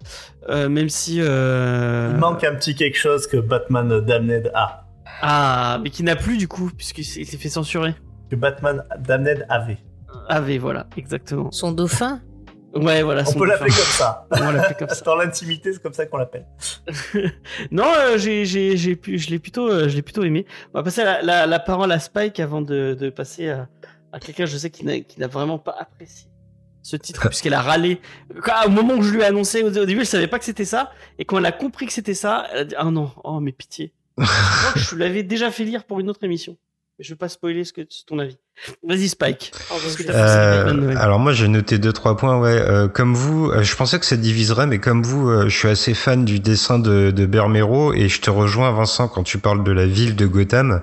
[0.49, 1.17] même si.
[1.17, 4.85] Il manque un petit quelque chose que Batman Damned a.
[5.21, 7.95] Ah, mais qui n'a plus du coup, puisqu'il s'est il s'est fait censurer.
[8.35, 9.77] Que Batman Damned avait.
[10.29, 11.51] AV, voilà, exactement.
[11.51, 12.21] Son dauphin
[12.73, 13.21] Ouais, voilà.
[13.21, 13.81] On son peut l'appeler dauphin.
[13.81, 14.27] comme ça.
[14.31, 15.05] On va l'appeler comme ça.
[15.05, 16.45] Dans l'intimité, c'est comme ça qu'on l'appelle.
[17.71, 20.45] Non, euh, j'ai, j'ai, j'ai pu, je l'ai plutôt, euh, je l'ai plutôt aimé.
[20.73, 23.69] On va passer la, la, la parole à Spike avant de, de passer à,
[24.11, 26.29] à quelqu'un, je sais, qui n'a, qui n'a vraiment pas apprécié
[26.83, 27.99] ce titre, puisqu'elle a râlé.
[28.43, 30.45] Quand- au moment où je lui ai annoncé, au, au début, elle savait pas que
[30.45, 33.09] c'était ça, et quand elle a compris que c'était ça, elle a dit, ah non,
[33.23, 33.93] oh, mais pitié.
[34.17, 36.57] je crois que je l'avais déjà fait lire pour une autre émission.
[36.99, 38.37] Je vais pas spoiler ce que, ton avis.
[38.87, 39.51] Vas-y, Spike.
[40.73, 42.57] Noël Euh, alors moi j'ai noté deux trois points ouais.
[42.57, 45.67] Euh, comme vous euh, je pensais que ça diviserait mais comme vous euh, je suis
[45.67, 49.63] assez fan du dessin de, de Bermero et je te rejoins Vincent quand tu parles
[49.63, 50.81] de la ville de Gotham.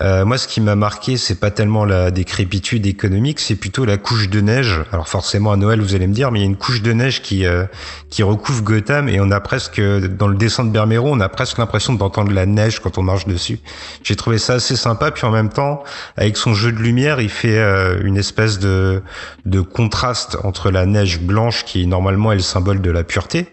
[0.00, 3.96] Euh, moi ce qui m'a marqué c'est pas tellement la décrépitude économique c'est plutôt la
[3.96, 4.82] couche de neige.
[4.92, 6.92] Alors forcément à Noël vous allez me dire mais il y a une couche de
[6.92, 7.64] neige qui euh,
[8.10, 11.56] qui recouvre Gotham et on a presque dans le dessin de Bermero on a presque
[11.58, 13.58] l'impression d'entendre la neige quand on marche dessus.
[14.02, 15.82] J'ai trouvé ça assez sympa puis en même temps
[16.16, 19.02] avec son jeu de lumière, il fait euh, une espèce de,
[19.44, 23.48] de contraste entre la neige blanche qui normalement est le symbole de la pureté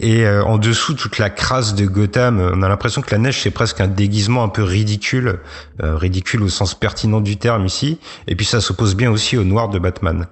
[0.00, 2.40] et euh, en dessous toute la crasse de Gotham.
[2.40, 5.40] On a l'impression que la neige c'est presque un déguisement un peu ridicule,
[5.82, 7.98] euh, ridicule au sens pertinent du terme ici.
[8.26, 10.26] Et puis ça s'oppose bien aussi au noir de Batman.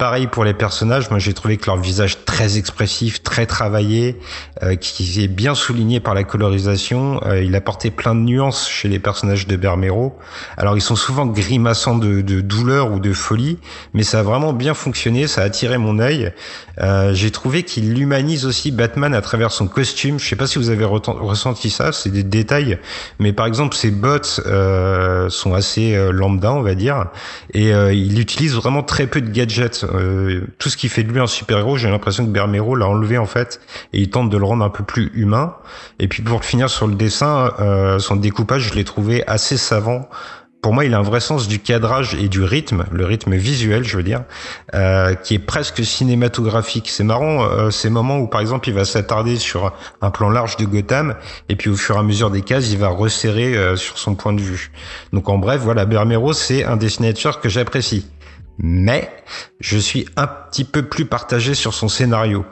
[0.00, 4.18] Pareil pour les personnages, moi j'ai trouvé que leur visage très expressif, très travaillé,
[4.62, 7.20] euh, qui est bien souligné par la colorisation.
[7.26, 10.18] Euh, il apportait plein de nuances chez les personnages de Bermero.
[10.56, 13.58] Alors ils sont souvent grimaçants de, de douleur ou de folie,
[13.92, 16.32] mais ça a vraiment bien fonctionné, ça a attiré mon œil.
[16.80, 20.18] Euh, j'ai trouvé qu'il humanise aussi Batman à travers son costume.
[20.18, 22.78] Je sais pas si vous avez ressenti ça, c'est des détails,
[23.18, 27.08] mais par exemple ses bottes euh, sont assez euh, lambda, on va dire,
[27.52, 29.84] et euh, il utilise vraiment très peu de gadgets.
[29.92, 33.18] Euh, tout ce qui fait de lui un super-héros, j'ai l'impression que Bermero l'a enlevé
[33.18, 33.60] en fait,
[33.92, 35.56] et il tente de le rendre un peu plus humain.
[35.98, 40.08] Et puis pour finir sur le dessin, euh, son découpage, je l'ai trouvé assez savant.
[40.62, 43.82] pour moi, il a un vrai sens du cadrage et du rythme, le rythme visuel,
[43.84, 44.24] je veux dire,
[44.74, 46.90] euh, qui est presque cinématographique.
[46.90, 49.72] C'est marrant euh, ces moments où, par exemple, il va s'attarder sur
[50.02, 51.14] un plan large de Gotham,
[51.48, 54.14] et puis au fur et à mesure des cases, il va resserrer euh, sur son
[54.14, 54.70] point de vue.
[55.12, 58.06] Donc, en bref, voilà, Bermero, c'est un dessinateur que j'apprécie
[58.62, 59.10] mais
[59.60, 62.44] je suis un petit peu plus partagé sur son scénario.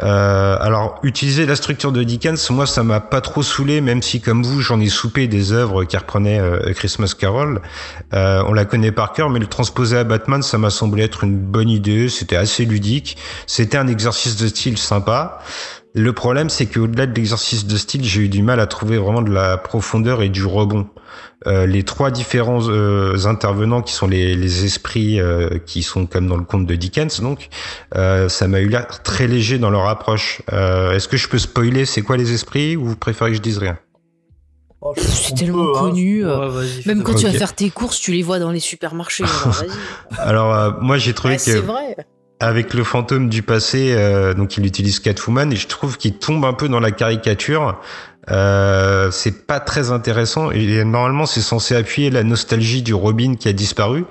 [0.00, 4.20] Euh, alors, utiliser la structure de Dickens, moi, ça m'a pas trop saoulé, même si,
[4.20, 7.60] comme vous, j'en ai soupé des œuvres qui reprenaient euh, Christmas Carol.
[8.14, 11.24] Euh, on la connaît par cœur, mais le transposer à Batman, ça m'a semblé être
[11.24, 12.08] une bonne idée.
[12.08, 13.18] C'était assez ludique.
[13.46, 15.40] C'était un exercice de style sympa.
[15.94, 19.20] Le problème, c'est qu'au-delà de l'exercice de style, j'ai eu du mal à trouver vraiment
[19.20, 20.88] de la profondeur et du rebond.
[21.46, 26.28] Euh, les trois différents euh, intervenants qui sont les, les esprits euh, qui sont comme
[26.28, 27.48] dans le conte de Dickens, donc
[27.94, 30.40] ça m'a eu l'air très léger dans leur approche.
[30.50, 33.58] Est-ce que je peux spoiler C'est quoi les esprits ou vous préférez que je dise
[33.58, 33.78] rien?
[34.84, 35.80] Oh, c'est tellement hein.
[35.80, 36.26] connu.
[36.26, 39.24] Ouais, vas-y, Même quand tu vas faire tes courses, tu les vois dans les supermarchés.
[40.18, 41.96] alors euh, moi j'ai trouvé Ah, c'est que vrai.
[42.42, 46.44] Avec le fantôme du passé, euh, donc il utilise Catwoman et je trouve qu'il tombe
[46.44, 47.80] un peu dans la caricature.
[48.30, 53.48] Euh, c'est pas très intéressant et normalement c'est censé appuyer la nostalgie du Robin qui
[53.48, 54.04] a disparu,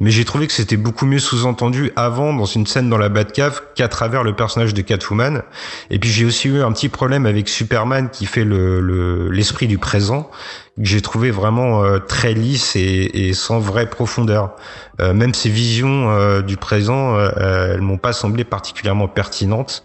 [0.00, 3.60] mais j'ai trouvé que c'était beaucoup mieux sous-entendu avant dans une scène dans la Batcave
[3.74, 5.42] qu'à travers le personnage de Catwoman.
[5.90, 9.66] Et puis j'ai aussi eu un petit problème avec Superman qui fait le le- l'esprit
[9.66, 10.30] du présent
[10.78, 14.56] que j'ai trouvé vraiment euh, très lisse et, et sans vraie profondeur.
[15.00, 19.82] Euh, même ces visions euh, du présent, euh, elles m'ont pas semblé particulièrement pertinentes.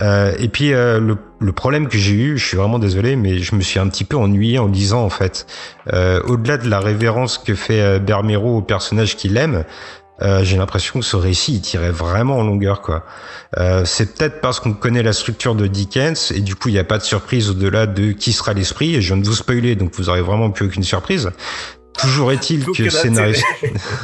[0.00, 3.38] Euh, et puis euh, le, le problème que j'ai eu, je suis vraiment désolé, mais
[3.38, 5.46] je me suis un petit peu ennuyé en lisant en fait.
[5.92, 9.64] Euh, Au-delà de la révérence que fait euh, Bermero au personnage qu'il aime,
[10.20, 13.04] euh, j'ai l'impression que ce récit il tirait vraiment en longueur quoi.
[13.56, 16.78] Euh, c'est peut-être parce qu'on connaît la structure de Dickens et du coup il n'y
[16.80, 19.76] a pas de surprise au-delà de qui sera l'esprit et je viens de vous spoiler
[19.76, 21.30] donc vous aurez vraiment plus aucune surprise.
[22.00, 23.44] Toujours est-il que scénariste.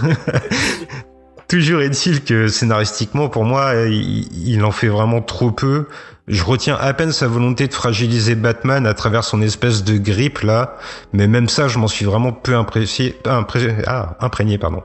[1.54, 5.86] Toujours est-il que scénaristiquement, pour moi, il, en fait vraiment trop peu.
[6.26, 10.40] Je retiens à peine sa volonté de fragiliser Batman à travers son espèce de grippe
[10.40, 10.76] là,
[11.12, 14.82] mais même ça, je m'en suis vraiment peu impressié, impré- ah, imprégné, pardon.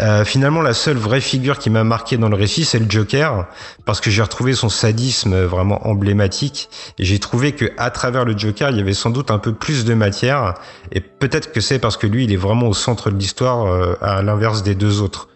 [0.00, 3.46] Euh, finalement, la seule vraie figure qui m'a marqué dans le récit, c'est le Joker,
[3.84, 6.68] parce que j'ai retrouvé son sadisme vraiment emblématique,
[6.98, 9.52] et j'ai trouvé que à travers le Joker, il y avait sans doute un peu
[9.52, 10.54] plus de matière,
[10.90, 13.94] et peut-être que c'est parce que lui, il est vraiment au centre de l'histoire, euh,
[14.02, 15.28] à l'inverse des deux autres.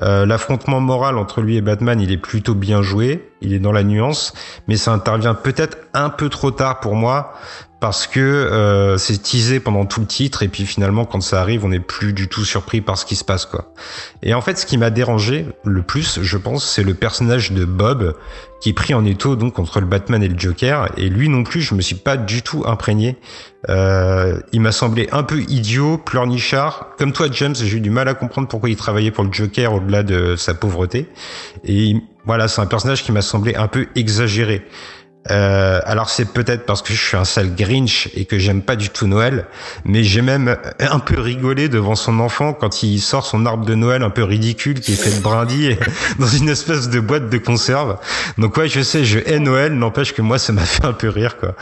[0.00, 3.72] Euh, L'affrontement moral entre lui et Batman, il est plutôt bien joué, il est dans
[3.72, 4.32] la nuance,
[4.68, 7.34] mais ça intervient peut-être un peu trop tard pour moi
[7.82, 11.64] parce que euh, c'est teasé pendant tout le titre et puis finalement quand ça arrive,
[11.64, 13.72] on n'est plus du tout surpris par ce qui se passe quoi.
[14.22, 17.64] Et en fait, ce qui m'a dérangé le plus, je pense, c'est le personnage de
[17.64, 18.14] Bob
[18.60, 21.42] qui est pris en étau donc entre le Batman et le Joker et lui non
[21.42, 23.16] plus, je me suis pas du tout imprégné.
[23.68, 26.90] Euh, il m'a semblé un peu idiot, pleurnichard.
[26.98, 29.74] Comme toi, James, j'ai eu du mal à comprendre pourquoi il travaillait pour le Joker
[29.74, 31.08] au-delà de sa pauvreté.
[31.64, 34.64] Et il- voilà, c'est un personnage qui m'a semblé un peu exagéré.
[35.30, 38.76] Euh, alors c'est peut-être parce que je suis un sale Grinch et que j'aime pas
[38.76, 39.46] du tout Noël,
[39.84, 43.74] mais j'ai même un peu rigolé devant son enfant quand il sort son arbre de
[43.74, 45.78] Noël un peu ridicule qui est fait de brindilles
[46.18, 47.98] dans une espèce de boîte de conserve.
[48.38, 51.08] Donc ouais, je sais, je hais Noël, n'empêche que moi ça m'a fait un peu
[51.08, 51.54] rire quoi.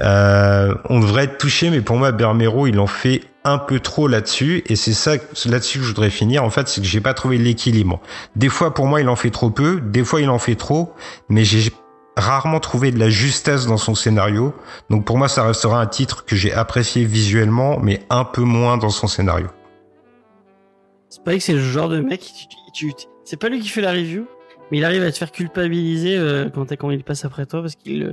[0.00, 4.08] Euh, on devrait être touché, mais pour moi Bermero il en fait un peu trop
[4.08, 5.12] là-dessus et c'est ça
[5.46, 8.00] là-dessus que je voudrais finir en fait c'est que j'ai pas trouvé l'équilibre
[8.34, 10.96] des fois pour moi il en fait trop peu des fois il en fait trop
[11.28, 11.70] mais j'ai
[12.16, 14.54] rarement trouvé de la justesse dans son scénario.
[14.90, 18.76] Donc pour moi ça restera un titre que j'ai apprécié visuellement mais un peu moins
[18.78, 19.48] dans son scénario.
[21.08, 22.20] C'est pas que c'est le genre de mec,
[22.74, 24.26] tu, tu- c'est pas lui qui fait la review,
[24.70, 27.74] mais il arrive à te faire culpabiliser euh, quand, quand il passe après toi parce
[27.76, 28.12] qu'il euh,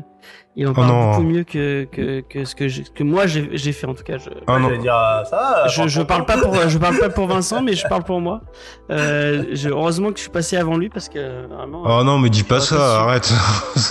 [0.55, 1.09] il en parle non.
[1.11, 4.03] beaucoup mieux que, que, que ce que, j'ai- que moi j'ai j'ai fait en tout
[4.03, 4.17] cas.
[4.19, 4.69] Je, Ah non.
[4.77, 7.73] Dire, euh, ça va, je, je parle pas pour je parle pas pour Vincent mais
[7.73, 8.41] je parle pour moi.
[8.91, 11.83] Euh, je- heureusement que je suis passé avant lui parce que euh, vraiment.
[11.85, 13.31] oh non mais dis pas ça arrête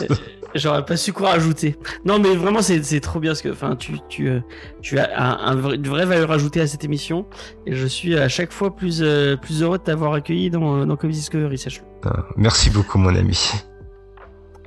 [0.03, 0.15] Euh,
[0.55, 1.77] J'aurais pas su quoi rajouter.
[2.05, 4.41] Non, mais vraiment, c'est c'est trop bien parce que, enfin, tu tu euh,
[4.83, 7.27] tu as un, un vrai- une vraie valeur ajoutée à cette émission
[7.67, 10.97] et je suis à chaque fois plus euh, plus heureux de t'avoir accueilli dans dans
[10.97, 12.11] Comedy Discovery, sache-le.
[12.37, 13.39] merci beaucoup mon ami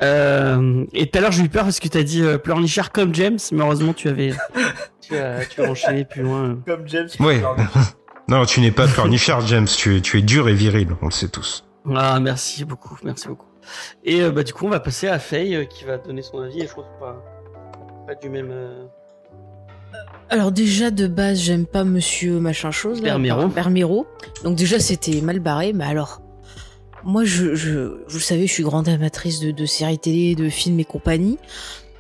[0.04, 3.14] Euh, et tout à l'heure, j'ai eu peur parce que t'as dit euh, pleurnichard comme
[3.16, 4.34] James, mais heureusement, tu avais
[5.02, 6.58] tu as tu as enchaîné plus loin.
[6.68, 7.08] Comme James.
[7.20, 7.42] Ouais.
[8.28, 11.12] non tu n'es pas pleurnichard James tu es, tu es dur et viril on le
[11.12, 11.64] sait tous
[11.96, 13.46] Ah, merci beaucoup, merci beaucoup.
[14.04, 16.40] Et euh, bah du coup, on va passer à Faye euh, qui va donner son
[16.42, 17.24] avis et je que pas
[18.08, 18.50] pas du même.
[18.52, 18.86] euh,
[20.30, 23.18] Alors déjà de base j'aime pas Monsieur machin chose là,
[23.50, 24.06] Bermero.
[24.44, 26.22] Donc déjà c'était mal barré, mais alors
[27.04, 27.72] moi je, je
[28.08, 31.38] vous le savez je suis grande amatrice de, de séries télé, de films et compagnie.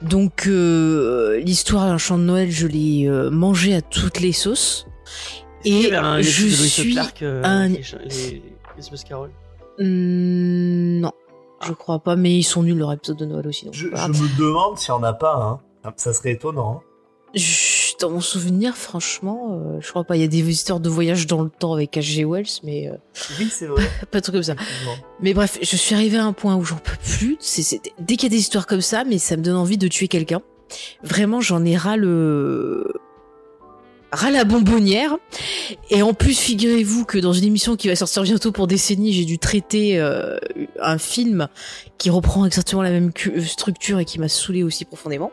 [0.01, 4.85] Donc euh, l'histoire d'un chant de Noël je l'ai euh, mangé à toutes les sauces.
[5.63, 8.43] Et un je suis Clark, euh, un- les, les
[8.75, 9.31] Christmas Carol?
[9.79, 11.11] Hmm, non,
[11.65, 13.65] je crois pas, mais ils sont nuls leur épisode de Noël aussi.
[13.65, 15.35] Donc Je, me demande s'il n'y en a pas
[15.83, 15.91] un.
[15.97, 16.81] Ça serait étonnant.
[16.83, 16.89] hein.
[17.33, 20.15] Je- Dans mon souvenir, franchement, euh, je crois pas.
[20.15, 22.25] Il y a des histoires de voyage dans le temps avec H.G.
[22.25, 22.95] Wells, mais euh,
[23.39, 23.83] Oui, c'est vrai.
[24.11, 24.55] pas de trucs comme ça.
[25.21, 27.37] Mais bref, je suis arrivée à un point où j'en peux plus.
[27.99, 30.07] Dès qu'il y a des histoires comme ça, mais ça me donne envie de tuer
[30.07, 30.41] quelqu'un.
[31.03, 32.91] Vraiment, j'en ai ras le
[34.15, 35.17] ras la bonbonnière.
[35.89, 39.25] Et en plus, figurez-vous que dans une émission qui va sortir bientôt pour décennies, j'ai
[39.25, 40.37] dû traiter euh,
[40.81, 41.47] un film
[41.97, 43.11] qui reprend exactement la même
[43.45, 45.31] structure et qui m'a saoulé aussi profondément.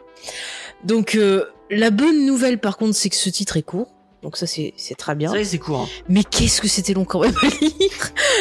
[0.84, 3.91] Donc, euh, la bonne nouvelle, par contre, c'est que ce titre est court.
[4.22, 5.32] Donc ça, c'est, c'est très bien.
[5.32, 5.80] Que c'est court.
[5.80, 6.02] hein.
[6.08, 7.90] Mais qu'est-ce que c'était long quand même à lire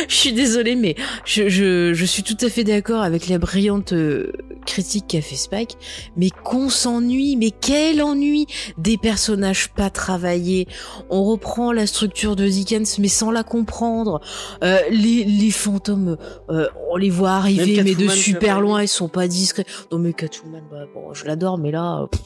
[0.07, 0.95] Je suis désolée, mais
[1.25, 4.31] je, je, je suis tout à fait d'accord avec la brillante euh,
[4.67, 5.77] critique qu'a fait Spike.
[6.15, 8.45] Mais qu'on s'ennuie, mais quel ennui
[8.77, 10.67] Des personnages pas travaillés.
[11.09, 14.21] On reprend la structure de Dickens, mais sans la comprendre.
[14.63, 16.17] Euh, les, les fantômes,
[16.51, 19.65] euh, on les voit arriver, mais de super loin, ils sont pas discrets.
[19.91, 22.05] Non mais Catwoman, bah, bon, je l'adore, mais là...
[22.11, 22.21] pff.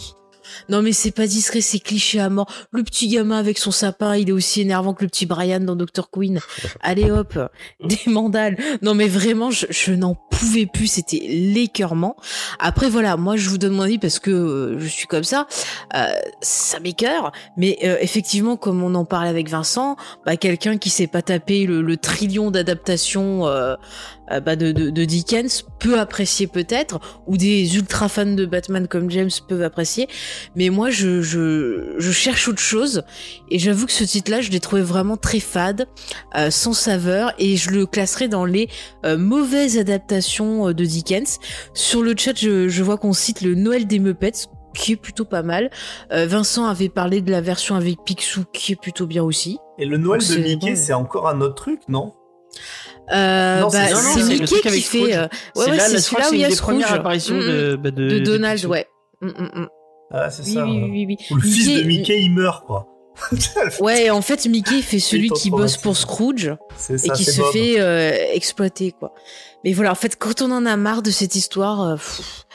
[0.69, 2.51] Non mais c'est pas discret, c'est cliché à mort.
[2.71, 5.75] Le petit gamin avec son sapin, il est aussi énervant que le petit Brian dans
[5.75, 6.09] Dr.
[6.11, 6.39] Queen.
[6.81, 7.37] Allez hop,
[7.83, 8.57] des mandales.
[8.81, 12.15] Non mais vraiment, je, je n'en pouvais plus, c'était l'écœurement.
[12.59, 15.47] Après voilà, moi je vous donne mon avis parce que euh, je suis comme ça,
[15.95, 16.07] euh,
[16.41, 17.31] ça m'écœure.
[17.57, 19.95] Mais euh, effectivement, comme on en parlait avec Vincent,
[20.25, 23.45] bah, quelqu'un qui s'est pas tapé le, le trillion d'adaptations
[24.31, 28.87] euh, bah, de, de, de Dickens peut apprécier peut-être, ou des ultra fans de Batman
[28.87, 30.07] comme James peuvent apprécier.
[30.55, 33.03] Mais moi, je, je, je cherche autre chose.
[33.49, 35.87] Et j'avoue que ce titre-là, je l'ai trouvé vraiment très fade,
[36.35, 38.69] euh, sans saveur, et je le classerai dans les
[39.05, 41.39] euh, mauvaises adaptations euh, de Dickens.
[41.73, 45.23] Sur le chat, je, je vois qu'on cite le Noël des Muppets, qui est plutôt
[45.23, 45.69] pas mal.
[46.11, 49.57] Euh, Vincent avait parlé de la version avec Picsou, qui est plutôt bien aussi.
[49.77, 52.13] Et le Noël Donc, de Mickey, c'est encore un autre truc, non?
[53.13, 55.15] Euh, bah, c'est- Mickey qui fait.
[55.15, 56.83] Euh, ouais, c'est ouais, là, c'est celui-là où il y a Scrooge.
[56.83, 58.87] apparitions Mm, de, bah, de, de Donald, ouais.
[59.21, 59.67] Mm, mm, mm.
[60.11, 60.65] Ah, c'est Oui, ça.
[60.65, 60.89] oui, ouais.
[60.91, 61.17] oui, oui.
[61.31, 62.87] Ou le fils Mickey- de Mickey, il meurt, quoi.
[63.79, 66.47] Ouais, en fait, Mickey fait celui qui bosse pour Scrooge
[66.89, 67.51] et qui se Bob.
[67.53, 69.13] fait euh, exploiter, quoi.
[69.63, 72.45] Mais voilà, en fait, quand on en a marre de cette histoire, euh, pff,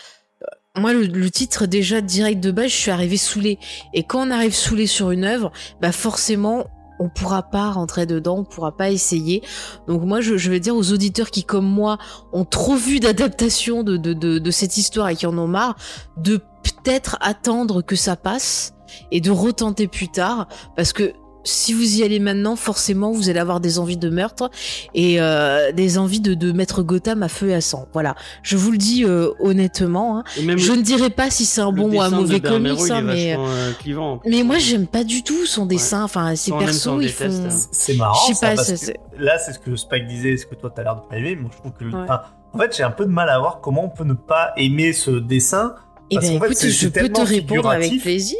[0.76, 3.58] moi, le, le titre déjà direct de base, je suis arrivée saoulée.
[3.94, 5.50] Et quand on arrive saoulé sur une œuvre,
[5.80, 6.66] bah forcément,
[7.00, 9.42] on pourra pas rentrer dedans, on pourra pas essayer.
[9.88, 11.98] Donc moi, je, je vais dire aux auditeurs qui, comme moi,
[12.32, 15.76] ont trop vu d'adaptation de, de, de, de cette histoire et qui en ont marre,
[16.16, 18.74] de peut-être attendre que ça passe
[19.10, 20.46] et de retenter plus tard,
[20.76, 21.14] parce que
[21.44, 24.50] si vous y allez maintenant, forcément, vous allez avoir des envies de meurtre
[24.94, 27.86] et euh, des envies de, de mettre Gotham à feu et à sang.
[27.92, 30.18] Voilà, je vous le dis euh, honnêtement.
[30.18, 30.24] hein.
[30.36, 30.42] Je
[30.72, 33.48] le- ne dirais pas si c'est un bon ou un mauvais comics, hein, mais vachement,
[33.48, 36.04] euh, clivant, mais moi j'aime pas du tout son dessin.
[36.04, 37.48] Enfin, ses persos, soit on ils déteste, font.
[37.48, 37.68] hein.
[37.72, 40.06] C'est marrant, Je sais ça, pas, parce ça, que c'est- là, c'est ce que Spike
[40.06, 41.36] disait, ce que toi, t'as l'air de pas aimer.
[41.36, 41.92] Moi, je trouve que le...
[41.92, 42.00] Ouais.
[42.04, 42.20] enfin,
[42.52, 44.92] en fait, j'ai un peu de mal à voir comment on peut ne pas aimer
[44.92, 45.74] ce dessin.
[46.10, 48.38] Eh ben fait, écoute, je peux te répondre avec plaisir.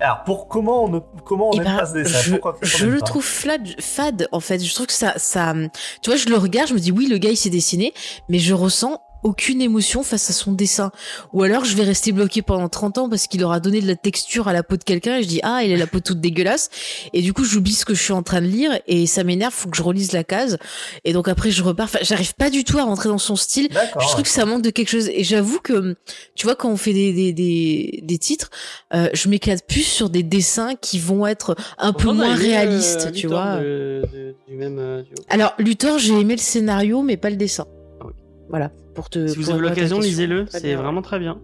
[0.00, 2.98] Alors, pour comment on, ne- comment on Eh ben, pas ce dessin je, Pourquoi le
[2.98, 3.06] pas?
[3.06, 4.62] trouve fade, fade en fait.
[4.62, 5.54] Je trouve que ça, ça,
[6.02, 7.94] tu vois, je le regarde, je me dis oui, le gars il s'est dessiné,
[8.28, 10.92] mais je ressens aucune émotion face à son dessin.
[11.32, 13.96] Ou alors je vais rester bloqué pendant 30 ans parce qu'il aura donné de la
[13.96, 16.20] texture à la peau de quelqu'un et je dis ah il a la peau toute
[16.20, 16.70] dégueulasse
[17.12, 19.52] et du coup j'oublie ce que je suis en train de lire et ça m'énerve,
[19.52, 20.58] faut que je relise la case
[21.04, 21.86] et donc après je repars.
[21.86, 23.68] Enfin, j'arrive pas du tout à rentrer dans son style.
[23.72, 25.08] Je trouve que ça manque de quelque chose.
[25.08, 25.96] Et j'avoue que,
[26.34, 28.50] tu vois, quand on fait des, des, des, des titres,
[28.94, 33.12] euh, je m'éclate plus sur des dessins qui vont être un peu moins euh, réalistes,
[33.12, 33.56] tu vois.
[33.60, 35.02] de- de- du même euh.
[35.30, 37.66] Alors, Luthor, j'ai aimé le scénario, mais pas le dessin.
[38.00, 38.12] Ah oui.
[38.50, 39.26] Voilà, pour te.
[39.26, 41.38] Si vous avez l'occasion, lisez-le, c'est vraiment très bien.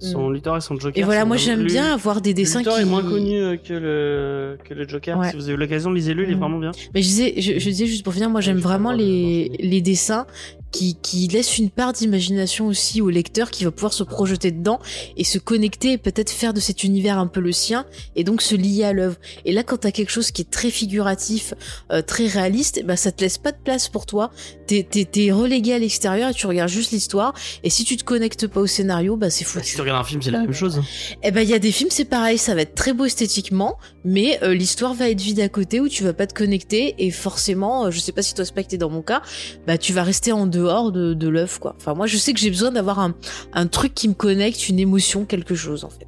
[0.00, 1.00] Son Luthor et son Joker.
[1.00, 2.82] Et voilà, moi j'aime bien avoir des dessins Luthor qui.
[2.82, 5.16] est moins connu euh, que le, que le Joker.
[5.16, 5.30] Ouais.
[5.30, 6.38] Si vous avez l'occasion, lisez-le, il est Mm.
[6.40, 6.72] vraiment bien.
[6.92, 10.26] Mais je disais, je, je disais juste pour finir, moi j'aime vraiment les, les dessins
[10.72, 14.80] qui, qui laissent une part d'imagination aussi au lecteur qui va pouvoir se projeter dedans
[15.16, 17.84] et se connecter et peut-être faire de cet univers un peu le sien
[18.16, 19.16] et donc se lier à l'œuvre.
[19.44, 21.54] Et là, quand t'as quelque chose qui est très figuratif,
[21.92, 24.30] euh, très réaliste, bah ça te laisse pas de place pour toi.
[24.66, 27.34] T'es, t'es, t'es relégué à l'extérieur et tu regardes juste l'histoire.
[27.62, 29.66] Et si tu te connectes pas au scénario, bah c'est Bah, foutu.
[29.68, 30.80] si tu regardes un film, c'est la même chose.
[31.22, 33.78] Eh ben, il y a des films, c'est pareil, ça va être très beau esthétiquement,
[34.04, 37.10] mais euh, l'histoire va être vide à côté où tu vas pas te connecter et
[37.10, 39.22] forcément, euh, je sais pas si toi Spike t'es dans mon cas,
[39.66, 41.74] bah tu vas rester en dehors de, de l'œuvre quoi.
[41.78, 43.14] Enfin moi je sais que j'ai besoin d'avoir un,
[43.52, 46.06] un truc qui me connecte, une émotion, quelque chose en fait.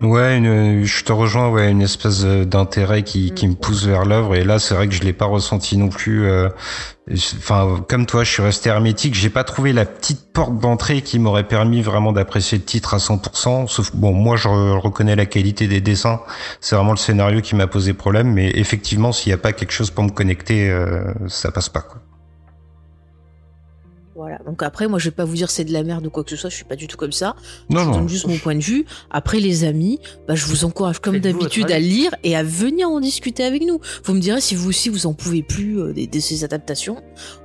[0.00, 4.36] Ouais, une- je te rejoins, ouais, une espèce d'intérêt qui, qui me pousse vers l'œuvre.
[4.36, 6.24] Et là, c'est vrai que je l'ai pas ressenti non plus.
[6.24, 6.48] euh,
[7.10, 9.14] Enfin, comme toi, je suis resté hermétique.
[9.14, 12.98] J'ai pas trouvé la petite porte d'entrée qui m'aurait permis vraiment d'apprécier le titre à
[12.98, 13.66] 100%.
[13.66, 16.20] Sauf bon, moi, je re- reconnais la qualité des dessins.
[16.60, 18.32] C'est vraiment le scénario qui m'a posé problème.
[18.32, 21.80] Mais effectivement, s'il y a pas quelque chose pour me connecter, euh, ça passe pas.
[21.80, 22.00] Quoi.
[24.28, 24.44] Voilà.
[24.44, 26.28] Donc après, moi, je vais pas vous dire c'est de la merde ou quoi que
[26.28, 26.50] ce soit.
[26.50, 27.34] Je suis pas du tout comme ça.
[27.70, 27.98] Non, je vous non.
[28.00, 28.84] donne juste mon point de vue.
[29.10, 33.00] Après, les amis, bah, je vous encourage comme d'habitude à lire et à venir en
[33.00, 33.80] discuter avec nous.
[34.04, 37.02] Vous me direz si vous aussi vous en pouvez plus euh, de, de ces adaptations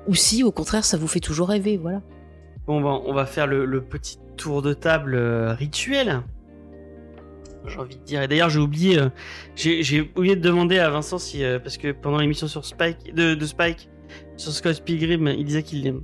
[0.07, 1.77] ou si au contraire ça vous fait toujours rêver.
[1.77, 2.01] Voilà.
[2.67, 6.21] Bon, ben, on va faire le, le petit tour de table euh, rituel.
[7.65, 8.21] J'ai envie de dire.
[8.21, 9.07] Et d'ailleurs, j'ai oublié, euh,
[9.55, 13.13] j'ai j'ai oublié de demander à Vincent si, euh, parce que pendant l'émission sur Spike,
[13.15, 13.89] de, de Spike,
[14.35, 16.01] sur Scott Pilgrim, il disait qu'il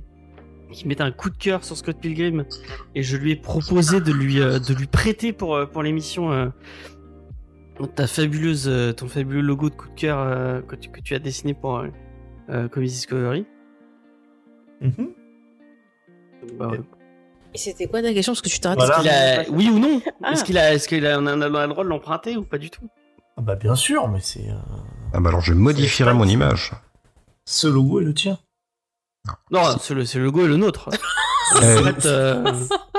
[0.78, 2.44] qu'il mettait un coup de cœur sur Scott Pilgrim,
[2.94, 6.32] et je lui ai proposé de lui euh, de lui prêter pour euh, pour l'émission
[6.32, 6.48] euh,
[7.96, 11.18] ta fabuleuse ton fabuleux logo de coup de cœur euh, que, tu, que tu as
[11.18, 11.82] dessiné pour
[12.48, 13.46] Comedy Discovery.
[14.80, 15.10] Mhm.
[16.58, 16.80] Bah, ouais.
[17.54, 18.32] Et c'était quoi ta question?
[18.32, 18.78] Parce que tu t'arrêtes.
[18.78, 19.40] Voilà.
[19.42, 20.00] a- Oui ou non?
[20.22, 20.32] Ah.
[20.32, 22.70] Est-ce qu'il a, est-ce qu'il a, on a, le droit de l'emprunter ou pas du
[22.70, 22.86] tout?
[23.36, 24.54] Ah bah bien sûr, mais c'est euh,
[25.14, 26.72] Ah bah alors, je modifierai mon image.
[27.44, 28.38] ce logo est le tien.
[29.50, 30.88] Non, c'est le, le logo et le nôtre.
[31.60, 32.52] Euh, En fait, euh,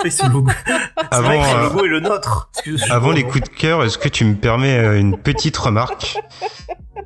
[0.04, 0.52] Et ce logo.
[0.68, 0.74] C'est
[1.10, 2.52] Avant, vrai que euh, le logo est le nôtre.
[2.90, 6.18] Avant les coups de cœur, est-ce que tu me permets euh, une petite remarque?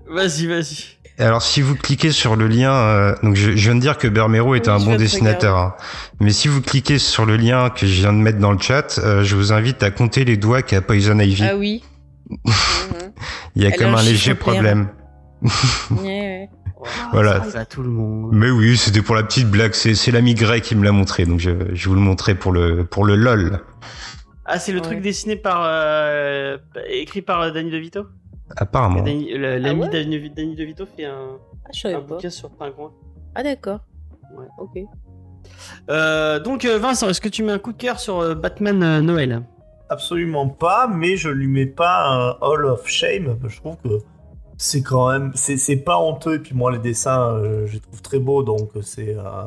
[0.09, 0.85] Vas-y, vas-y.
[1.19, 4.07] Alors si vous cliquez sur le lien, euh, donc je, je viens de dire que
[4.07, 5.75] Bermero est Oui, un bon dessinateur, hein.
[6.19, 8.97] mais si vous cliquez sur le lien que je viens de mettre dans le chat,
[8.97, 11.43] euh, je vous invite à compter les doigts qu'a Poison Ivy.
[11.47, 11.83] Ah oui.
[13.55, 14.87] Il y a elle comme a un un léger problème.
[15.91, 16.24] Ouais,
[16.85, 17.09] ouais.
[17.11, 17.31] Voilà.
[17.33, 18.29] Ça arrive à tout le monde.
[18.33, 19.73] Mais oui, c'était pour la petite blague.
[19.73, 22.51] C'est c'est l'ami Grey qui me l'a montré, donc je, je vous le montrer pour
[22.51, 23.59] le pour le lol.
[24.45, 24.83] Ah, c'est le Ouais.
[24.85, 26.57] truc dessiné par, euh,
[26.87, 28.05] écrit par euh, Danny DeVito?
[28.57, 29.01] Apparemment.
[29.01, 31.37] Danny- le- L'ami ouais Danny, Danny DeVito fait un,
[31.83, 32.91] Ah, un bouquin sur Pingouin.
[33.33, 33.79] Ah d'accord.
[34.37, 34.45] Ouais.
[34.59, 34.77] Ok.
[35.89, 39.41] Euh, donc Vincent, est-ce que tu mets un coup de cœur sur Batman euh, Noël?
[39.89, 43.37] Absolument pas, mais je lui mets pas un Hall of Shame.
[43.47, 43.89] Je trouve que
[44.57, 46.35] c'est quand même, c'est pas honteux.
[46.35, 49.43] Et puis moi, les dessins, euh, je les trouve très beaux, donc c'est, euh,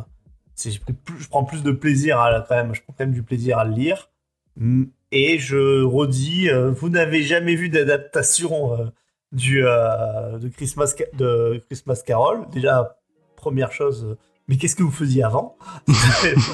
[0.55, 3.23] c'est- plus- je prends plus de plaisir à quand même, je prends quand même du
[3.23, 4.11] plaisir à le lire.
[4.57, 4.85] Mm.
[5.13, 8.87] Et je redis, euh, vous n'avez jamais vu d'adaptation euh,
[9.33, 12.47] du euh, de Christmas de Christmas Carol.
[12.53, 12.99] Déjà,
[13.37, 14.05] première chose.
[14.05, 14.19] euh,
[14.49, 15.57] mais qu'est-ce que vous faisiez avant?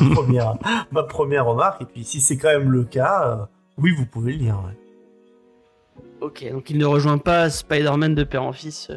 [0.01, 0.55] Ma première,
[0.91, 1.83] ma première remarque.
[1.83, 3.45] Et puis, si c'est quand même le cas, euh,
[3.79, 4.59] oui, vous pouvez le lire.
[6.25, 8.89] Ok, donc il ne rejoint pas Spider-Man de père en fils.
[8.91, 8.97] euh,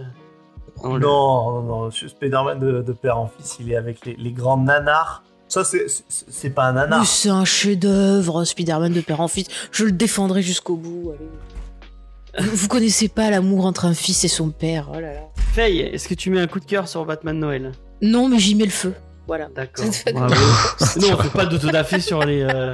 [0.83, 1.91] Non, non, non.
[1.91, 5.23] Spider-Man de, de père en fils, il est avec les, les grands nanars.
[5.49, 7.05] Ça, c'est- pas un nanar.
[7.05, 9.47] C'est un chef-d'œuvre, Spider-Man de père en fils.
[9.71, 11.13] Je le défendrai jusqu'au bout.
[11.13, 12.47] allez.
[12.51, 14.89] Vous, connaissez pas l'amour entre un fils et son père.
[14.93, 15.21] Oh là là.
[15.53, 17.71] Faye, est-ce que tu mets un coup de cœur sur Batman Noël?
[18.01, 18.93] Non, mais j'y mets le feu.
[19.25, 19.47] Voilà.
[19.55, 19.85] D'accord.
[20.15, 22.73] Non, on fait pas d'autodafé sur les euh,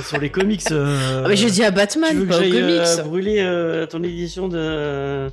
[0.06, 0.62] sur les comics.
[0.70, 3.06] euh, Ah, mais je dis à tu veux Batman, que pas aux j'aille euh, comics.
[3.06, 5.28] brûler euh, ton édition de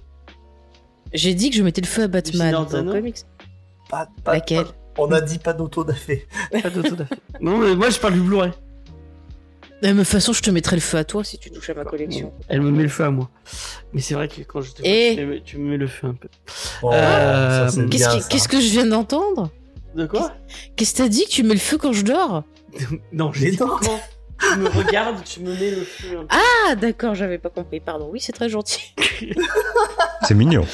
[1.14, 3.18] J'ai dit que je mettais le feu à Batman, pas aux comics.
[3.90, 4.65] Pas- pas- Laquelle?
[4.65, 6.27] Pas- On a dit pas d'autodafé.
[6.61, 7.15] pas d'autodafé.
[7.41, 8.52] non, mais moi je parle du Blu-ray.
[9.81, 11.73] De la même façon, je te mettrai le feu à toi si tu touches à
[11.73, 12.34] ma collection.
[12.49, 13.30] Elle me met le feu à moi.
[13.94, 15.88] Mais c'est vrai que quand je te vois, Et- tu, me- tu me mets le
[15.88, 16.27] feu un peu.
[16.84, 19.49] Oh, Euh, Qu'est-ce que je viens d'entendre?
[19.95, 20.34] De quoi?
[20.76, 22.44] Qu'est-ce que t'as dit que tu mets le feu quand je dors?
[23.14, 23.57] Non, j'ai Mais dit
[24.41, 26.18] tu me regardes, tu me mets le feu.
[26.30, 27.80] Ah, d'accord, j'avais pas compris.
[27.80, 28.10] Pardon.
[28.11, 28.94] Oui, c'est très gentil.
[30.24, 30.66] C'est mignon.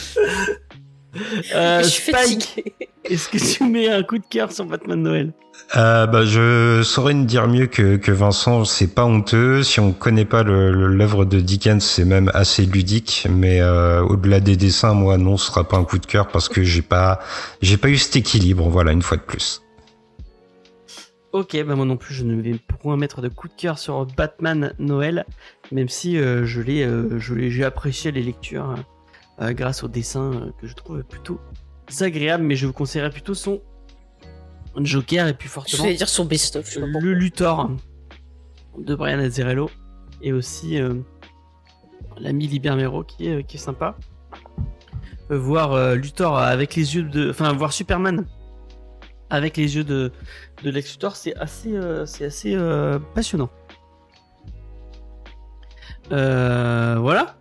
[1.54, 2.76] Euh, je suis Spike, fatiguée.
[3.06, 5.34] est-ce que tu mets un coup de cœur sur Batman Noël?
[5.78, 9.64] Euh, bah, je saurais ne dire mieux que, que Vincent, c'est pas honteux.
[9.64, 13.28] Si on connaît pas l'œuvre de Dickens, c'est même assez ludique.
[13.30, 16.50] Mais euh, au-delà des dessins, moi, non, ce sera pas un coup de cœur parce
[16.50, 17.20] que j'ai pas,
[17.62, 18.68] j'ai pas eu cet équilibre.
[18.70, 19.62] Voilà, une fois de plus.
[21.36, 24.06] Ok, bah moi non plus, je ne vais point mettre de coup de cœur sur
[24.06, 25.26] Batman Noël,
[25.74, 28.74] même si euh, je l'ai, euh, je l'ai, j'ai apprécié les lectures
[29.42, 31.42] euh, grâce au dessin que je trouve plutôt
[32.00, 33.62] agréable, mais je vous conseillerais plutôt son
[34.78, 36.72] Joker et puis Je forcément vais dire son best-of.
[36.72, 37.70] je le Luthor
[38.78, 39.70] de Brian Azzarello
[40.22, 40.80] et aussi
[42.18, 43.98] l'ami Libermero qui est, qui est sympa.
[45.30, 48.26] Voir Luthor avec les yeux de, enfin voir Superman
[49.30, 50.12] avec les yeux de,
[50.64, 53.50] de Lex Luthor, c'est assez, euh, c'est assez euh, passionnant.
[56.12, 57.38] Euh, voilà,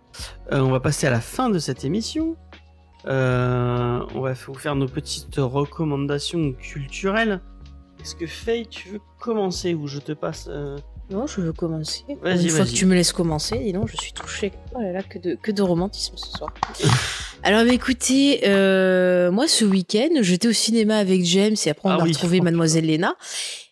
[0.51, 2.35] on va passer à la fin de cette émission.
[3.05, 3.09] On
[4.21, 7.41] va vous faire nos petites recommandations culturelles.
[8.01, 10.49] Est-ce que Faye, tu veux commencer ou je te passe
[11.11, 12.03] Non, je veux commencer.
[12.09, 14.51] Une fois que tu me laisses commencer, dis donc, je suis touchée.
[14.73, 16.51] Oh là là, que de, que de romantisme ce soir.
[17.43, 21.91] Alors, bah, écoutez, euh, moi, ce week-end, j'étais au cinéma avec James et après, on
[21.91, 22.09] Ah a oui.
[22.11, 23.15] retrouvé Mademoiselle Léna.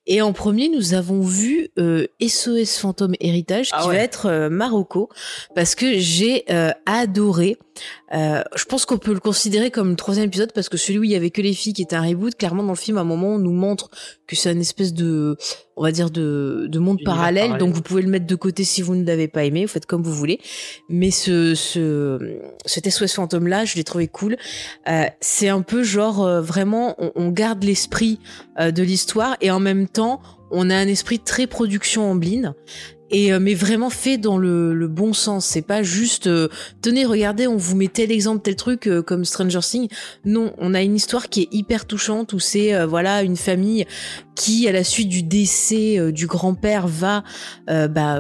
[0.06, 3.98] Et en premier, nous avons vu euh, SOS Fantôme Héritage, qui Ah va ouais.
[4.00, 5.08] être euh, Marocco,
[5.56, 7.56] parce que j'ai euh, adoré.
[8.14, 11.04] Euh, je pense qu'on peut le considérer comme le troisième épisode, parce que celui où
[11.06, 13.02] il y avait que les filles, qui était un reboot, clairement dans le film, à
[13.02, 13.90] un moment, on nous montre
[14.28, 15.38] que c'est une espèce de,
[15.78, 17.60] on va dire de, de monde parallèle, parallèle.
[17.66, 19.86] donc vous pouvez le mettre de côté si vous ne l'avez pas aimé, vous faites
[19.86, 20.40] comme vous voulez.
[20.90, 22.20] Mais ce, ce,
[22.66, 24.38] cet SOS fantôme là, je l'ai trouvé cool.
[24.88, 28.20] Euh, c'est un peu genre euh, vraiment, on, garde l'esprit
[28.60, 30.22] euh, de l'histoire et en même temps,
[30.52, 32.54] on a un esprit très production en blind.
[33.16, 35.46] Et mais vraiment fait dans le, bon sens.
[35.46, 36.28] C'est pas juste
[36.82, 39.88] tenez, regardez, on vous met tel exemple, tel truc comme Stranger Things.
[40.26, 43.86] Non, on a une histoire qui est hyper touchante où c'est voilà une famille
[44.34, 47.24] qui, à la suite du décès du grand-père, va
[47.68, 48.20] bah,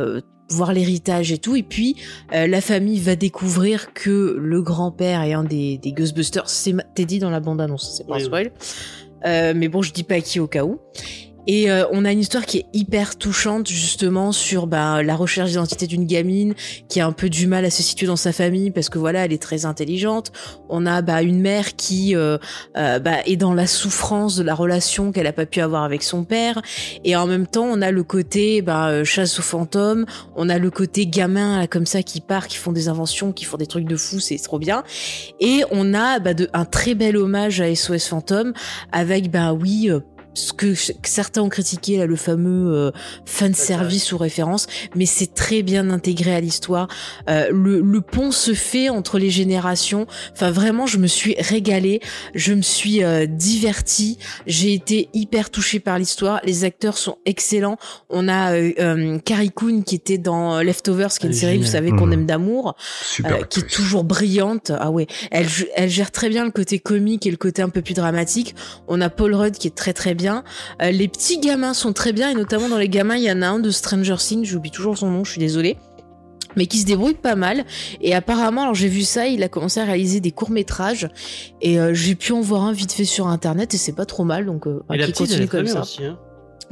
[0.53, 1.55] voir l'héritage et tout.
[1.55, 1.95] Et puis,
[2.33, 6.49] euh, la famille va découvrir que le grand-père est un des, des Ghostbusters.
[6.49, 6.75] C'est
[7.05, 8.23] dit dans la bande-annonce, c'est pas un oui.
[8.23, 8.51] spoil.
[9.25, 10.79] Euh, mais bon, je dis pas qui au cas où.
[11.47, 15.49] Et euh, on a une histoire qui est hyper touchante justement sur bah, la recherche
[15.49, 16.53] d'identité d'une gamine
[16.87, 19.25] qui a un peu du mal à se situer dans sa famille parce que voilà
[19.25, 20.31] elle est très intelligente.
[20.69, 22.37] On a bah, une mère qui euh,
[22.77, 26.03] euh, bah, est dans la souffrance de la relation qu'elle a pas pu avoir avec
[26.03, 26.61] son père
[27.03, 30.05] et en même temps on a le côté bah, chasse aux fantômes,
[30.35, 33.57] on a le côté gamin comme ça qui part, qui font des inventions, qui font
[33.57, 34.83] des trucs de fou, c'est trop bien.
[35.39, 38.53] Et on a bah, de, un très bel hommage à SOS Fantôme
[38.91, 39.89] avec bah oui
[40.33, 40.73] ce que,
[41.03, 42.91] certains ont critiqué là, le fameux euh,
[43.25, 46.87] fan service ou référence, mais c'est très bien intégré à l'histoire.
[47.29, 50.07] Euh, le, le pont se fait entre les générations.
[50.33, 51.99] Enfin vraiment, je me suis régalée,
[52.35, 56.39] je me suis euh, divertie, j'ai été hyper touchée par l'histoire.
[56.43, 57.77] Les acteurs sont excellents.
[58.09, 61.57] On a euh, euh, Carrie Coon qui était dans Leftovers, qui est une est série,
[61.57, 62.13] vous savez qu'on Mhm.
[62.13, 62.75] aime d'amour
[63.25, 64.71] euh, qui est toujours brillante.
[64.79, 67.81] Ah ouais, elle, elle gère très bien le côté comique et le côté un peu
[67.81, 68.55] plus dramatique.
[68.87, 70.22] On a Paul Rudd qui est très très bien.
[70.81, 73.41] Euh, les petits gamins sont très bien et notamment dans les gamins, il y en
[73.41, 75.77] a un de Stranger Things, j'oublie toujours son nom, je suis désolée.
[76.55, 77.65] Mais qui se débrouille pas mal
[77.99, 81.09] et apparemment alors j'ai vu ça il a commencé à réaliser des courts métrages
[81.61, 84.23] et euh, j'ai pu en voir un vite fait sur internet et c'est pas trop
[84.23, 86.05] mal donc euh, Et la elle très bien ça aussi.
[86.05, 86.19] Hein.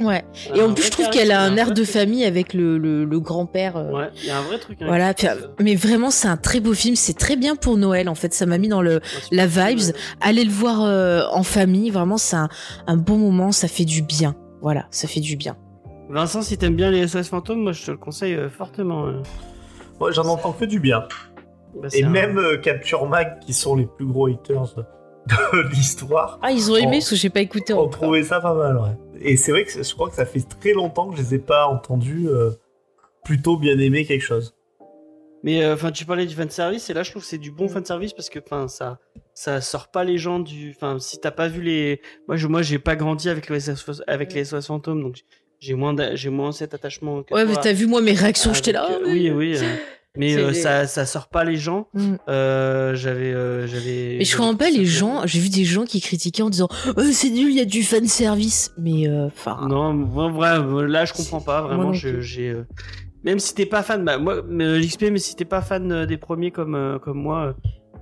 [0.04, 2.78] Ouais Elle et en plus je trouve qu'elle a un air de famille avec le,
[2.78, 4.78] le, le grand-père euh, Ouais, il y a un vrai truc.
[4.82, 4.86] hein.
[4.86, 8.08] voilà, puis, euh, mais vraiment c'est un très beau film, c'est très bien pour Noël
[8.08, 9.00] en fait, ça m'a mis dans le Ouais,
[9.30, 9.94] la vibes.
[10.20, 12.48] Allez le voir euh, en famille, vraiment c'est un,
[12.86, 14.34] un bon moment, ça fait du bien.
[14.60, 15.56] Voilà, ça fait du bien.
[16.08, 19.06] Vincent, si t'aimes bien les SOS fantômes, moi je te le conseille euh, fortement.
[19.06, 19.22] euh.
[19.98, 21.04] Moi, j'en entends que du bien.
[21.80, 24.74] Bah, Et un- même euh, Capture Mag, qui sont les plus gros haters
[25.28, 27.90] de l'histoire, Ah, ils ont aimé parce que j'ai pas écouté ont encore.
[28.02, 28.96] trouvé ça pas mal, ouais.
[29.20, 31.38] Et c'est vrai que je crois que ça fait très longtemps que je les ai
[31.38, 32.50] pas entendus euh,
[33.24, 34.54] plutôt bien aimer quelque chose.
[35.44, 37.50] Mais euh, enfin, tu parlais du fan service et là, je trouve que c'est du
[37.50, 38.98] bon fan service parce que enfin, ça,
[39.34, 40.72] ça sort pas les gens du.
[40.76, 44.02] Enfin, si t'as pas vu les, moi, je, moi, j'ai pas grandi avec le SOS,
[44.06, 45.18] avec les SOS fantômes, donc
[45.58, 47.22] j'ai moins, j'ai moins cet attachement.
[47.22, 48.88] que Ouais, mais t'as vu moi mes réactions, j'étais là.
[48.90, 49.56] euh, oh, oui, oui.
[50.16, 51.88] mais euh, ça, ça sort pas les gens.
[51.94, 52.14] Mm.
[52.28, 54.16] Euh, j'avais, euh, j'avais.
[54.18, 57.02] Mais je comprends pas les gens, j'ai vu des gens qui critiquaient en disant oh,
[57.12, 58.72] c'est nul, il y a du fan service.
[58.78, 61.62] Mais euh, enfin, Non, moi, vrai, là, je comprends pas.
[61.62, 62.48] Moi Vraiment, j'ai.
[62.50, 62.64] euh,
[63.24, 66.04] Même si t'es pas fan, bah, moi, mais, euh, l'XP, mais si t'es pas fan
[66.06, 67.54] des premiers comme, comme moi,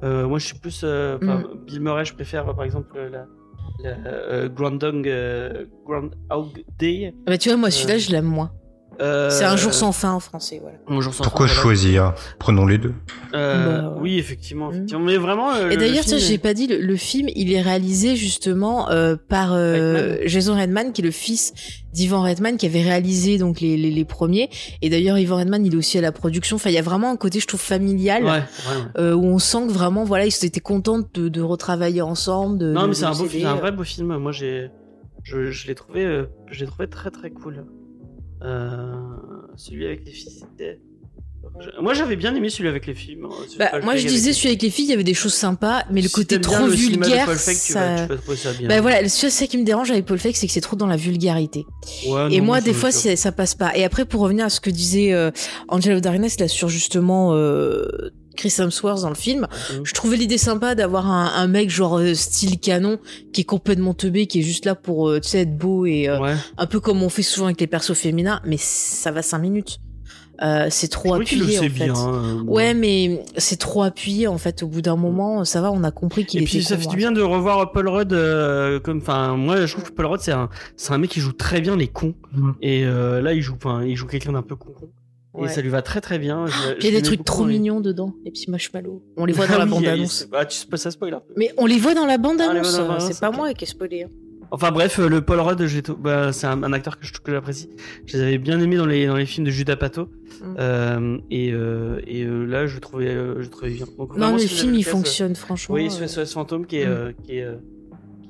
[0.02, 0.80] euh, moi, je suis plus.
[0.84, 1.44] euh, Mm.
[1.66, 3.26] Bill Murray, je préfère, par exemple, la.
[3.82, 7.14] la euh, Groundhog, euh, Groundhog Day.
[7.26, 8.50] bah tu vois moi celui-là Euh, je l'aime moins.
[9.00, 10.76] Euh, C'est un jour sans fin en français, voilà.
[10.88, 11.62] Un jour sans Pourquoi fin, voilà.
[11.62, 12.92] choisir Prenons les deux.
[13.34, 14.74] Euh, Bah, Oui, effectivement, Mm.
[14.74, 15.04] effectivement.
[15.04, 15.52] Mais vraiment.
[15.54, 18.14] euh, Et le d'ailleurs, film tiens, j'ai pas dit, le, le film, il est réalisé
[18.16, 20.28] justement euh, par euh, Redman.
[20.28, 21.52] Jason Redman, qui est le fils
[21.92, 24.50] d'Ivan Redman, qui avait réalisé donc les, les, les premiers.
[24.82, 26.56] Et d'ailleurs, Ivan Redman, il est aussi à la production.
[26.56, 28.82] Enfin, il y a vraiment un côté, je trouve, familial, Ouais, ouais, ouais.
[28.98, 32.58] euh, où on sent que vraiment, voilà, ils étaient contents de, de retravailler ensemble.
[32.58, 33.28] De, Non, de- mais c'est un beau s'aider.
[33.30, 34.16] film, c'est un vrai beau film.
[34.18, 34.70] Moi, j'ai,
[35.22, 37.64] je, je l'ai trouvé, euh, je l'ai trouvé très très cool.
[38.42, 38.92] Euh,
[39.56, 40.78] celui avec les filles, c'était.
[41.80, 43.16] Moi, j'avais bien aimé celui avec les filles.
[43.16, 45.14] moi, celui de Bah, moi, je disais, celui avec les filles, il y avait des
[45.14, 48.06] choses sympas, mais le Si côté trop le vulgaire, Paul Feig, tu, ça...
[48.06, 48.68] vas, tu vas ça bien.
[48.68, 50.86] Bah voilà, c'est ça qui me dérange avec Paul Feig, c'est que c'est trop dans
[50.86, 51.66] la vulgarité.
[52.06, 53.76] Ouais, Et non, moi, des fois, ça, ça passe pas.
[53.76, 55.30] Et après, pour revenir à ce que disait euh,
[55.68, 57.84] Angelo Darines là sur justement euh,
[58.36, 59.80] Chris Hemsworth dans le film, Mhm.
[59.84, 62.98] je trouvais l'idée sympa d'avoir un, un mec genre euh, style canon
[63.32, 66.08] qui est complètement teubé, qui est juste là pour euh, tu sais être beau et
[66.08, 66.34] euh, Ouais.
[66.56, 69.78] un peu comme on fait souvent avec les persos féminins, mais ça va cinq minutes.
[70.42, 71.68] Euh, c'est trop appuyé en fait.
[71.68, 71.94] bien.
[71.94, 72.42] hein.
[72.46, 74.62] Ouais, mais c'est trop appuyé en fait.
[74.62, 76.50] Au bout d'un moment, ça va, on a compris qu'il Et était.
[76.50, 79.84] puis ça fait du bien de revoir Paul Rudd euh, comme enfin moi je trouve
[79.84, 82.54] que Paul Rudd c'est un c'est un mec qui joue très bien les cons Mhm.
[82.62, 84.88] et euh, là il joue enfin il joue quelqu'un d'un peu con con
[85.32, 85.46] Ouais.
[85.46, 86.46] et ça lui va très très bien.
[86.46, 89.02] Je- je il y a des trucs trop les- mignons dedans, les petits marshmallows.
[89.16, 90.28] On les voit dans Ah la oui, bande il y a- annonce.
[90.32, 91.32] Ah tu ça spoil un peu.
[91.36, 94.02] Mais on les voit dans la Ah, les bande-annonce, C'est pas moi qui ai spoilé.
[94.04, 94.08] hein.
[94.52, 95.62] Enfin bref euh, le Paul Rudd
[96.00, 97.68] bah, c'est un, un acteur que j'apprécie.
[98.06, 100.08] Je les avais bien aimés dans les dans les films de Judas Pato
[100.42, 100.56] Mm.
[100.58, 103.84] Euh, et euh, et euh, là je trouvais euh, je trouvais bien.
[103.98, 105.74] Donc, Non, vraiment, mais si le vous film avez il l'occasion, fonctionne franchement.
[105.74, 105.90] Oui.
[105.90, 107.12] SOS Fantôme qui est Mm.
[107.24, 107.46] qui est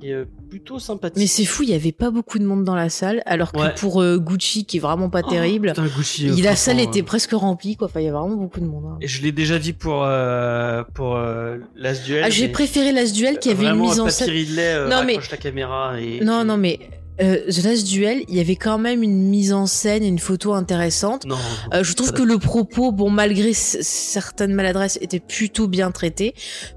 [0.01, 1.19] qui est euh, plutôt sympathique.
[1.19, 3.59] Mais c'est fou, il y avait pas beaucoup de monde dans la salle, alors que
[3.61, 3.75] Ouais.
[3.77, 7.01] pour euh, Gucci, qui est vraiment pas Oh, terrible, putain, Gucci, il- la salle était
[7.03, 7.87] euh, presque remplie, quoi.
[7.89, 8.85] Enfin, il y a vraiment beaucoup de monde.
[8.93, 8.99] hein.
[9.01, 12.23] Et je l'ai déjà dit pour euh, pour euh, Last Duel.
[12.25, 14.31] Ah, j'ai préféré Last Duel qui avait une mise en scène.
[14.31, 16.79] Ridley Non, mais- ta caméra et Non, non, mais
[17.21, 20.19] euh, The Last Duel, il y avait quand même une mise en scène et une
[20.19, 21.27] photo intéressante.
[21.27, 21.37] non.
[21.75, 26.35] Euh, je trouve que le propos, bon, malgré certaines maladresses, était plutôt bien traité.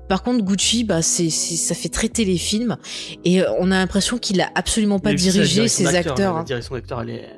[0.10, 2.78] Par contre, Gucci, bah, c'est, ça fait traiter les films
[3.24, 6.34] et euh, on a l'impression qu'il a absolument pas la dirigé ses acteurs.
[6.34, 6.44] La hein.
[6.44, 7.30] direction d'acteur, elle est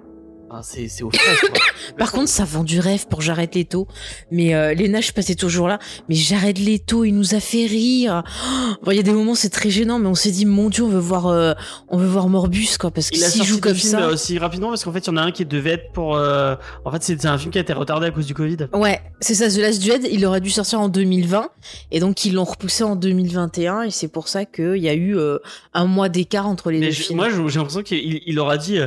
[0.60, 1.12] enfin, c'est c'est quoi.
[1.98, 3.88] Par contre, ça vend du rêve pour Jared Leto.
[4.32, 5.80] Mais euh, Lena, je passais toujours là.
[6.10, 8.24] Mais Jared Leto, il nous a fait rire.
[8.26, 10.70] Oh, bon, il y a des moments, c'est très gênant, mais on s'est dit, mon
[10.70, 11.54] Dieu, on veut voir, euh,
[11.90, 14.02] on veut voir Morbus, quoi, parce que s'il joue comme film ça.
[14.02, 16.16] euh, aussi rapidement parce qu'en fait il y en a un qui devait être pour.
[16.16, 16.56] euh,
[16.86, 18.58] En fait c'était un film qui a été retardé à cause du Covid.
[18.74, 21.50] Ouais, c'est ça, The Last Duel, il aurait dû sortir en 2020,
[21.92, 25.18] et donc ils l'ont repoussé en 2021, et c'est pour ça qu'il y a eu
[25.18, 25.38] euh,
[25.74, 27.18] un mois d'écart entre les Mais deux je- films.
[27.18, 28.80] moi j'ai l'impression qu'il il aura dit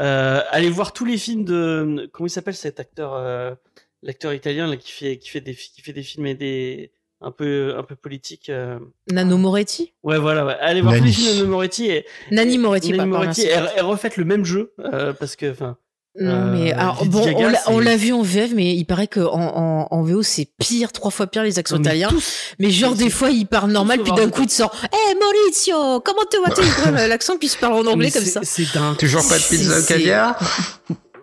[0.00, 3.54] euh, allez voir tous les films de comment il s'appelle cet acteur euh,
[4.02, 7.30] l'acteur italien là, qui fait qui fait des qui fait des films et des un
[7.30, 8.50] peu un peu politiques.
[8.50, 8.78] euh.
[9.10, 9.94] Nano Moretti?
[10.02, 10.56] Ouais voilà ouais.
[10.60, 14.16] allez voir tous les films de Moretti et Nani Moretti, Nani Moretti et, et refaites
[14.16, 15.78] le même jeu euh, parce que enfin
[16.20, 18.74] Non, mais Euh, alors, bon, Gaga, on l'a- on c'est- l'a vu en VF, mais
[18.76, 21.82] il paraît que en, en, en VO c'est pire, trois fois pire les accents non,
[21.82, 22.08] mais italiens.
[22.08, 25.16] tous- Mais genre des fois il parle normal, puis d'un coup il te sort Hey
[25.20, 28.24] Maurizio, comment te vas-tu Il prend L'accent puis il se parle en anglais mais comme
[28.24, 28.40] ça.
[28.44, 28.96] C'est dingue.
[28.96, 30.38] Toujours pas de pizza au caviar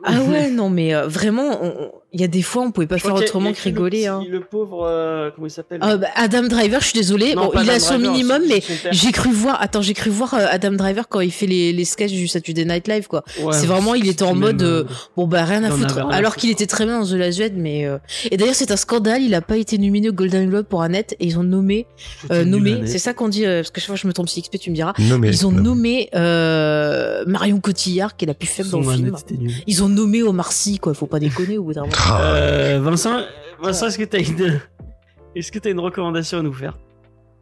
[0.03, 2.87] Ah ouais, non mais euh, vraiment, on- on- il y a des fois on pouvait
[2.87, 4.03] pas faire a- autrement a que rigoler.
[4.03, 4.23] Le, Hein.
[4.29, 5.79] le pauvre euh, comment il s'appelle?
[5.81, 8.41] Ah, bah, Adam Driver, je suis désolée, Non, bon, il a Adam son Driver, minimum,
[8.47, 11.47] mais son j'ai cru voir, attends, j'ai cru voir euh, Adam Driver quand il fait
[11.47, 13.23] les, les sketchs du Saturday Night Live quoi.
[13.41, 15.95] Ouais, c'est vraiment, il était en mode, euh, euh, Bon bah rien à foutre.
[15.95, 17.97] rien Alors qu'il était très bien dans The Last Duel, mais euh,
[18.29, 21.15] et d'ailleurs c'est un scandale, il a pas été nominé au Golden Globe pour Annette
[21.19, 21.85] et ils ont nommé,
[22.31, 24.41] euh, nommé, c'est ça qu'on dit euh, parce que chaque fois je me trompe si
[24.41, 24.93] XP tu me diras.
[24.99, 25.29] Nommé.
[25.29, 26.09] Ils ont Nommé.
[26.15, 29.15] euh, Marion Cotillard qui est la plus faible dans Son le film.
[29.67, 31.93] Ils ont nommé Omar Sy quoi, faut pas déconner au bout d'un moment.
[32.09, 33.21] Euh, Vincent,
[33.61, 34.59] Vincent, est-ce que t'as une,
[35.35, 36.77] est-ce que t'as une recommandation à nous faire?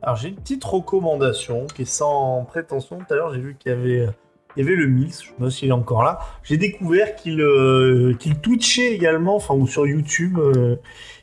[0.02, 3.00] Alors j'ai une petite recommandation qui est sans prétention.
[3.00, 4.08] Tout à l'heure j'ai vu qu'il y avait,
[4.56, 6.20] il y avait le Mills, je sais pas s'il est encore là.
[6.44, 10.76] J'ai découvert qu'il euh, qu'il twitchait également, enfin ou sur YouTube, euh,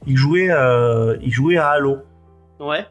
[0.06, 1.98] il jouait, euh, il jouait à Halo.
[2.60, 2.86] Ouais.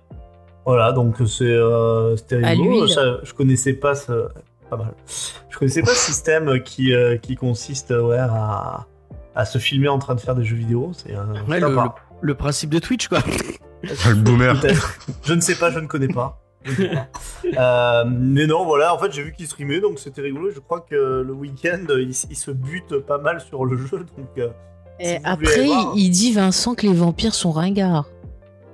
[0.66, 2.88] Voilà, donc c'est euh, c'était À rigolo.
[2.88, 4.28] Ça, je connaissais pas ce
[4.70, 4.94] pas mal.
[5.50, 8.88] Je connaissais pas ce système qui euh, qui consiste ouais, à
[9.36, 10.92] à se filmer en train de faire des jeux vidéo.
[10.96, 11.14] C'est
[11.48, 11.96] Ouais, le, sympa.
[12.22, 13.20] le, le principe de Twitch, quoi.
[13.84, 14.60] le boomer.
[14.60, 14.98] Peut-être.
[15.24, 16.42] Je ne sais pas, je ne connais pas.
[17.58, 20.50] Euh, mais non, voilà, en fait, j'ai vu qu'il streamait, donc c'était rigolo.
[20.52, 24.28] Je crois que le week-end, il, se bute pas mal sur le jeu, donc.
[24.38, 24.50] euh,
[25.00, 25.94] Si après voir.
[25.96, 28.10] il dit Vincent que les vampires sont ringards.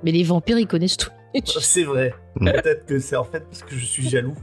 [0.03, 1.11] Mais les vampires ils connaissent tout.
[1.45, 2.13] c'est vrai.
[2.39, 4.35] Peut-être que c'est en fait parce que je suis jaloux,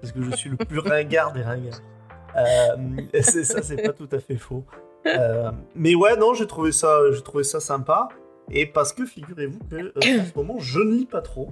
[0.00, 1.80] parce que je suis le plus ringard des ringards.
[2.36, 4.64] Euh, ça, c'est pas tout à fait faux.
[5.06, 8.08] Euh, mais ouais, non, j'ai trouvé ça, j'ai trouvé ça sympa.
[8.50, 11.50] Et parce que figurez-vous que euh, en ce moment, je ne lis pas trop.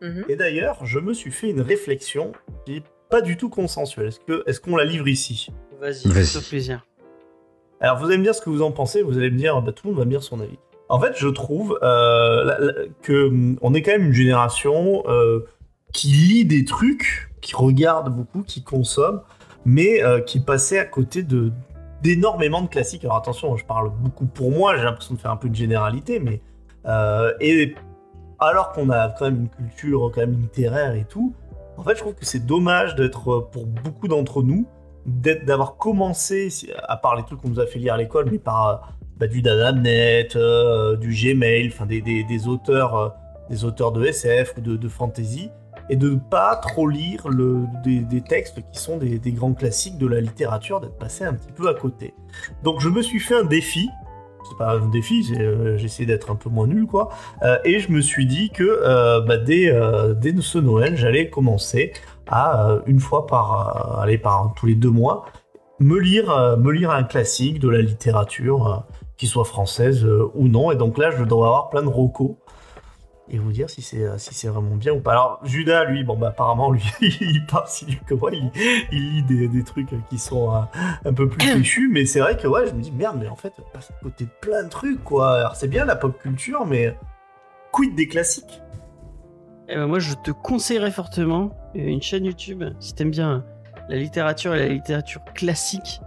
[0.00, 0.24] Mhm.
[0.28, 2.32] Et d'ailleurs, je me suis fait une réflexion
[2.66, 4.08] qui est pas du tout consensuelle.
[4.08, 5.48] Est-ce que, est-ce qu'on la livre ici?
[5.80, 6.24] Vas-y, Vas-y.
[6.26, 6.86] fais-toi plaisir.
[7.80, 9.02] Alors, vous allez me dire ce que vous en pensez.
[9.02, 10.58] Vous allez me dire, bah, tout le monde va me dire son avis.
[10.88, 12.72] En fait, je trouve euh, la- la-
[13.02, 15.40] que hum, on est quand même une génération euh,
[15.92, 19.22] qui lit des trucs, qui regarde beaucoup, qui consomme,
[19.64, 21.50] mais euh, qui passait à côté de
[22.02, 23.04] d'énormément de classiques.
[23.04, 24.76] Alors attention, je parle beaucoup pour moi.
[24.76, 26.40] J'ai l'impression de faire un peu une généralité, mais
[26.86, 27.74] euh, et
[28.38, 31.32] alors qu'on a quand même une culture quand même littéraire et tout,
[31.76, 34.66] en fait, je trouve que c'est dommage d'être euh, pour beaucoup d'entre nous
[35.04, 36.48] d'avoir commencé,
[36.84, 38.76] à part les trucs qu'on nous a fait lire à l'école, mais par euh,
[39.16, 43.16] bah, du Dadamnet, euh, du Gmail, enfin des, des, des auteurs,
[43.50, 45.50] des auteurs de SF ou de, de fantasy,
[45.90, 47.28] et de pas trop lire
[47.84, 51.68] des, textes qui sont des, grands classiques de la littérature, d'être passé un petit peu
[51.68, 52.14] à côté.
[52.62, 53.88] Donc je me suis fait un défi.
[54.48, 57.10] C'est pas un défi, euh, j'ai essayé d'être un peu moins nul, quoi.
[57.42, 61.30] Euh, et je me suis dit que euh, bah, dès, euh, dès ce Noël, j'allais
[61.30, 61.92] commencer
[62.26, 65.26] à une fois par, allez, par tous les deux mois,
[65.78, 68.84] me lire, me lire un classique de la littérature
[69.22, 70.72] qu'ils soient françaises euh, ou non.
[70.72, 72.38] Et donc là, je dois avoir plein de rocos
[73.32, 75.12] et vous dire si c'est euh, si c'est vraiment bien ou pas.
[75.12, 78.50] Alors Judas, lui, bon bah apparemment lui, il part si du que moi, il,
[78.92, 80.60] il lit des, des trucs qui sont euh,
[81.04, 83.36] un peu plus péchus, mais c'est vrai que ouais, je me dis merde, mais en
[83.36, 85.32] fait, passe à côté de plein de trucs quoi.
[85.38, 86.96] Alors c'est bien la pop culture, mais
[87.72, 88.62] quid des classiques?
[89.68, 93.44] Eh ben, moi, je te conseillerais fortement euh, une chaîne YouTube si t'aimes bien
[93.88, 96.00] la littérature et la littérature classique.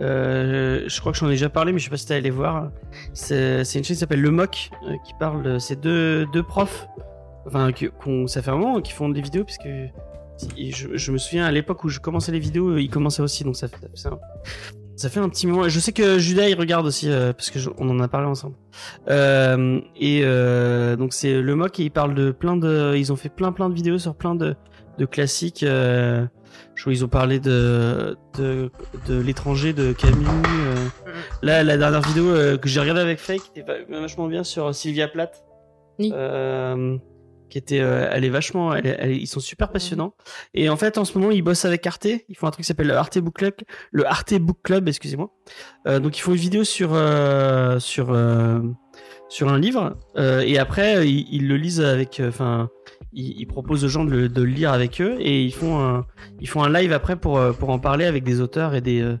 [0.00, 2.30] Euh, je crois que j'en ai déjà parlé, mais je sais pas si t'es allé
[2.30, 2.70] voir.
[3.12, 6.86] C'est une chaîne qui s'appelle Le Moc, euh, qui parle de ces deux, deux profs,
[7.46, 7.88] enfin, qui,
[8.26, 9.44] ça fait un moment qu'ils font des vidéos,
[10.36, 13.42] si- je, me souviens à l'époque où je commençais les vidéos, euh, ils commençaient aussi,
[13.42, 15.68] donc ça fait, ça fait un, petit moment.
[15.68, 18.28] Je sais que Judas il regarde aussi, euh, parce que je- on en a parlé
[18.28, 18.54] ensemble.
[19.10, 20.22] Euh, et
[20.96, 23.68] donc c'est Le Moc et ils parlent de plein de, ils ont fait plein plein
[23.68, 24.54] de vidéos sur plein de,
[24.98, 25.64] de classiques.
[25.64, 26.24] euh,
[26.82, 28.70] qu'ils ont parlé de de,
[29.06, 30.26] de l'étranger de Camus.
[30.26, 30.74] euh.
[31.42, 34.74] Là, la dernière vidéo euh, que j'ai regardée avec Fake était va- vachement bien sur
[34.74, 35.42] Sylvia Plath.
[35.98, 36.12] Oui.
[36.14, 36.96] Euh,
[37.50, 40.12] qui était, euh, elle est vachement, elle elle ils sont super passionnants.
[40.52, 42.06] Et en fait, en ce moment, ils bossent avec Arte.
[42.28, 43.54] Ils font un truc qui s'appelle le Arte Book Club,
[43.90, 45.30] le Arte Book Club, excusez-moi.
[45.86, 48.60] Euh, donc, ils font une vidéo sur euh, sur euh,
[49.30, 52.68] sur un livre euh, et après, euh, ils, ils le lisent avec, euh, enfin,
[53.12, 55.78] ils, ils proposent aux gens de le, de le lire avec eux et ils font
[55.80, 56.06] un
[56.40, 59.00] ils font un live après pour euh, pour en parler avec des auteurs et des
[59.00, 59.16] euh,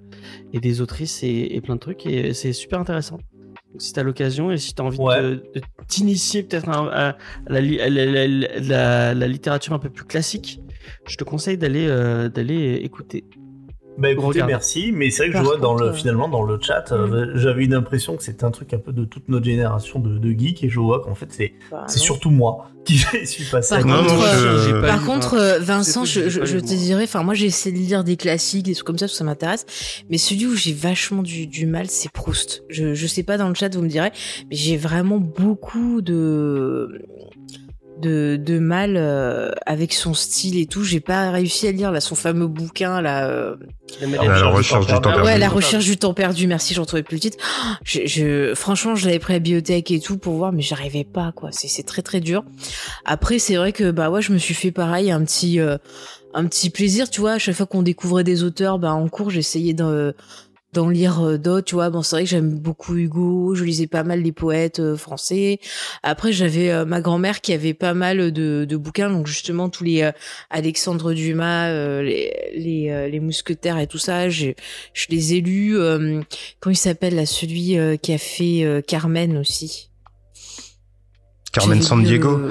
[0.52, 3.16] et des autrices et, et plein de trucs et c'est super intéressant.
[3.72, 5.20] Donc, si t'as l'occasion et si t'as envie Ouais.
[5.22, 7.16] de, de t'initier peut-être à, à- à
[7.48, 10.60] la, li- à la, la- la- la littérature un peu plus classique,
[11.06, 13.24] je te conseille d'aller euh, d'aller écouter.
[13.98, 14.50] Bah écoutez, Regarde.
[14.50, 16.92] merci, mais c'est vrai que Par je vois dans le, euh, finalement dans le chat,
[16.92, 20.18] euh, j'avais une impression que c'était un truc un peu de toute notre génération de,
[20.18, 22.96] de geeks, et je vois qu'en fait c'est Bah, surtout moi qui
[23.26, 27.24] suis passé Par contre, non, euh, je- Par contre, euh, Vincent, je, te dirais, enfin
[27.24, 29.66] moi j'ai essayé de lire des classiques, des trucs comme ça, parce que ça m'intéresse,
[30.08, 32.62] mais celui où j'ai vachement du, du mal, c'est Proust.
[32.70, 34.10] Je, je sais pas dans le chat, vous me direz,
[34.48, 37.02] mais j'ai vraiment beaucoup de
[38.00, 40.84] de, de mal euh, avec son style et tout.
[40.84, 43.28] J'ai pas réussi à lire là son fameux bouquin là.
[43.28, 43.56] euh,
[44.00, 45.22] la recherche du temps ah perdu.
[45.22, 46.46] ouais, la recherche du temps perdu.
[46.46, 47.38] Merci, j'en trouvais plus le titre.
[47.84, 51.04] Je, je, franchement, je l'avais pris à la bibliothèque et tout pour voir, mais j'arrivais
[51.04, 51.50] pas, quoi.
[51.52, 52.44] C'est, c'est très très dur.
[53.04, 55.78] Après, c'est vrai que bah ouais, je me suis fait pareil, un petit, euh,
[56.34, 57.32] un petit plaisir, tu vois.
[57.32, 60.10] À chaque fois qu'on découvrait des auteurs, bah en cours, j'essayais d'en,
[60.74, 61.88] d'en lire euh, d'autres, tu vois.
[61.90, 63.54] Bon, c'est vrai que j'aime beaucoup Hugo.
[63.54, 65.60] Je lisais pas mal les poètes euh, français.
[66.02, 69.84] Après, j'avais euh, ma grand-mère qui avait pas mal de, de bouquins, donc justement tous
[69.84, 70.12] les euh,
[70.50, 74.28] Alexandre Dumas, euh, les les, euh, les mousquetaires et tout ça.
[74.28, 74.50] Je,
[74.92, 75.78] je les ai lus.
[75.78, 76.20] euh,
[76.60, 79.90] comment il s'appelle là, celui euh, qui a fait euh, Carmen aussi?
[81.52, 82.40] Carmen San Diego.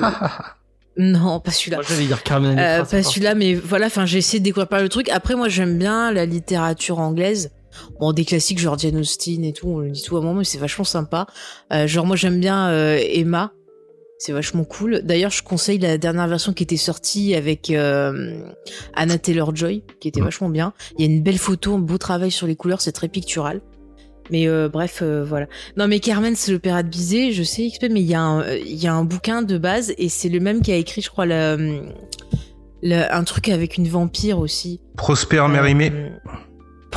[0.99, 1.77] Non, pas celui-là.
[1.77, 2.57] Moi, j'allais dire Carmen.
[2.57, 5.09] Euh, pas- celui-là, mais voilà, enfin, j'ai essayé de découvrir pas le truc.
[5.09, 7.51] Après, moi, j'aime bien la littérature anglaise.
[7.99, 10.39] Bon, des classiques genre Jane Austen et tout, on le dit tout à un moment,
[10.39, 11.27] mais c'est vachement sympa.
[11.73, 13.53] Euh, genre, moi, j'aime bien euh, Emma.
[14.19, 15.01] C'est vachement cool.
[15.03, 18.39] D'ailleurs, je conseille la dernière version qui était sortie avec euh,
[18.95, 20.25] Anna Taylor-Joy, qui était Mm.
[20.25, 20.73] vachement bien.
[20.97, 23.61] Il y a une belle photo, un beau travail sur les couleurs, c'est très pictural.
[24.31, 25.45] Mais euh, bref, euh, voilà.
[25.77, 28.41] Non, mais Carmen, c'est l'opéra de Bizet, je sais, XP, mais il y, a un-
[28.41, 31.01] euh, il y a un bouquin de base et c'est le même qui a écrit,
[31.01, 31.83] je crois, le-
[32.83, 34.81] un truc avec une vampire aussi.
[34.97, 35.91] Prosper Mérimée.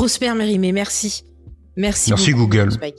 [0.00, 1.24] Prosper Mérimée, merci.
[1.76, 2.08] Merci.
[2.08, 2.72] Merci beaucoup, Google.
[2.72, 2.94] Spike.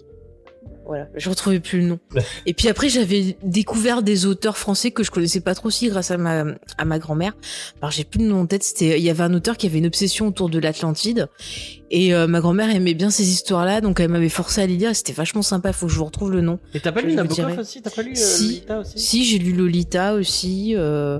[0.85, 1.99] Voilà, je retrouvais plus le nom.
[2.45, 6.11] Et puis après, j'avais découvert des auteurs français que je connaissais pas trop aussi grâce
[6.11, 6.45] à ma
[6.77, 7.35] à ma grand-mère.
[7.81, 8.61] Alors j'ai plus le nom en tête.
[8.61, 11.27] C'était il y avait un auteur qui avait une obsession autour de l'Atlantide
[11.89, 14.95] et euh, ma grand-mère aimait bien ces histoires-là, donc elle m'avait forcé à les lire.
[14.95, 15.73] C'était vachement sympa.
[15.73, 16.59] Faut que je vous retrouve le nom.
[16.75, 17.81] Et t'as pas lu Nabokov aussi?
[17.81, 18.43] T'as pas lu euh, Si.
[18.43, 18.99] Lolita aussi?
[18.99, 20.75] Si j'ai lu Lolita aussi.
[20.77, 21.19] Euh...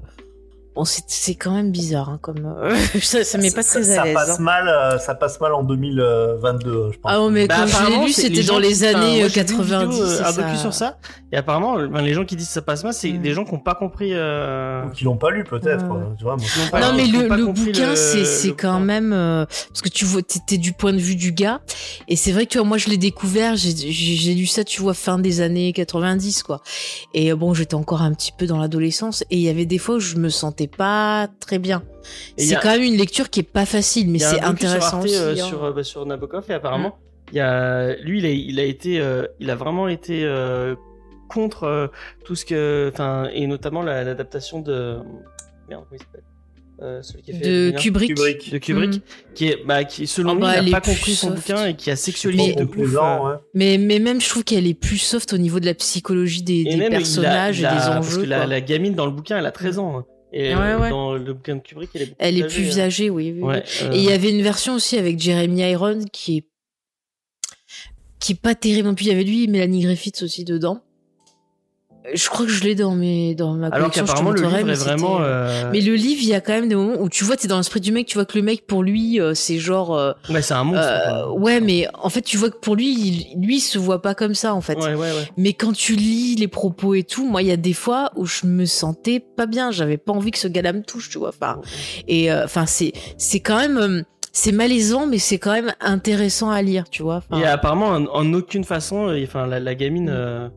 [0.73, 3.83] Bon, c'est c'est quand même bizarre, hein, comme euh, ça, ça m'est pas ça, très
[3.93, 4.13] ça à l'aise.
[4.13, 4.41] passe hein.
[4.41, 7.11] mal, euh, ça passe mal en 2022, euh, je pense.
[7.13, 9.43] Ah non, mais Bah, quand je l'ai lu, c'était dans les années moi, euh, j'ai
[9.43, 9.99] vu une vidéo, 90.
[10.01, 10.97] euh, et un ça- docu sur ça.
[11.33, 13.21] Et apparemment, ben, les gens qui disent que ça passe mal, c'est Mm.
[13.21, 14.11] des gens qui n'ont pas compris.
[14.13, 14.85] Euh...
[14.85, 15.85] Ou qui l'ont pas lu peut-être.
[15.87, 15.97] Ouais.
[16.01, 19.11] euh, Tu vois, moi, qui n'ont pas- non mais le, le bouquin c'est quand même
[19.13, 21.61] euh, parce que tu vois t'es du point de vue du gars
[22.07, 24.63] et c'est vrai que tu vois moi je l'ai découvert j'ai j'ai j'ai lu ça
[24.63, 26.61] tu vois fin des années 90 quoi
[27.13, 29.95] et bon j'étais encore un petit peu dans l'adolescence et il y avait des fois
[29.95, 31.83] où je me sentais pas très bien
[32.37, 35.05] c'est a- quand même une lecture qui est pas facile mais c'est intéressant sur, Arte,
[35.05, 35.47] aussi euh, hein.
[35.47, 36.97] sur, euh, bah, sur Nabokov et apparemment,
[37.31, 40.75] il y a, lui, il a, il a été, euh, il a vraiment été euh,
[41.29, 41.87] contre euh,
[42.25, 44.97] tout ce que, enfin, et notamment la- l'adaptation de,
[45.69, 46.23] merde, comment il s'appelle
[46.81, 47.71] Euh, celui qui a fait de.
[47.77, 48.51] Kubrick, Kubrick.
[48.51, 49.33] de Kubrick, Mm.
[49.35, 51.37] qui est, bah, qui selon lui bah, elle n'a pas plus compris son soft.
[51.37, 52.69] bouquin et qui a sexualisé de ouf.
[52.69, 53.37] complaisant, euh, ouais.
[53.53, 56.61] mais mais même je trouve qu'elle est plus soft au niveau de la psychologie des,
[56.61, 59.05] Et des même, il a- personnages a- et des parce enjeux que la, gamine dans
[59.05, 60.03] le bouquin, elle a 13 ans.
[60.33, 60.89] Et Ouais, euh, ouais.
[60.89, 62.83] dans le bouquin de Kubrick, elle est elle est âgée, plus hein.
[62.83, 63.47] âgée oui, oui, oui.
[63.47, 66.45] Ouais, euh, Et il y avait une version aussi avec Jeremy Iron qui est
[68.19, 69.05] qui est pas terrible non plus.
[69.05, 70.81] Il y avait lui, Mélanie Griffiths aussi dedans.
[72.13, 74.03] Je crois que je l'ai dans mes dans ma Alors collection.
[74.03, 75.17] te qu'apparemment le livre mais est vraiment.
[75.17, 77.37] c'était- euh, Mais le livre, il y a quand même des moments où tu vois,
[77.37, 79.95] t'es dans l'esprit du mec, tu vois que le mec, pour lui, euh, c'est genre.
[79.95, 80.83] euh, Ouais, c'est un monstre.
[80.83, 84.01] euh, ouais, mais en fait, tu vois que pour lui, il, lui, il se voit
[84.01, 84.77] pas comme ça, en fait.
[84.79, 85.29] Ouais, ouais, ouais.
[85.37, 88.25] Mais quand tu lis les propos et tout, moi, il y a des fois où
[88.25, 89.69] je me sentais pas bien.
[89.71, 91.29] J'avais pas envie que ce gars-là me touche, tu vois.
[91.29, 91.59] Enfin,
[92.07, 94.01] et euh, enfin, c'est c'est quand même euh,
[94.33, 97.17] c'est malaisant, mais c'est quand même intéressant à lire, tu vois.
[97.29, 100.09] Enfin, Et apparemment, en, en aucune façon, euh, enfin, la, la gamine, Mm.
[100.09, 100.49] euh, euh,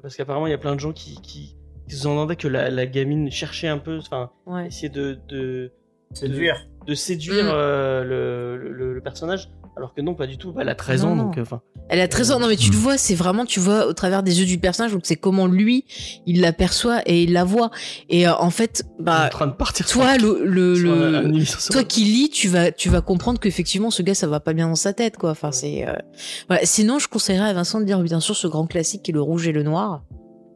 [0.00, 1.56] parce qu'apparemment, il y a plein de gens qui, qui,
[1.88, 4.66] qui se demandaient que la, la gamine cherchait un peu, enfin, ouais.
[4.66, 5.72] essayer de, de,
[6.12, 6.66] Séduire.
[6.86, 7.48] de séduire Mm.
[7.52, 10.52] euh, le, le, le personnage, alors que non, pas du tout.
[10.52, 11.22] Bah, elle a 13 Non, ans, non.
[11.24, 11.62] donc, euh, enfin.
[11.88, 12.38] Elle a 13 ans.
[12.40, 12.72] Non, mais tu Mm.
[12.72, 15.46] le vois, c'est vraiment, tu vois au travers des yeux du personnage, donc c'est comment
[15.46, 15.84] lui,
[16.26, 17.70] il l'aperçoit et il la voit.
[18.10, 22.28] Et euh, en fait, bah, en train de partir toi, le, le, toi qui lis,
[22.30, 25.16] tu vas, tu vas comprendre qu'effectivement, ce gars, ça va pas bien dans sa tête,
[25.16, 25.30] quoi.
[25.30, 25.94] Enfin, c'est, euh,
[26.48, 26.64] voilà.
[26.66, 29.22] Sinon, je conseillerais à Vincent de lire, bien sûr, ce grand classique qui est Le
[29.22, 30.02] Rouge et le Noir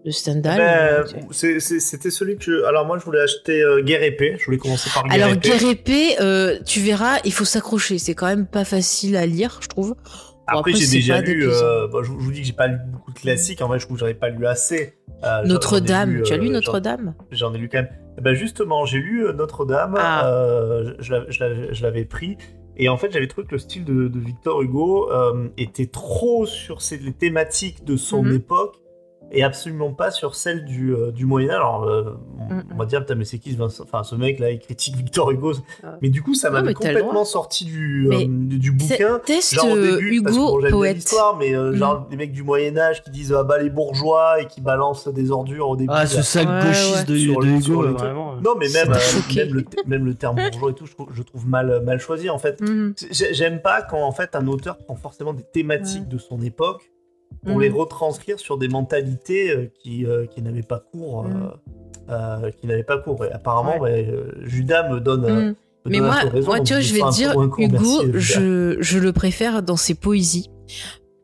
[0.09, 0.57] de Stendhal.
[0.59, 2.65] Ben, c'est- c'est- C'était celui que.
[2.65, 5.49] Alors moi je voulais acheter euh, Guerre épée, je voulais commencer par Guerre Alors, épée.
[5.51, 7.99] Guerre épée, euh, tu verras, il faut s'accrocher.
[7.99, 9.91] C'est quand même pas facile à lire, je trouve.
[9.91, 12.79] Bon, Après, après, j'ai déjà lu, euh, bon, je, vous- dis que j'ai pas lu
[12.91, 14.95] beaucoup de classiques, en vrai je trouve que j'en ai pas lu assez.
[15.23, 17.15] Euh, Notre-Dame, tu as euh, lu Notre-Dame?
[17.33, 17.91] J'en ai lu quand même.
[18.17, 20.27] Eh ben justement, j'ai lu euh, Notre-Dame, Ah.
[20.33, 22.39] euh, je, l'avais- pris,
[22.79, 26.47] et en fait j'avais trouvé que le style de, de Victor Hugo euh, était trop
[26.47, 28.37] sur ces, les thématiques de son Mhm.
[28.37, 28.77] époque,
[29.31, 31.57] et absolument pas sur celle du, euh, du Moyen-Âge.
[31.57, 34.51] Alors, euh, on, on va dire, putain, mais c'est qui ce, enfin, ce mec là,
[34.51, 35.53] il critique Victor Hugo.
[35.85, 35.97] Ah.
[36.01, 39.19] Mais du coup, ça m'avait complètement sorti du, euh, du, bouquin.
[39.25, 42.43] Teste Genre au euh, début, parce que Hugo, bon, l'histoire, mais genre des mecs du
[42.43, 45.93] Moyen Âge qui disent ah bah les bourgeois et qui balancent des ordures au début.
[45.95, 48.33] Ah, ce sac Ouais, gauchiste de, Sur de le- Hugo, sur vraiment.
[48.33, 48.41] euh.
[48.43, 51.23] Non, mais même, euh, même, le, même le terme bourgeois et tout, je trouve, je
[51.23, 52.63] trouve mal, mal choisi en fait.
[53.11, 56.91] J'ai- J'aime pas quand en fait un auteur prend forcément des thématiques de son époque
[57.47, 61.27] pour les retranscrire sur des mentalités euh, qui, euh, qui n'avaient pas cours.
[61.27, 61.51] euh,
[62.11, 63.25] euh, qui n'avaient pas cours.
[63.25, 65.23] Et apparemment, ouais, euh, Judas me donne.
[65.23, 65.55] me
[65.87, 67.33] Mais donne moi, raison, moi, tu vois, je vais te dire.
[67.59, 70.51] Hugo, je, je le préfère dans ses poésies.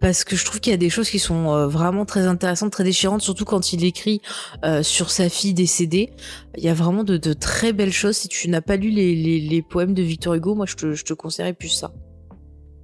[0.00, 2.84] Parce que je trouve qu'il y a des choses qui sont vraiment très intéressantes, très
[2.84, 4.20] déchirantes, surtout quand il écrit
[4.62, 6.10] euh, sur sa fille décédée.
[6.58, 8.16] Il y a vraiment de, de très belles choses.
[8.18, 10.92] Si tu n'as pas lu les, les, les poèmes de Victor Hugo, moi je te,
[10.92, 11.90] je te conseillerais plus ça.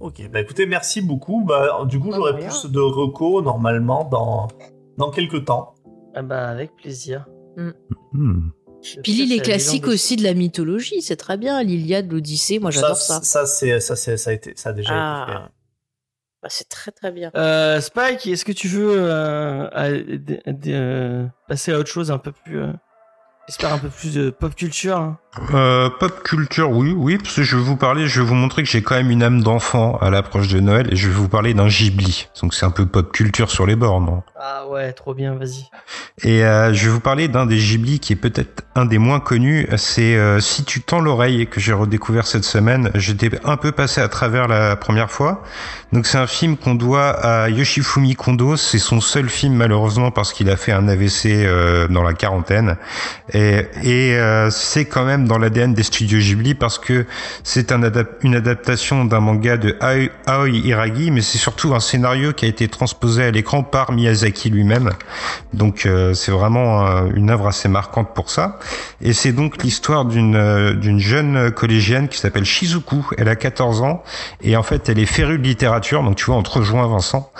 [0.01, 1.43] Ok, bah écoutez, merci beaucoup.
[1.45, 4.47] Bah, du coup, j'aurai plus de recos normalement dans,
[4.97, 5.75] dans quelques temps.
[6.15, 7.25] Ah bah, avec plaisir.
[7.55, 7.71] Hmm.
[8.95, 11.61] Le Puis les classiques aussi de la mythologie, c'est très bien.
[11.61, 13.21] L'Iliade, l'Odyssée, moi j'adore ça.
[13.21, 15.25] Ça, c'est, ça, c'est, ça a été, ça a déjà Ah.
[15.29, 15.43] été fait.
[16.41, 17.29] Bah, c'est très très bien.
[17.35, 19.89] Euh, Spike, est-ce que tu veux euh, à-
[20.67, 22.73] euh, passer à autre chose un peu plus, euh,
[23.47, 25.17] j'espère un peu plus de pop culture hein
[25.53, 28.63] Euh, pop culture, oui, oui, parce que je vais vous parler, je vais vous montrer
[28.63, 31.29] que j'ai quand même une âme d'enfant à l'approche de Noël, et je vais vous
[31.29, 32.27] parler d'un Ghibli.
[32.41, 34.23] Donc c'est un peu pop culture sur les bords, non?
[34.37, 35.69] Ah ouais, trop bien, vas-y.
[36.23, 39.19] Et euh, je vais vous parler d'un des Ghibli qui est peut-être un des moins
[39.19, 39.67] connus.
[39.77, 42.91] C'est euh, Si tu tends l'oreille que j'ai redécouvert cette semaine.
[42.95, 45.43] J'étais un peu passé à travers la première fois.
[45.93, 48.55] Donc c'est un film qu'on doit à Yoshifumi Kondo.
[48.57, 52.77] C'est son seul film malheureusement parce qu'il a fait un AVC euh, dans la quarantaine.
[53.33, 57.05] Et, et euh, c'est quand même dans l'ADN des studios Ghibli parce que
[57.43, 61.79] c'est un adap- une adaptation d'un manga de Aoi Aoi Iragi, mais c'est surtout un
[61.79, 64.89] scénario qui a été transposé à l'écran par Miyazaki lui-même.
[65.53, 68.59] Donc euh, c'est vraiment euh, une œuvre assez marquante pour ça.
[69.01, 73.05] Et c'est donc l'histoire d'une euh, d'une jeune collégienne qui s'appelle Shizuku.
[73.17, 74.03] Elle a 14 ans
[74.43, 76.03] et en fait elle est férue de littérature.
[76.03, 77.31] Donc tu vois on te rejoint Vincent.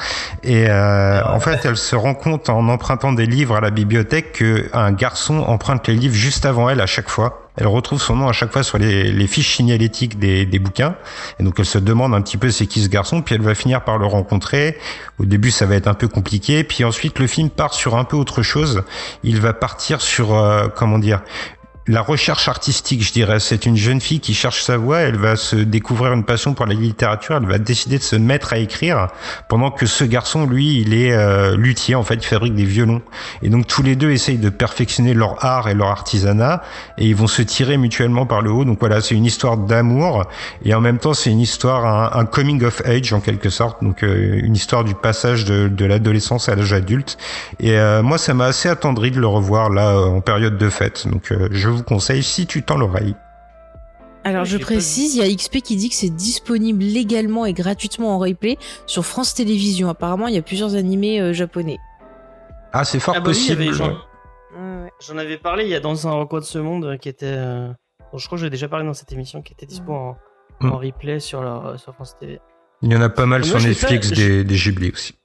[0.44, 4.34] Et euh, en fait elle se rend compte en empruntant des livres à la bibliothèque
[4.34, 7.50] que un garçon emprunte les livres juste avant elle à chaque fois.
[7.58, 10.96] Elle retrouve son nom à chaque fois sur les, les fiches signalétiques des, des bouquins.
[11.40, 13.56] Et donc elle se demande un petit peu c'est qui ce garçon, puis elle va
[13.56, 14.78] finir par le rencontrer.
[15.20, 18.04] Au début ça va être un peu compliqué, puis ensuite le film part sur un
[18.04, 18.84] peu autre chose.
[19.24, 21.22] Il va partir sur, euh, comment dire,
[21.92, 23.42] la recherche artistique, je dirais.
[23.42, 26.66] C'est une jeune fille qui cherche sa voie, elle va se découvrir une passion pour
[26.66, 29.08] la littérature, elle va décider de se mettre à écrire,
[29.50, 33.02] pendant que ce garçon, lui, il est euh, luthier, en fait, il fabrique des violons.
[33.42, 36.62] Et donc tous les deux essayent de perfectionner leur art et leur artisanat,
[36.98, 38.64] et ils vont se tirer mutuellement par le haut.
[38.64, 40.24] Donc voilà, c'est une histoire d'amour,
[40.64, 44.04] et en même temps c'est une histoire, un, coming of age en quelque sorte, donc
[44.04, 47.18] euh, une histoire du passage de, l'adolescence à l'âge adulte.
[47.60, 51.06] Et euh, moi, ça m'a assez attendri de le revoir là en période de fête.
[51.08, 53.16] Donc je vous conseille si tu tends l'oreille.
[54.24, 58.16] Alors je précise, il y a XP qui dit que c'est disponible légalement et gratuitement
[58.16, 59.90] en replay sur France Télévisions.
[59.90, 61.80] Apparemment, il y a plusieurs animés euh, japonais.
[62.72, 63.64] Ah, c'est fort Ah bah oui, possible.
[63.64, 64.90] ouais.
[65.00, 67.26] J'en avais parlé il y a dans un recoin de ce monde euh, qui était.
[67.26, 67.70] euh,
[68.12, 70.16] dont je crois que j'ai déjà parlé dans cette émission qui était dispo en,
[70.60, 70.72] Mm.
[70.74, 72.40] en replay sur, leur, euh, sur France TV.
[72.84, 75.16] Il y en a pas mal Moi, sur Netflix pas- des, des Ghibli aussi.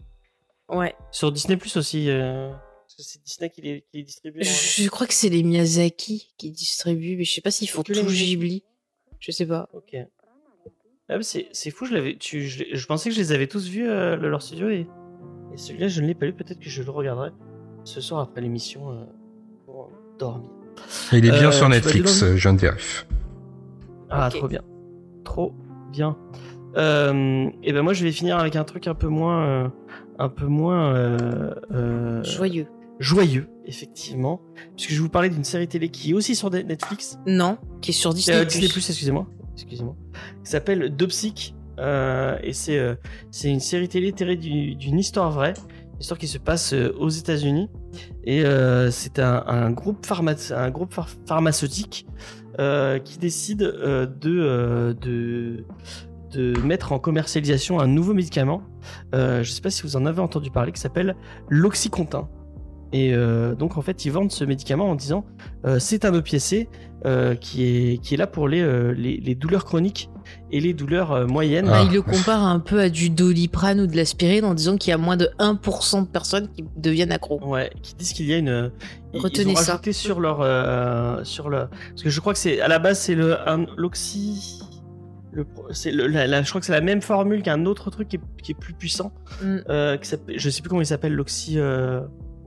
[0.71, 0.95] Ouais.
[1.11, 2.07] Sur Disney Plus aussi.
[2.09, 2.51] euh,
[2.87, 4.43] Parce que c'est Disney qui les, qui les distribue.
[4.45, 7.95] Je crois que c'est les Miyazaki qui distribuent, mais je sais pas s'ils font les
[7.95, 8.25] tout Miyazaki.
[8.27, 8.63] Ghibli.
[9.19, 9.69] Je sais pas.
[9.73, 9.97] Ok.
[11.09, 13.69] Ah, c'est c'est fou, je, l'avais, tu, je, je pensais que je les avais tous
[13.69, 14.87] vus, euh, le- leur studio, et,
[15.53, 16.33] et celui-là, je ne l'ai pas lu.
[16.33, 17.31] Peut-être que je le regarderai
[17.85, 19.05] ce soir après l'émission euh,
[19.65, 20.51] pour dormir.
[21.13, 23.07] Il est bien Euh, sur Netflix, je de vérifier.
[24.11, 24.63] Ah, trop bien.
[25.25, 25.53] Trop
[25.91, 26.17] bien.
[26.77, 29.47] Euh, et ben moi, je vais finir avec un truc un peu moins.
[29.47, 29.69] euh,
[30.19, 30.95] un peu moins.
[30.95, 32.67] euh, euh, Joyeux.
[32.99, 34.41] Joyeux, effectivement.
[34.77, 37.19] Puisque je vais vous parler d'une série télé qui est aussi sur Netflix.
[37.27, 38.37] Non, qui est sur Disney+.
[38.39, 39.27] Euh, Disney Plus, excusez-moi.
[39.55, 39.95] Excusez-moi.
[40.45, 41.55] Qui s'appelle Dopsic.
[41.79, 42.95] Euh, et c'est euh,
[43.31, 45.53] c'est une série télé tirée du- d'une histoire vraie.
[45.95, 47.69] Une histoire qui se passe euh, aux États-Unis.
[48.25, 52.07] Et euh, c'est un, un groupe, pharma- un groupe phar- pharmaceutique
[52.61, 55.65] euh, qui décide euh, de, euh, de,
[56.33, 58.63] de mettre en commercialisation un nouveau médicament.
[59.15, 61.15] Euh, je ne sais pas si vous en avez entendu parler, qui s'appelle
[61.51, 62.29] l'Oxycontin.
[62.93, 65.25] Et euh, donc en fait, ils vendent ce médicament en disant
[65.67, 66.69] euh, c'est un opiacé
[67.05, 70.09] euh, qui, est, qui est là pour les, euh, les, les douleurs chroniques
[70.51, 71.67] et les douleurs euh, moyennes.
[71.67, 71.85] Bah, Ah.
[71.89, 74.95] il le compare un peu à du doliprane ou de l'aspirine en disant qu'il y
[74.95, 77.41] a moins de 1% de personnes qui deviennent accros.
[77.45, 78.71] Ouais, qui disent qu'il y a une.
[79.15, 79.81] Retenez ils ont ça.
[79.93, 83.17] sur leur euh, sur le parce que je crois que c'est à la base c'est
[83.77, 84.61] l'oxy.
[85.33, 87.91] Le, pro- c'est le, la, la- je crois que c'est la même formule qu'un autre
[87.91, 89.13] truc qui est, qui est plus puissant.
[89.43, 89.57] Mm.
[89.69, 91.59] Euh, qui s'appelle- je sais plus comment il s'appelle l'oxy.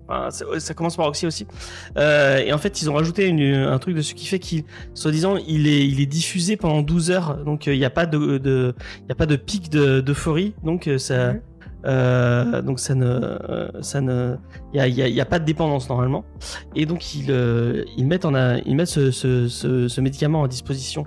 [0.10, 1.46] Enfin, ça, ça commence par oxy aussi.
[1.98, 4.64] Euh, et en fait, ils ont rajouté une- un truc dessus qui fait qu'il,
[4.94, 7.38] soi-disant, il est, il est diffusé pendant 12 heures.
[7.46, 8.74] Donc euh, il n'y a pas de, de,
[9.04, 10.54] il y a pas de pic de- d'euphorie.
[10.64, 11.42] Donc euh, ça, Mhm.
[11.86, 13.38] euh, donc ça ne,
[13.82, 14.36] ça ne,
[14.74, 16.26] il y a, il y a- il y a pas de dépendance normalement.
[16.76, 17.32] Et donc ils,
[17.98, 21.06] ils mettent en, a- ils mettent ce, ce, ce, ce médicament à disposition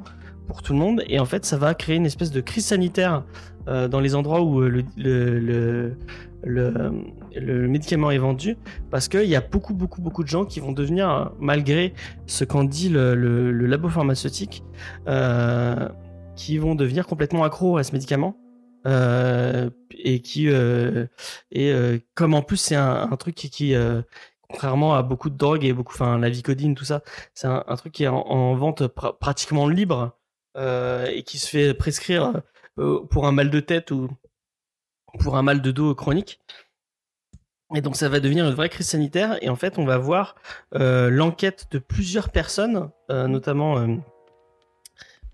[0.49, 1.03] pour tout le monde.
[1.09, 3.25] Et en fait, ça va créer une espèce de crise sanitaire
[3.69, 5.97] euh, dans les endroits où le, le, le,
[6.45, 6.75] le,
[7.37, 8.57] le médicament est vendu,
[8.91, 11.95] parce qu'il y a beaucoup, beaucoup, beaucoup de gens qui vont devenir, euh, malgré
[12.27, 14.63] ce qu'en dit le, le, labo pharmaceutique,
[15.09, 15.89] euh,
[16.37, 18.37] qui vont devenir complètement accros à ce médicament.
[18.85, 21.07] Euh, et qui euh,
[21.53, 21.73] et
[22.17, 23.77] comme en plus c'est un, truc qui, qui
[24.49, 27.03] contrairement à beaucoup de drogues et beaucoup enfin la vicodine tout ça
[27.33, 30.19] c'est un, truc qui est en, en vente pra- pratiquement libre
[30.57, 32.33] et qui se fait prescrire
[33.09, 34.09] pour un mal de tête ou
[35.21, 36.41] pour un mal de dos chronique
[37.75, 40.35] et donc ça va devenir une vraie crise sanitaire et en fait on va voir
[40.75, 43.79] euh, l'enquête de plusieurs personnes euh, notamment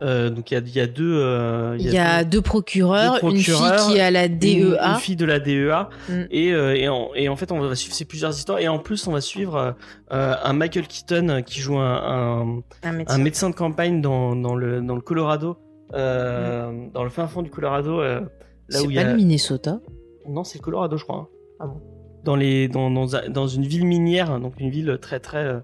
[0.00, 3.18] euh, donc il y a, il y a deux Il y a deux- deux procureurs,
[3.24, 3.54] une fille
[3.88, 4.78] qui a la DEA.
[4.80, 6.22] une fille de la DEA Mm.
[6.30, 9.08] et, et, en, et en fait on va suivre ces plusieurs histoires et en plus
[9.08, 9.74] on va suivre
[10.10, 13.14] un Michael Keaton qui joue un, un, un médecin.
[13.14, 15.56] un médecin de campagne dans, dans, le, dans le Colorado
[15.94, 18.20] euh, dans le fin fond du Colorado là
[18.68, 19.80] C'est où il y pas le Minnesota.
[20.28, 21.28] non c'est le Colorado je crois hein.
[21.60, 21.80] Ah bon
[22.24, 25.60] dans les dans, dans, un- dans une ville minière donc une ville très très euh,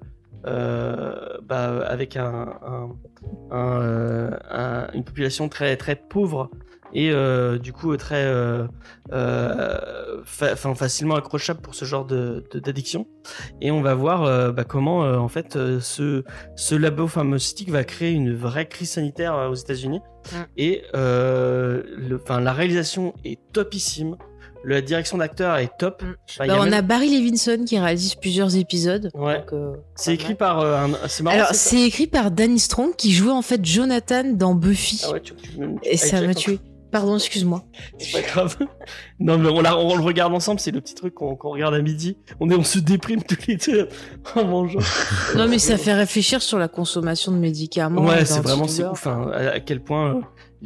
[0.46, 2.90] euh, bah, avec un, un-
[3.50, 6.50] un, euh, un- une population très très pauvre
[6.92, 8.66] et euh, du coup très euh,
[9.12, 13.06] euh, fa- facilement accrochable pour ce genre de d'addiction.
[13.60, 16.22] Et on va voir bah, comment en fait ce
[16.56, 20.00] ce labo pharmaceutique va créer une vraie crise sanitaire aux États-Unis.
[20.32, 20.36] Mm.
[20.56, 24.16] et euh, le la réalisation est topissime
[24.64, 26.14] la direction d'acteur est top Mm.
[26.30, 29.10] Enfin, Bah, a on même- a Barry Levinson qui réalise plusieurs épisodes.
[29.14, 29.44] Ouais.
[29.52, 30.36] euh, c'est écrit mal.
[30.36, 33.42] par euh, un c'est marrant Alors, c'est c'est écrit par Danny Strong qui jouait en
[33.42, 35.02] fait Jonathan dans Buffy.
[35.04, 36.58] ah ouais, tu, tu- tu- Et ça m'a tué.
[36.90, 37.64] Pardon, excuse-moi.
[37.98, 38.56] C'est pas grave.
[39.20, 41.80] Non, mais on, la- on le regarde ensemble, c'est le petit truc qu'on regarde à
[41.82, 42.16] midi.
[42.40, 43.88] On, est, on se déprime tous les deux
[44.36, 44.78] en mangeant.
[45.36, 48.04] Non, mais ça fait réfléchir sur la consommation de médicaments.
[48.04, 49.06] Ouais, c'est vraiment c'est ouf.
[49.06, 50.20] hein, à, à quel point euh,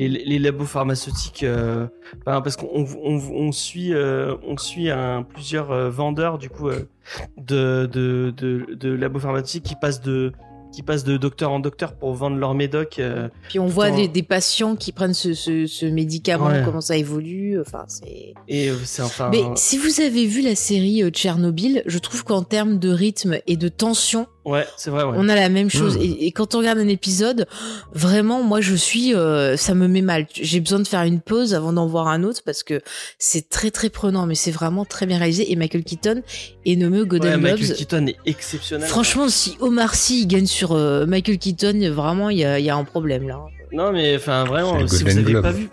[0.06, 1.88] les, labos pharmaceutiques, euh,
[2.24, 6.88] parce qu'on on, on suit, euh, on suit un, plusieurs euh, vendeurs du coup euh,
[7.36, 10.32] de, de, de, de labos pharmaceutiques qui passent de
[10.72, 12.98] qui passent de docteur en docteur pour vendre leur médoc.
[12.98, 16.62] euh, Puis on voit des, des patients qui prennent ce, ce, ce médicament, Ouais.
[16.64, 17.60] comment ça évolue.
[17.60, 18.34] Enfin, c'est.
[18.48, 19.28] et euh, c'est enfin.
[19.30, 23.38] Mais si vous avez vu la série euh, Tchernobyl, je trouve qu'en termes de rythme
[23.46, 25.04] et de tension, Ouais, c'est vrai.
[25.04, 25.12] Ouais.
[25.14, 25.98] on a la même chose.
[25.98, 26.02] Mmh.
[26.02, 27.46] Et, et quand on regarde un épisode,
[27.92, 30.26] vraiment, moi, je suis, euh, ça me met mal.
[30.32, 32.80] J'ai besoin de faire une pause avant d'en voir un autre parce que
[33.18, 35.52] c'est très très prenant, mais c'est vraiment très bien réalisé.
[35.52, 36.22] Et Michael Keaton
[36.64, 37.74] est nommé aux Ouais, Golden Michael.
[37.74, 38.88] Keaton est exceptionnel.
[38.88, 42.70] Franchement, si Omar Sy gagne sur euh, Michael Keaton, vraiment, il y a, il y
[42.70, 43.38] a un problème là.
[43.72, 45.42] Non, mais enfin, vraiment, si vous Golden avez Globe.
[45.42, 45.68] pas vu.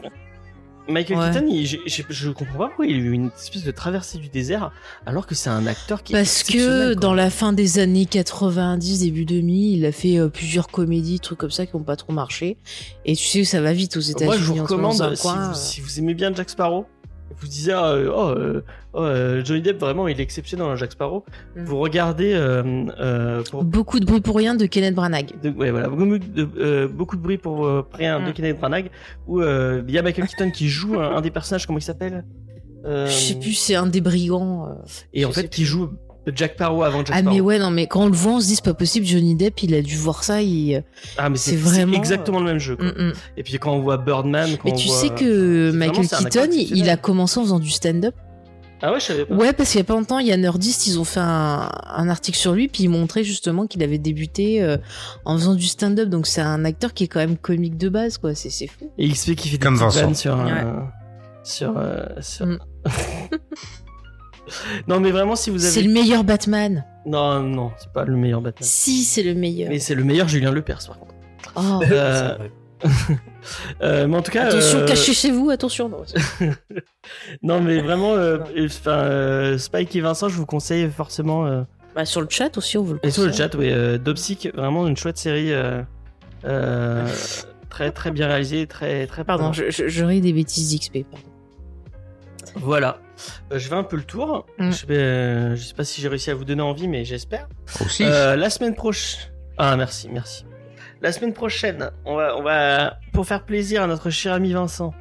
[0.88, 1.32] Michael Ouais.
[1.32, 4.20] Keaton, il- j'ai- j'ai- je comprends pas pourquoi il a eu une espèce de traversée
[4.20, 4.72] du désert
[5.08, 7.02] alors que c'est un acteur qui est Parce que quoi.
[7.02, 11.40] dans la fin des années 90, début 2000, il a fait euh, plusieurs comédies, trucs
[11.40, 12.58] comme ça qui ont pas trop marché.
[13.06, 14.26] Et tu sais, ça va vite aux États-Unis.
[14.28, 16.86] Moi, je vous recommande, si, vous, euh, si vous aimez bien Jack Sparrow,
[17.40, 18.62] vous disiez ah, euh, oh, euh,
[18.94, 21.26] oh, euh, Johnny Depp vraiment il est exceptionnel dans Jack Sparrow.
[21.56, 21.64] Mm.
[21.66, 25.32] Vous regardez euh, euh, pour Beaucoup de bruit pour rien de Kenneth Branagh.
[25.42, 28.34] de, ouais, voilà, beaucoup de, euh, beaucoup de bruit pour rien de Mm.
[28.34, 28.90] Kenneth Branagh
[29.28, 31.84] où euh, il y a Michael Keaton qui joue un, un des personnages comment il
[31.84, 32.24] s'appelle
[32.86, 34.68] Euh, Je sais plus, c'est un des brigands.
[34.70, 34.74] euh.
[35.14, 35.90] et en fait qui joue
[36.34, 37.36] Jack Sparrow avant Jack Ah Sparrow.
[37.36, 39.06] mais ouais, non mais quand on le voit, on se dit c'est pas possible.
[39.06, 40.42] Johnny Depp, il a dû voir ça.
[40.42, 40.84] Il...
[41.18, 42.76] Ah mais c'est vraiment, exactement le même jeu.
[42.76, 42.86] quoi.
[42.88, 43.14] Mm, mm.
[43.38, 46.06] Et puis quand on voit Birdman, quand Mais on tu voit- sais que c'est Michael
[46.06, 48.16] vraiment, Keaton, il- il a commencé en faisant du stand-up.
[48.82, 49.34] Ah ouais, je savais pas.
[49.36, 51.70] Ouais, parce qu'il y a pas longtemps, il y a Nerdist, ils ont fait un,
[51.88, 54.78] un article sur lui, puis ils montraient justement qu'il avait débuté euh,
[55.24, 56.10] en faisant du stand-up.
[56.10, 58.36] Donc c'est un acteur qui est quand même comique de base, quoi.
[58.36, 58.92] C'est c'est fou.
[58.98, 60.14] Et XP qui fait des Comme Vincent.
[60.14, 60.72] sur un- Ouais.
[61.44, 62.46] sur euh, sur.
[62.48, 62.60] Mm.
[64.88, 66.86] non mais vraiment si vous C'est avez le meilleur Batman.
[67.06, 68.68] non non c'est pas le meilleur Batman.
[68.68, 69.70] Si, c'est le meilleur.
[69.70, 71.14] Mais c'est le meilleur Julien Lepers par contre.
[71.56, 71.82] Oh.
[71.92, 72.52] Euh, C'est vrai.
[73.84, 75.88] Euh, mais en tout cas Attention, euh, cachez chez vous, attention.
[75.88, 76.04] Non,
[77.44, 78.40] non mais vraiment euh,
[78.88, 81.62] euh, Spike et Vincent je vous conseille forcément euh,
[81.96, 83.46] Bah, sur le chat aussi, on vous le et sur le conseille.
[83.46, 85.82] chat oui euh, Dopsic vraiment une chouette série euh,
[86.46, 87.08] euh,
[87.70, 91.06] très très bien réalisée très très Pardon, je, je, je ris des bêtises d'XP.
[91.10, 91.28] pardon.
[92.56, 92.98] Voilà.
[93.52, 94.46] Euh, je vais un peu le tour.
[94.58, 94.72] Mm.
[94.72, 97.48] Je, vais, euh, je sais pas si j'ai réussi à vous donner envie, mais j'espère.
[97.84, 98.04] Aussi.
[98.04, 99.32] Euh, la semaine prochaine.
[99.58, 100.46] Ah, merci, merci.
[101.02, 104.94] La semaine prochaine, on va, on va, pour faire plaisir à notre cher ami Vincent.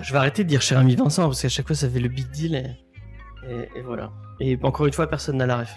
[0.00, 2.08] Je vais arrêter de dire cher ami Vincent parce qu'à chaque fois ça fait le
[2.08, 4.10] big deal et, et- et voilà.
[4.40, 5.76] Et encore une fois, personne n'a la ref.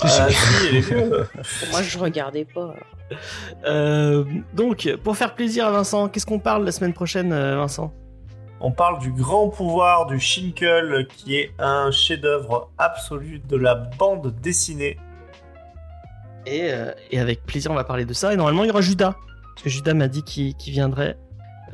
[0.00, 0.92] Bah, si.
[1.70, 2.74] Moi, je regardais pas.
[3.64, 4.24] Euh,
[4.54, 7.94] donc, pour faire plaisir à Vincent, qu'est-ce qu'on parle la semaine prochaine, Vincent?
[8.64, 14.32] On parle du grand pouvoir du Shinkel, qui est un chef-d'œuvre absolu de la bande
[14.40, 14.98] dessinée.
[16.46, 18.32] Et, euh, et avec plaisir, on va parler de ça.
[18.32, 19.16] Et normalement, il y aura Judas.
[19.54, 21.18] Parce que Judas m'a dit qu'il viendrait.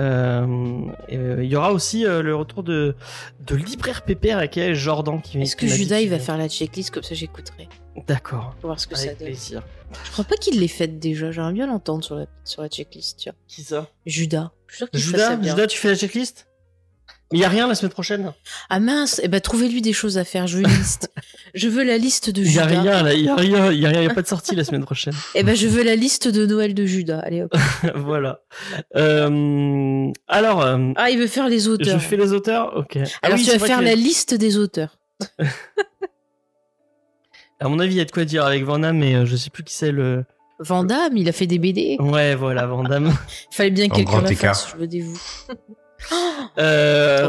[0.00, 2.94] Euh, et, euh, il y aura aussi euh, le retour de,
[3.40, 7.02] de Libraire Pépère avec Jordan qui Est-ce que Judas, il va faire la checklist comme
[7.02, 7.68] ça j'écouterai
[8.06, 8.54] D'accord.
[8.60, 9.28] Pour voir ce que ça Avec donne.
[9.28, 9.62] plaisir.
[10.04, 11.32] Je crois pas qu'il l'ait faite déjà.
[11.32, 13.18] J'aimerais bien l'entendre sur la, sur la checklist.
[13.18, 13.32] Tiens.
[13.48, 13.88] Qui ça?
[14.06, 14.52] Judas.
[14.68, 15.50] Je suis sûr Judas ça bien.
[15.50, 16.47] Judas, tu fais la checklist?
[17.32, 18.32] Il y a rien la semaine prochaine?
[18.70, 20.46] Ah mince, eh ben trouvez-lui des choses à faire.
[20.46, 21.10] Je veux une liste.
[21.54, 22.80] je veux la liste de Il y a Judas.
[23.02, 23.10] rien.
[23.12, 23.70] Il y a rien.
[23.72, 24.00] Il y a rien.
[24.00, 25.12] Il y a pas de sortie la semaine prochaine.
[25.34, 27.20] Eh ben je veux la liste de Noël de Judas.
[27.20, 27.54] Allez hop.
[27.96, 28.40] voilà.
[28.96, 31.98] Euh, alors, euh, Ah, il veut faire les auteurs.
[31.98, 32.96] je fais les auteurs Ok.
[32.96, 34.98] Ah Alors oui, tu vas faire que- la liste des auteurs.
[37.60, 39.34] À mon avis, il y a de quoi dire avec Van Damme, mais euh, je
[39.34, 40.24] sais plus qui c'est le.
[40.60, 41.96] Van Damme, il a fait des BD.
[41.98, 43.12] Ouais, voilà, Van Damme.
[43.50, 44.68] Il fallait bien En quelqu'un la fasse.
[44.72, 45.18] Je veux des vous.
[46.58, 47.28] Euh,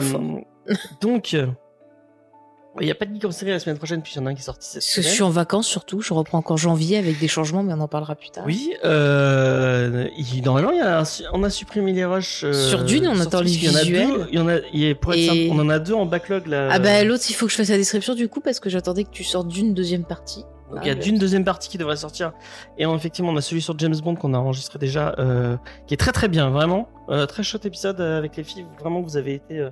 [1.02, 4.22] donc, il n'y a pas de geek en série la semaine prochaine, puis il y
[4.22, 5.14] en a un qui est sorti cette Parce que je semaine.
[5.14, 6.02] suis en vacances surtout.
[6.02, 8.44] Je reprends encore janvier avec des changements, mais on en parlera plus tard.
[8.48, 12.44] Oui, euh, il- normalement, il y a un su- on a supprimé les rushs.
[12.44, 14.28] euh, Sur Dune, on attend les visuels.
[14.32, 15.94] Il y en a, il y a- pour être Et- simple, on en a deux
[15.94, 16.70] en backlog là.
[16.72, 19.04] Ah bah l'autre, il faut que je fasse la description du coup parce que j'attendais
[19.04, 20.46] que tu sortes d'une deuxième partie.
[20.70, 22.32] Donc il y a Ah, Dune deuxième partie qui devrait sortir.
[22.78, 25.94] Et on- effectivement, on a celui sur James Bond qu'on a enregistré déjà, euh, qui
[25.94, 26.88] est très très bien, vraiment.
[27.10, 28.66] Euh, très chouette épisode euh, avec les filles.
[28.80, 29.70] Vraiment, vous avez été, euh,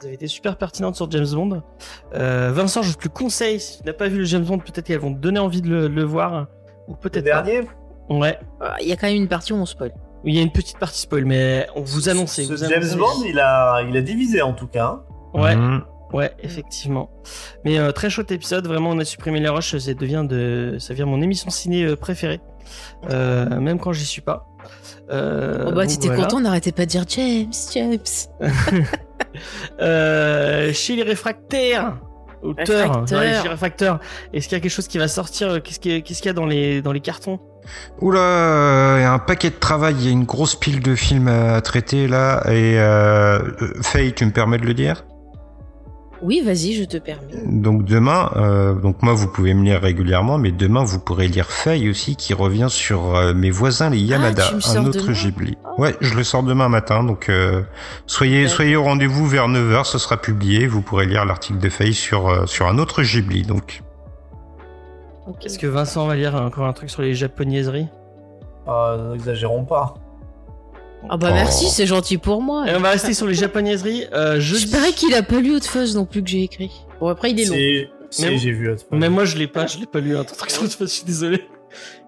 [0.00, 1.62] vous avez été super pertinente sur James Bond.
[2.14, 3.58] Euh, Vincent, je te le conseille.
[3.58, 5.68] Si tu n'as pas vu le James Bond, peut-être qu'elles vont te donner envie de
[5.68, 6.46] le, le voir.
[6.86, 7.62] Ou Le peut-être dernier
[8.08, 8.38] Ouais.
[8.60, 9.92] Ah, Il y a quand même une partie où on spoil.
[10.24, 12.32] Il y a une petite partie spoil, mais on vous annonce.
[12.34, 12.96] Ce vous James annoncez.
[12.96, 15.00] Bond, il a, il a divisé en tout cas.
[15.34, 15.54] Ouais.
[15.56, 15.82] Mhm.
[16.12, 17.10] Ouais, effectivement.
[17.64, 20.94] Mais euh, très chouette épisode, vraiment on a supprimé les rushs, ça devient de ça
[20.94, 22.40] devient mon émission ciné euh, préférée.
[23.10, 24.46] Euh, même quand j'y suis pas.
[25.10, 26.24] Euh, oh bah t'étais voilà.
[26.24, 27.98] content, n'arrêtez pas de dire James, James.
[29.80, 31.98] Euh, chez les réfractaires,
[32.42, 34.00] les réfractaires,
[34.32, 36.46] est-ce qu'il y a quelque chose qui va sortir Qu'est-ce qu'il y a- y dans
[36.46, 37.38] les dans les cartons?
[38.00, 40.94] Oula, il y a un paquet de travail, il y a une grosse pile de
[40.94, 42.42] films à traiter là.
[42.50, 43.38] Et euh,
[43.82, 45.04] Faye, tu me permets de le dire?
[46.20, 47.42] Oui, vas-y, je te permets.
[47.46, 51.46] Donc demain, euh, donc moi vous pouvez me lire régulièrement, mais demain vous pourrez lire
[51.50, 55.56] Faye aussi qui revient sur euh, mes voisins les Yamada, Ah, un autre Ghibli.
[55.64, 55.82] Oh.
[55.82, 57.62] Ouais, je le sors demain matin, donc euh,
[58.06, 61.94] soyez soyez au rendez-vous vers 9h, ce sera publié, vous pourrez lire l'article de Faye
[61.94, 63.42] sur euh, sur un autre Ghibli.
[63.42, 63.82] Donc
[65.28, 65.46] Ok.
[65.46, 67.86] Est-ce que Vincent va lire encore un truc sur les japonaiseries?
[68.66, 69.94] Euh, N'exagérons pas.
[71.10, 71.34] Ah bah Oh.
[71.34, 72.68] merci, c'est gentil pour moi.
[72.70, 74.04] Et on va rester sur les japonaiseries.
[74.12, 74.40] Euh.
[74.40, 76.70] Je parais qu'il a pas lu Hot Fuzz non plus que j'ai écrit.
[77.00, 77.88] Bon après il est long.
[78.10, 78.70] C'est, Mais- j'ai vu.
[78.90, 80.14] Mais moi je l'ai pas, je l'ai pas lu
[80.48, 81.42] sur je suis désolé.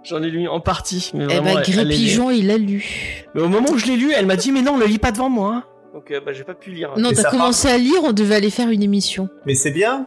[0.03, 1.43] J'en ai lu en partie, mais Eh vraiment.
[1.55, 3.27] bah elle- elle est- Gré Pigeon, il l'a lu.
[3.35, 5.13] Mais au moment où je l'ai lu, elle m'a dit mais non, le lis pas
[5.13, 5.53] devant moi.
[5.57, 5.65] hein.
[5.93, 6.91] Donc euh, bah, j'ai pas pu lire.
[6.97, 9.29] Non, t'as commencé à lire, on devait aller faire une émission.
[9.47, 10.07] Mais c'est bien.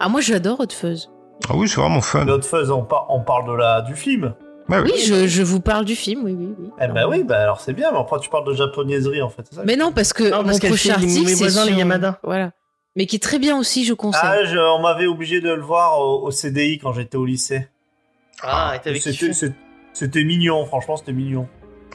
[0.00, 1.10] Ah, moi j'adore Hot Fuzz.
[1.48, 2.24] Ah oui, c'est vraiment fun.
[2.24, 4.34] Notre fuzz, on, par- on parle de la du film.
[4.68, 4.76] Oui.
[4.84, 6.70] Oui, je, je vous parle du film, oui, oui, oui.
[6.80, 7.90] Eh ben oui, bah alors c'est bien.
[7.92, 9.42] Mais après tu parles de japonaiserie en fait.
[9.48, 11.78] c'est ça Mais non, parce que Non, parce mon prochain article, c'est voisins, les sur-
[11.78, 12.18] Yamada.
[12.22, 12.52] Voilà.
[12.96, 14.20] Mais qui est très bien aussi, je conseille.
[14.24, 17.68] Ah, je- on m'avait obligé de le voir au, au CDI quand j'étais au lycée.
[18.42, 19.32] Ah, et t'avais C'était kiffé.
[19.32, 19.54] c'est-
[19.92, 21.48] c'était mignon, franchement, c'était mignon.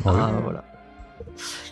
[0.06, 0.64] Ah, voilà.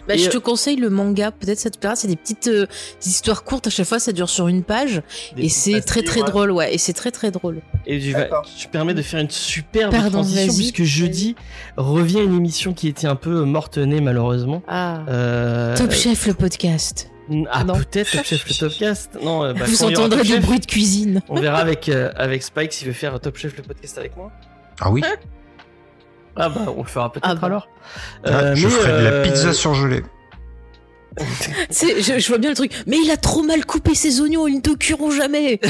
[0.07, 1.95] Bah, je euh, te conseille le manga, peut-être ça te plaira.
[1.95, 2.65] C'est des petites euh,
[3.05, 5.01] histoires courtes, à chaque fois ça dure sur une page.
[5.35, 6.27] Des et c'est très très ouais.
[6.27, 6.73] drôle, ouais.
[6.73, 7.61] Et c'est très très drôle.
[7.85, 8.27] Et tu, vas,
[8.57, 11.35] tu permets de faire une superbe Pardon, transition puisque jeudi
[11.77, 14.63] revient une émission qui était un peu morte-née malheureusement.
[14.67, 15.03] Ah.
[15.09, 17.09] Euh, Top Chef, le podcast.
[17.49, 17.75] Ah Non.
[17.75, 19.17] peut-être Top Chef le Topcast.
[19.21, 21.21] Non, euh, bah, Vous entendrez Top des Chef, bruits de cuisine.
[21.29, 24.31] On verra avec euh, avec Spike s'il veut faire Top Chef le podcast avec moi.
[24.79, 25.01] Ah oui.
[26.35, 27.47] Ah bah on le fera peut-être Ah bah.
[27.47, 27.67] alors.
[28.23, 30.03] Ah, Euh, je mais, ferai de la euh, pizza surgelée.
[31.17, 31.25] Tu
[31.71, 32.71] sais, je, je vois bien le truc.
[32.87, 35.59] Mais il a trop mal coupé ses oignons, ils ne te cuiront jamais.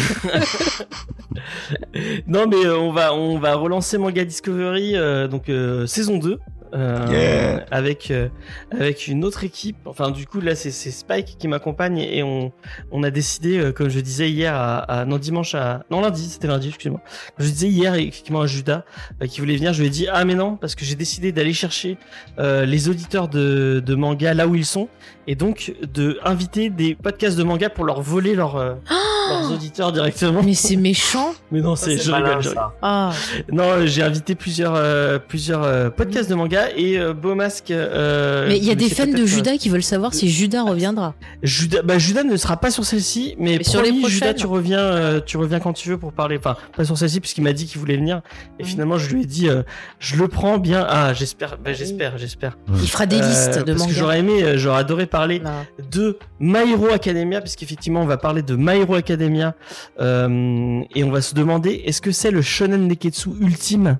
[2.28, 6.38] Non mais euh, on va on va relancer Manga Discovery euh, donc euh, saison 2
[6.74, 7.66] euh, Yeah.
[7.72, 8.30] avec euh,
[8.72, 9.76] avec une autre équipe.
[9.86, 12.52] Enfin du coup là c'est c'est Spike qui m'accompagne et on
[12.92, 16.28] on a décidé euh, comme je disais hier à, à- non dimanche à non lundi
[16.30, 17.02] c'était lundi excusez-moi.
[17.38, 18.84] Comme je disais hier effectivement à Judas
[19.22, 21.32] euh, qui voulait venir je lui ai dit ah mais non parce que j'ai décidé
[21.32, 21.98] d'aller chercher
[22.40, 24.88] euh, les auditeurs de de manga là où ils sont
[25.28, 28.74] et donc de inviter des podcasts de manga pour leur voler leur euh,
[29.30, 30.42] leurs auditeurs directement.
[30.44, 31.34] Mais c'est méchant.
[31.52, 32.42] Mais non, c'est je rigole.
[32.82, 33.12] Ah.
[33.52, 37.72] Non, j'ai invité plusieurs euh, plusieurs euh, podcasts de manga et euh, Beau Masque.
[37.72, 41.14] euh, mais il y a des fans de Judas qui veulent savoir si Judas reviendra.
[41.44, 44.40] Judas, bah Judas ne sera pas sur celle-ci, mais, Mais sur les promis, Judas, prochaines.
[44.42, 46.38] tu reviens, euh, tu reviens quand tu veux pour parler.
[46.38, 48.22] Enfin, pas sur celle-ci puisqu'il m'a dit qu'il voulait venir.
[48.60, 49.64] Et finalement, je lui ai dit, euh,
[50.00, 50.86] je le prends bien.
[50.90, 52.58] Ah, j'espère, bah, j'espère, j'espère.
[52.82, 53.94] Il fera des Euh, listes de parce que mangas.
[53.94, 55.52] j'aurais aimé, j'aurais adoré parler Non.
[55.92, 59.54] de My Hero Academia, puisqu'effectivement on va parler de My Hero Academia,
[60.00, 64.00] euh, et on va se demander est-ce que c'est le shonen neketsu ultime?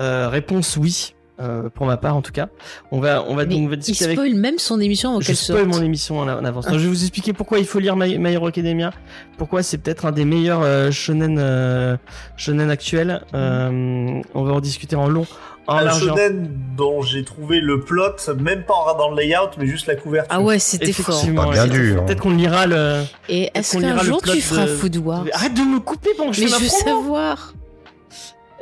[0.00, 2.48] Euh, Réponse oui, euh, pour ma part en tout cas.
[2.90, 4.16] On va, on va, Mais donc, on va il discuter avec.
[4.18, 5.68] spoil même son émission avant Je spoil sorte.
[5.74, 6.66] mon émission en, en avance.
[6.70, 8.92] Non, je vais vous expliquer pourquoi il faut lire My, My Hero Academia.
[9.38, 11.96] Pourquoi c'est peut-être un des meilleurs euh, shonen, euh,
[12.36, 13.22] shonen actuels.
[13.34, 18.16] Euh, on va en discuter en long, en Un shonen dont j'ai trouvé le plot,
[18.38, 20.32] même pas en regardant le layout, mais juste la couverture.
[20.32, 21.20] Ah ouais, c'était fort.
[21.34, 22.04] Pas bien dur.
[22.04, 23.02] Peut-être qu'on lira le.
[23.28, 25.62] Et est-ce qu'on qu'un lira le jour plot tu feras de- Food Wars Arrête de
[25.62, 27.02] me couper pendant que je Mais fais je ma veux promo.
[27.02, 27.54] savoir.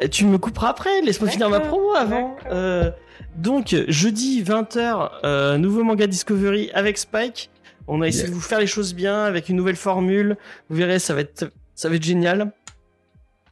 [0.03, 2.37] Euh, Tu me couperas après, laisse-moi finir ma promo avant.
[2.51, 2.91] Euh,
[3.37, 7.51] donc, jeudi 20h, euh, nouveau manga Discovery avec Spike.
[7.87, 8.31] On a essayé Yeah.
[8.31, 10.37] de vous faire les choses bien avec une nouvelle formule.
[10.71, 12.51] Vous verrez, ça va être, ça va être génial.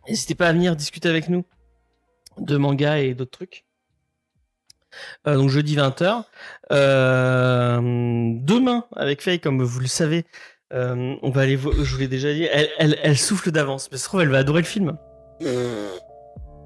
[0.09, 1.45] N'hésitez pas à venir discuter avec nous
[2.39, 3.65] de manga et d'autres trucs.
[5.27, 6.25] Euh, donc jeudi 20h.
[6.71, 10.25] Euh, demain, avec Faye, comme vous le savez,
[10.75, 13.89] euh, on va aller voir, je vous l'ai déjà dit, elle, elle, elle souffle d'avance.
[13.91, 14.97] Mais ça se trouve, elle va adorer le film.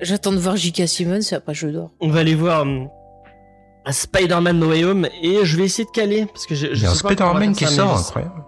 [0.00, 0.86] J'attends de voir J.K.
[0.86, 1.90] Simmons, après je dors.
[2.00, 6.26] on va aller voir un Spider-Man No Way Home et je vais essayer de caler
[6.26, 8.44] parce que je, Il je y a un Spider-Man qui sort, je- incroyable.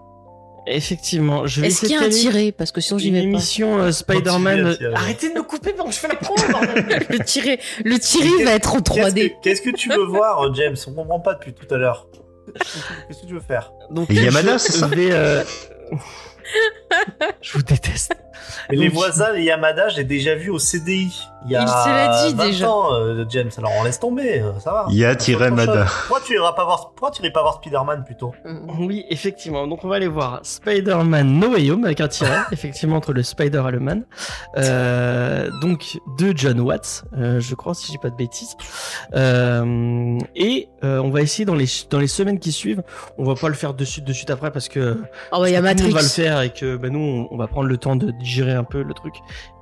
[0.70, 3.08] Effectivement, je vais Est-ce essayer qu'il y a de un tiré Parce que sinon j'y
[3.08, 3.24] une vais pas.
[3.26, 4.76] émission euh, Spider-Man.
[4.76, 4.94] Tirer.
[4.94, 6.42] Arrêtez de me couper pendant que je fais la promo.
[7.10, 9.30] Le tiré, le tiré va être en Qu'est-ce 3D.
[9.30, 10.76] que, qu'est-ce que tu veux voir, euh, James?
[10.86, 12.06] On comprend pas depuis tout à l'heure.
[13.08, 13.72] Qu'est-ce que tu veux faire?
[13.90, 15.42] Donc Et Yamada, je c'est ça vais, euh,
[17.42, 18.14] je vous déteste.
[18.70, 21.12] Les voisins, les Yamada, j'ai déjà vu au CDI.
[21.46, 22.70] Il y a Il te l'a dit 20 déjà.
[22.70, 23.50] ans, euh, James.
[23.58, 24.86] Alors on laisse tomber, euh, ça va.
[24.90, 25.86] Ya-Mada.
[26.08, 28.34] Pourquoi tu iras pas voir, pourquoi tu irais pas voir Spider-Man plutôt
[28.78, 29.66] Oui, effectivement.
[29.68, 33.22] Donc on va aller voir Spider-Man No Way Home avec un tiret, effectivement entre le
[33.22, 34.04] Spider et le Man.
[34.56, 38.56] Euh, donc de John Watts, euh, je crois si je dis pas de bêtises.
[39.14, 42.82] Euh, et euh, on va essayer dans les dans les semaines qui suivent.
[43.16, 45.00] On va pas le faire de suite de suite après parce que
[45.32, 45.90] Ah ouais, il y a Matrix.
[45.90, 46.98] va le faire et que ben nous
[47.30, 49.14] on, on va prendre le temps de digérer un peu le truc.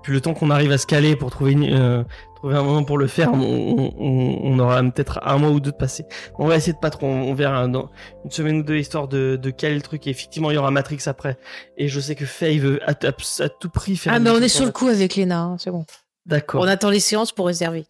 [0.03, 2.05] Puis le temps qu'on arrive à se caler pour trouver une, euh,
[2.37, 5.61] trouver un moment pour le faire, on, on, on- on aura peut-être un mois ou
[5.61, 6.05] deux de passé.
[6.39, 7.91] On va essayer de pas trop, on, on verra dans
[8.25, 10.07] une semaine ou deux histoire de, de caler le truc.
[10.07, 11.39] Et effectivement, il y aura Matrix après.
[11.77, 14.13] Et je sais que Faye veut à, à- à tout prix faire.
[14.15, 15.85] Ah mais on est sur le coup avec Léna, hein, c'est bon.
[16.27, 16.61] D'accord.
[16.63, 17.87] On attend les séances pour réserver.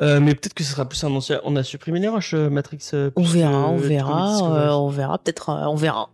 [0.00, 1.40] Euh, mais peut-être que ce sera plus un ancien.
[1.44, 2.90] On a supprimé les rushs euh, Matrix.
[3.16, 6.08] On verra, on verra, euh, on verra, peut-être, on verra.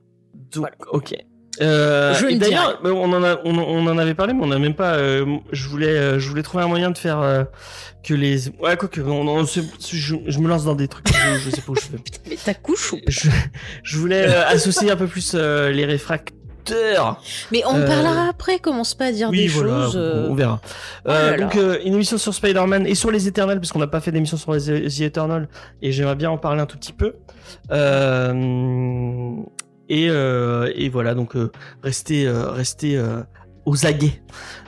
[0.53, 1.15] Donc, ok.
[1.61, 4.47] Euh, Je et d'ailleurs, bah, on en a, on, on en avait parlé, mais on
[4.49, 4.95] n'a même pas.
[4.95, 7.45] euh, je voulais, euh, je voulais trouver un moyen de faire euh,
[8.03, 8.49] que les.
[8.59, 9.61] Ouais, quoi que, on, on- je,
[10.27, 11.07] je me lance dans des trucs.
[11.09, 12.03] Je, je sais pas où je vais.
[12.31, 13.29] Mais ta couche ou Je,
[13.83, 16.31] je voulais euh, associer un peu plus euh, les réfrac
[16.65, 17.21] auteur.
[17.51, 19.97] Mais on Euh, parlera après, commence pas à dire des voilà, choses.
[19.97, 20.61] on- euh, on verra.
[21.05, 23.89] oh Euh, donc euh, une émission sur Spider-Man et sur les Éternels, parce qu'on n'a
[23.89, 25.49] pas fait d'émission sur les The Eternals,
[25.83, 27.15] et j'aimerais bien en parler un tout petit peu.
[29.89, 31.51] Et, euh, et voilà, donc euh,
[31.83, 33.23] restez, euh, restez euh,
[33.67, 34.23] aux aguets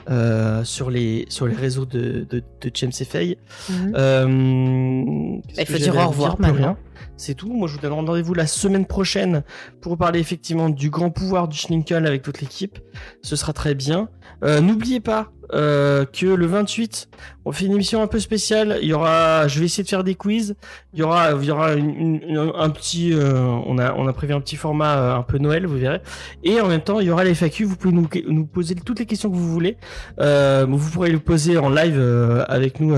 [0.09, 3.37] euh, sur les sur les réseaux de, de, de James et Faye.
[3.69, 3.93] mhm.
[3.95, 6.57] Euh, Il faut dire au vous revoir Plus maintenant.
[6.57, 6.77] rien.
[7.17, 7.51] C'est tout.
[7.53, 9.43] Moi, je vous donne rendez-vous la semaine prochaine
[9.81, 12.77] pour parler effectivement du grand pouvoir du Schninkel avec toute l'équipe.
[13.21, 14.09] Ce sera très bien.
[14.43, 17.07] Euh, N'oubliez pas euh, que le 28,
[17.45, 18.79] on fait une émission un peu spéciale.
[18.81, 20.55] Il y aura, je vais essayer de faire des quiz.
[20.93, 24.13] Il y aura, il y aura une- une- un petit, euh, on a, on a
[24.13, 26.01] prévu un petit format euh, un peu Noël, vous verrez.
[26.43, 27.65] Et en même temps, il y aura les FAQ.
[27.65, 29.77] Vous pouvez nous, nous poser toutes les questions que vous voulez.
[30.19, 32.95] Euh, vous pourrez les poser en live euh, avec nous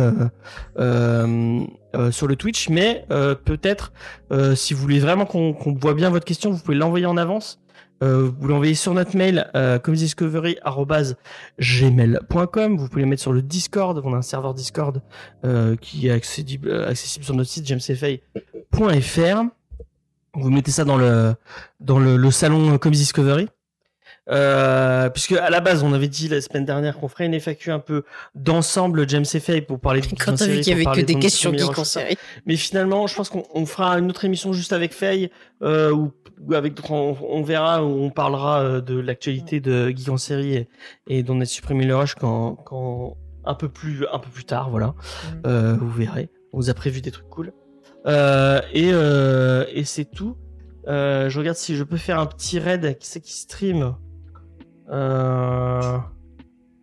[0.80, 1.66] euh,
[2.12, 3.92] sur le Twitch, mais euh, peut-être
[4.32, 7.18] euh, si vous voulez vraiment qu'on qu'on voit bien votre question, vous pouvez l'envoyer en
[7.18, 7.60] avance.
[8.04, 9.80] Euh, vous l'envoyez sur notre mail euh.
[12.78, 14.00] Vous pouvez le mettre sur le Discord.
[14.04, 15.02] On a un serveur Discord
[15.46, 19.42] euh, qui est accessible, euh, accessible sur notre site jamesfay.fr.
[20.34, 21.34] Vous mettez ça dans le
[21.80, 23.48] dans le, le salon Comedy Discovery.
[24.30, 27.72] Euh, puisque à la base on avait dit la semaine dernière qu'on ferait une FAQ
[27.72, 28.04] un peu
[28.36, 31.18] d'ensemble James et Faye pour parler de Quand t'as vu qu'il y avait que des
[31.18, 32.18] questions qui concernaient.
[32.46, 35.30] mais finalement, je pense qu'on on fera une autre émission juste avec Faye,
[35.62, 36.12] euh, ou,
[36.54, 40.56] avec d'autres, on, on verra, où on parlera euh, de l'actualité de Geek en série
[40.56, 40.68] et,
[41.08, 43.16] et d'en être supprimé le rush quand, quand
[43.48, 44.88] un peu plus, un peu plus tard, voilà.
[44.88, 45.48] Mm.
[45.48, 46.30] Euh, vous verrez.
[46.54, 47.54] On vous a prévu des trucs cool.
[48.06, 50.38] Euh, et euh, et c'est tout.
[50.86, 52.98] Je regarde si je peux faire un petit raid.
[52.98, 53.96] Qui c'est qui stream
[54.90, 55.98] euh...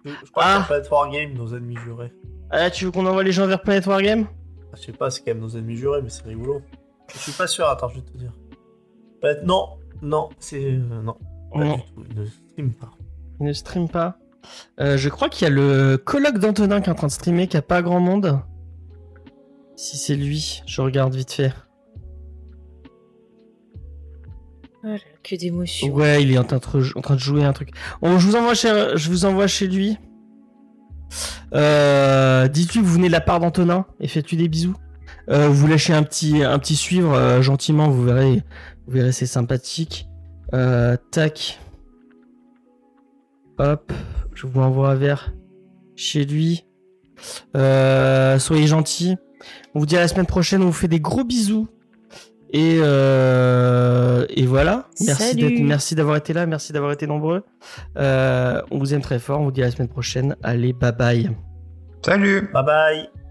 [0.05, 0.61] Je crois Ah.
[0.63, 2.13] que Planet Wargame, nos ennemis jurés.
[2.51, 4.27] Ah, tu veux qu'on envoie les gens vers Planet Wargame?
[4.77, 6.61] Je sais pas, c'est quand même nos ennemis jurés, mais c'est rigolo.
[7.13, 8.33] Je suis pas sûr, attends, je vais te dire.
[9.21, 10.63] Planet- Non, non, c'est.
[10.63, 11.17] euh, non,
[11.53, 11.77] pas Non.
[11.77, 12.05] du tout.
[12.11, 12.91] Il ne stream pas.
[13.41, 14.19] Il ne stream pas.
[14.81, 17.47] Euh, je crois qu'il y a le colloque d'Antonin qui est en train de streamer,
[17.49, 18.41] qui a pas grand monde.
[19.77, 21.53] Si c'est lui, je regarde vite fait.
[24.85, 25.89] Voilà, que d'émotions.
[25.95, 27.71] Ouais, il est en train de, jouer un truc.
[28.03, 29.97] Je vous envoie chez, je.
[31.55, 34.77] Euh, Dites-lui que vous venez de la part d'Antonin et faites-lui des bisous.
[35.31, 38.43] Euh, vous lâchez un petit, un petit suivre euh, gentiment, vous verrez,
[38.87, 40.07] vous verrez, c'est sympathique.
[40.53, 41.61] Tac.
[43.59, 43.91] Hop,
[44.35, 45.33] je vous envoie vers
[45.97, 46.67] chez lui.
[47.55, 49.17] Soyez gentils.
[49.75, 50.63] On vous dit à la semaine prochaine.
[50.63, 51.69] On vous fait des gros bisous.
[52.55, 54.87] Et, euh, et voilà.
[55.05, 56.47] Merci d'avoir été là.
[56.47, 57.43] Merci d'avoir été nombreux.
[57.99, 59.41] Euh, on vous aime très fort.
[59.41, 60.37] On vous dit à la semaine prochaine.
[60.45, 61.31] Allez, bye bye.
[62.03, 63.24] Salut Bye bye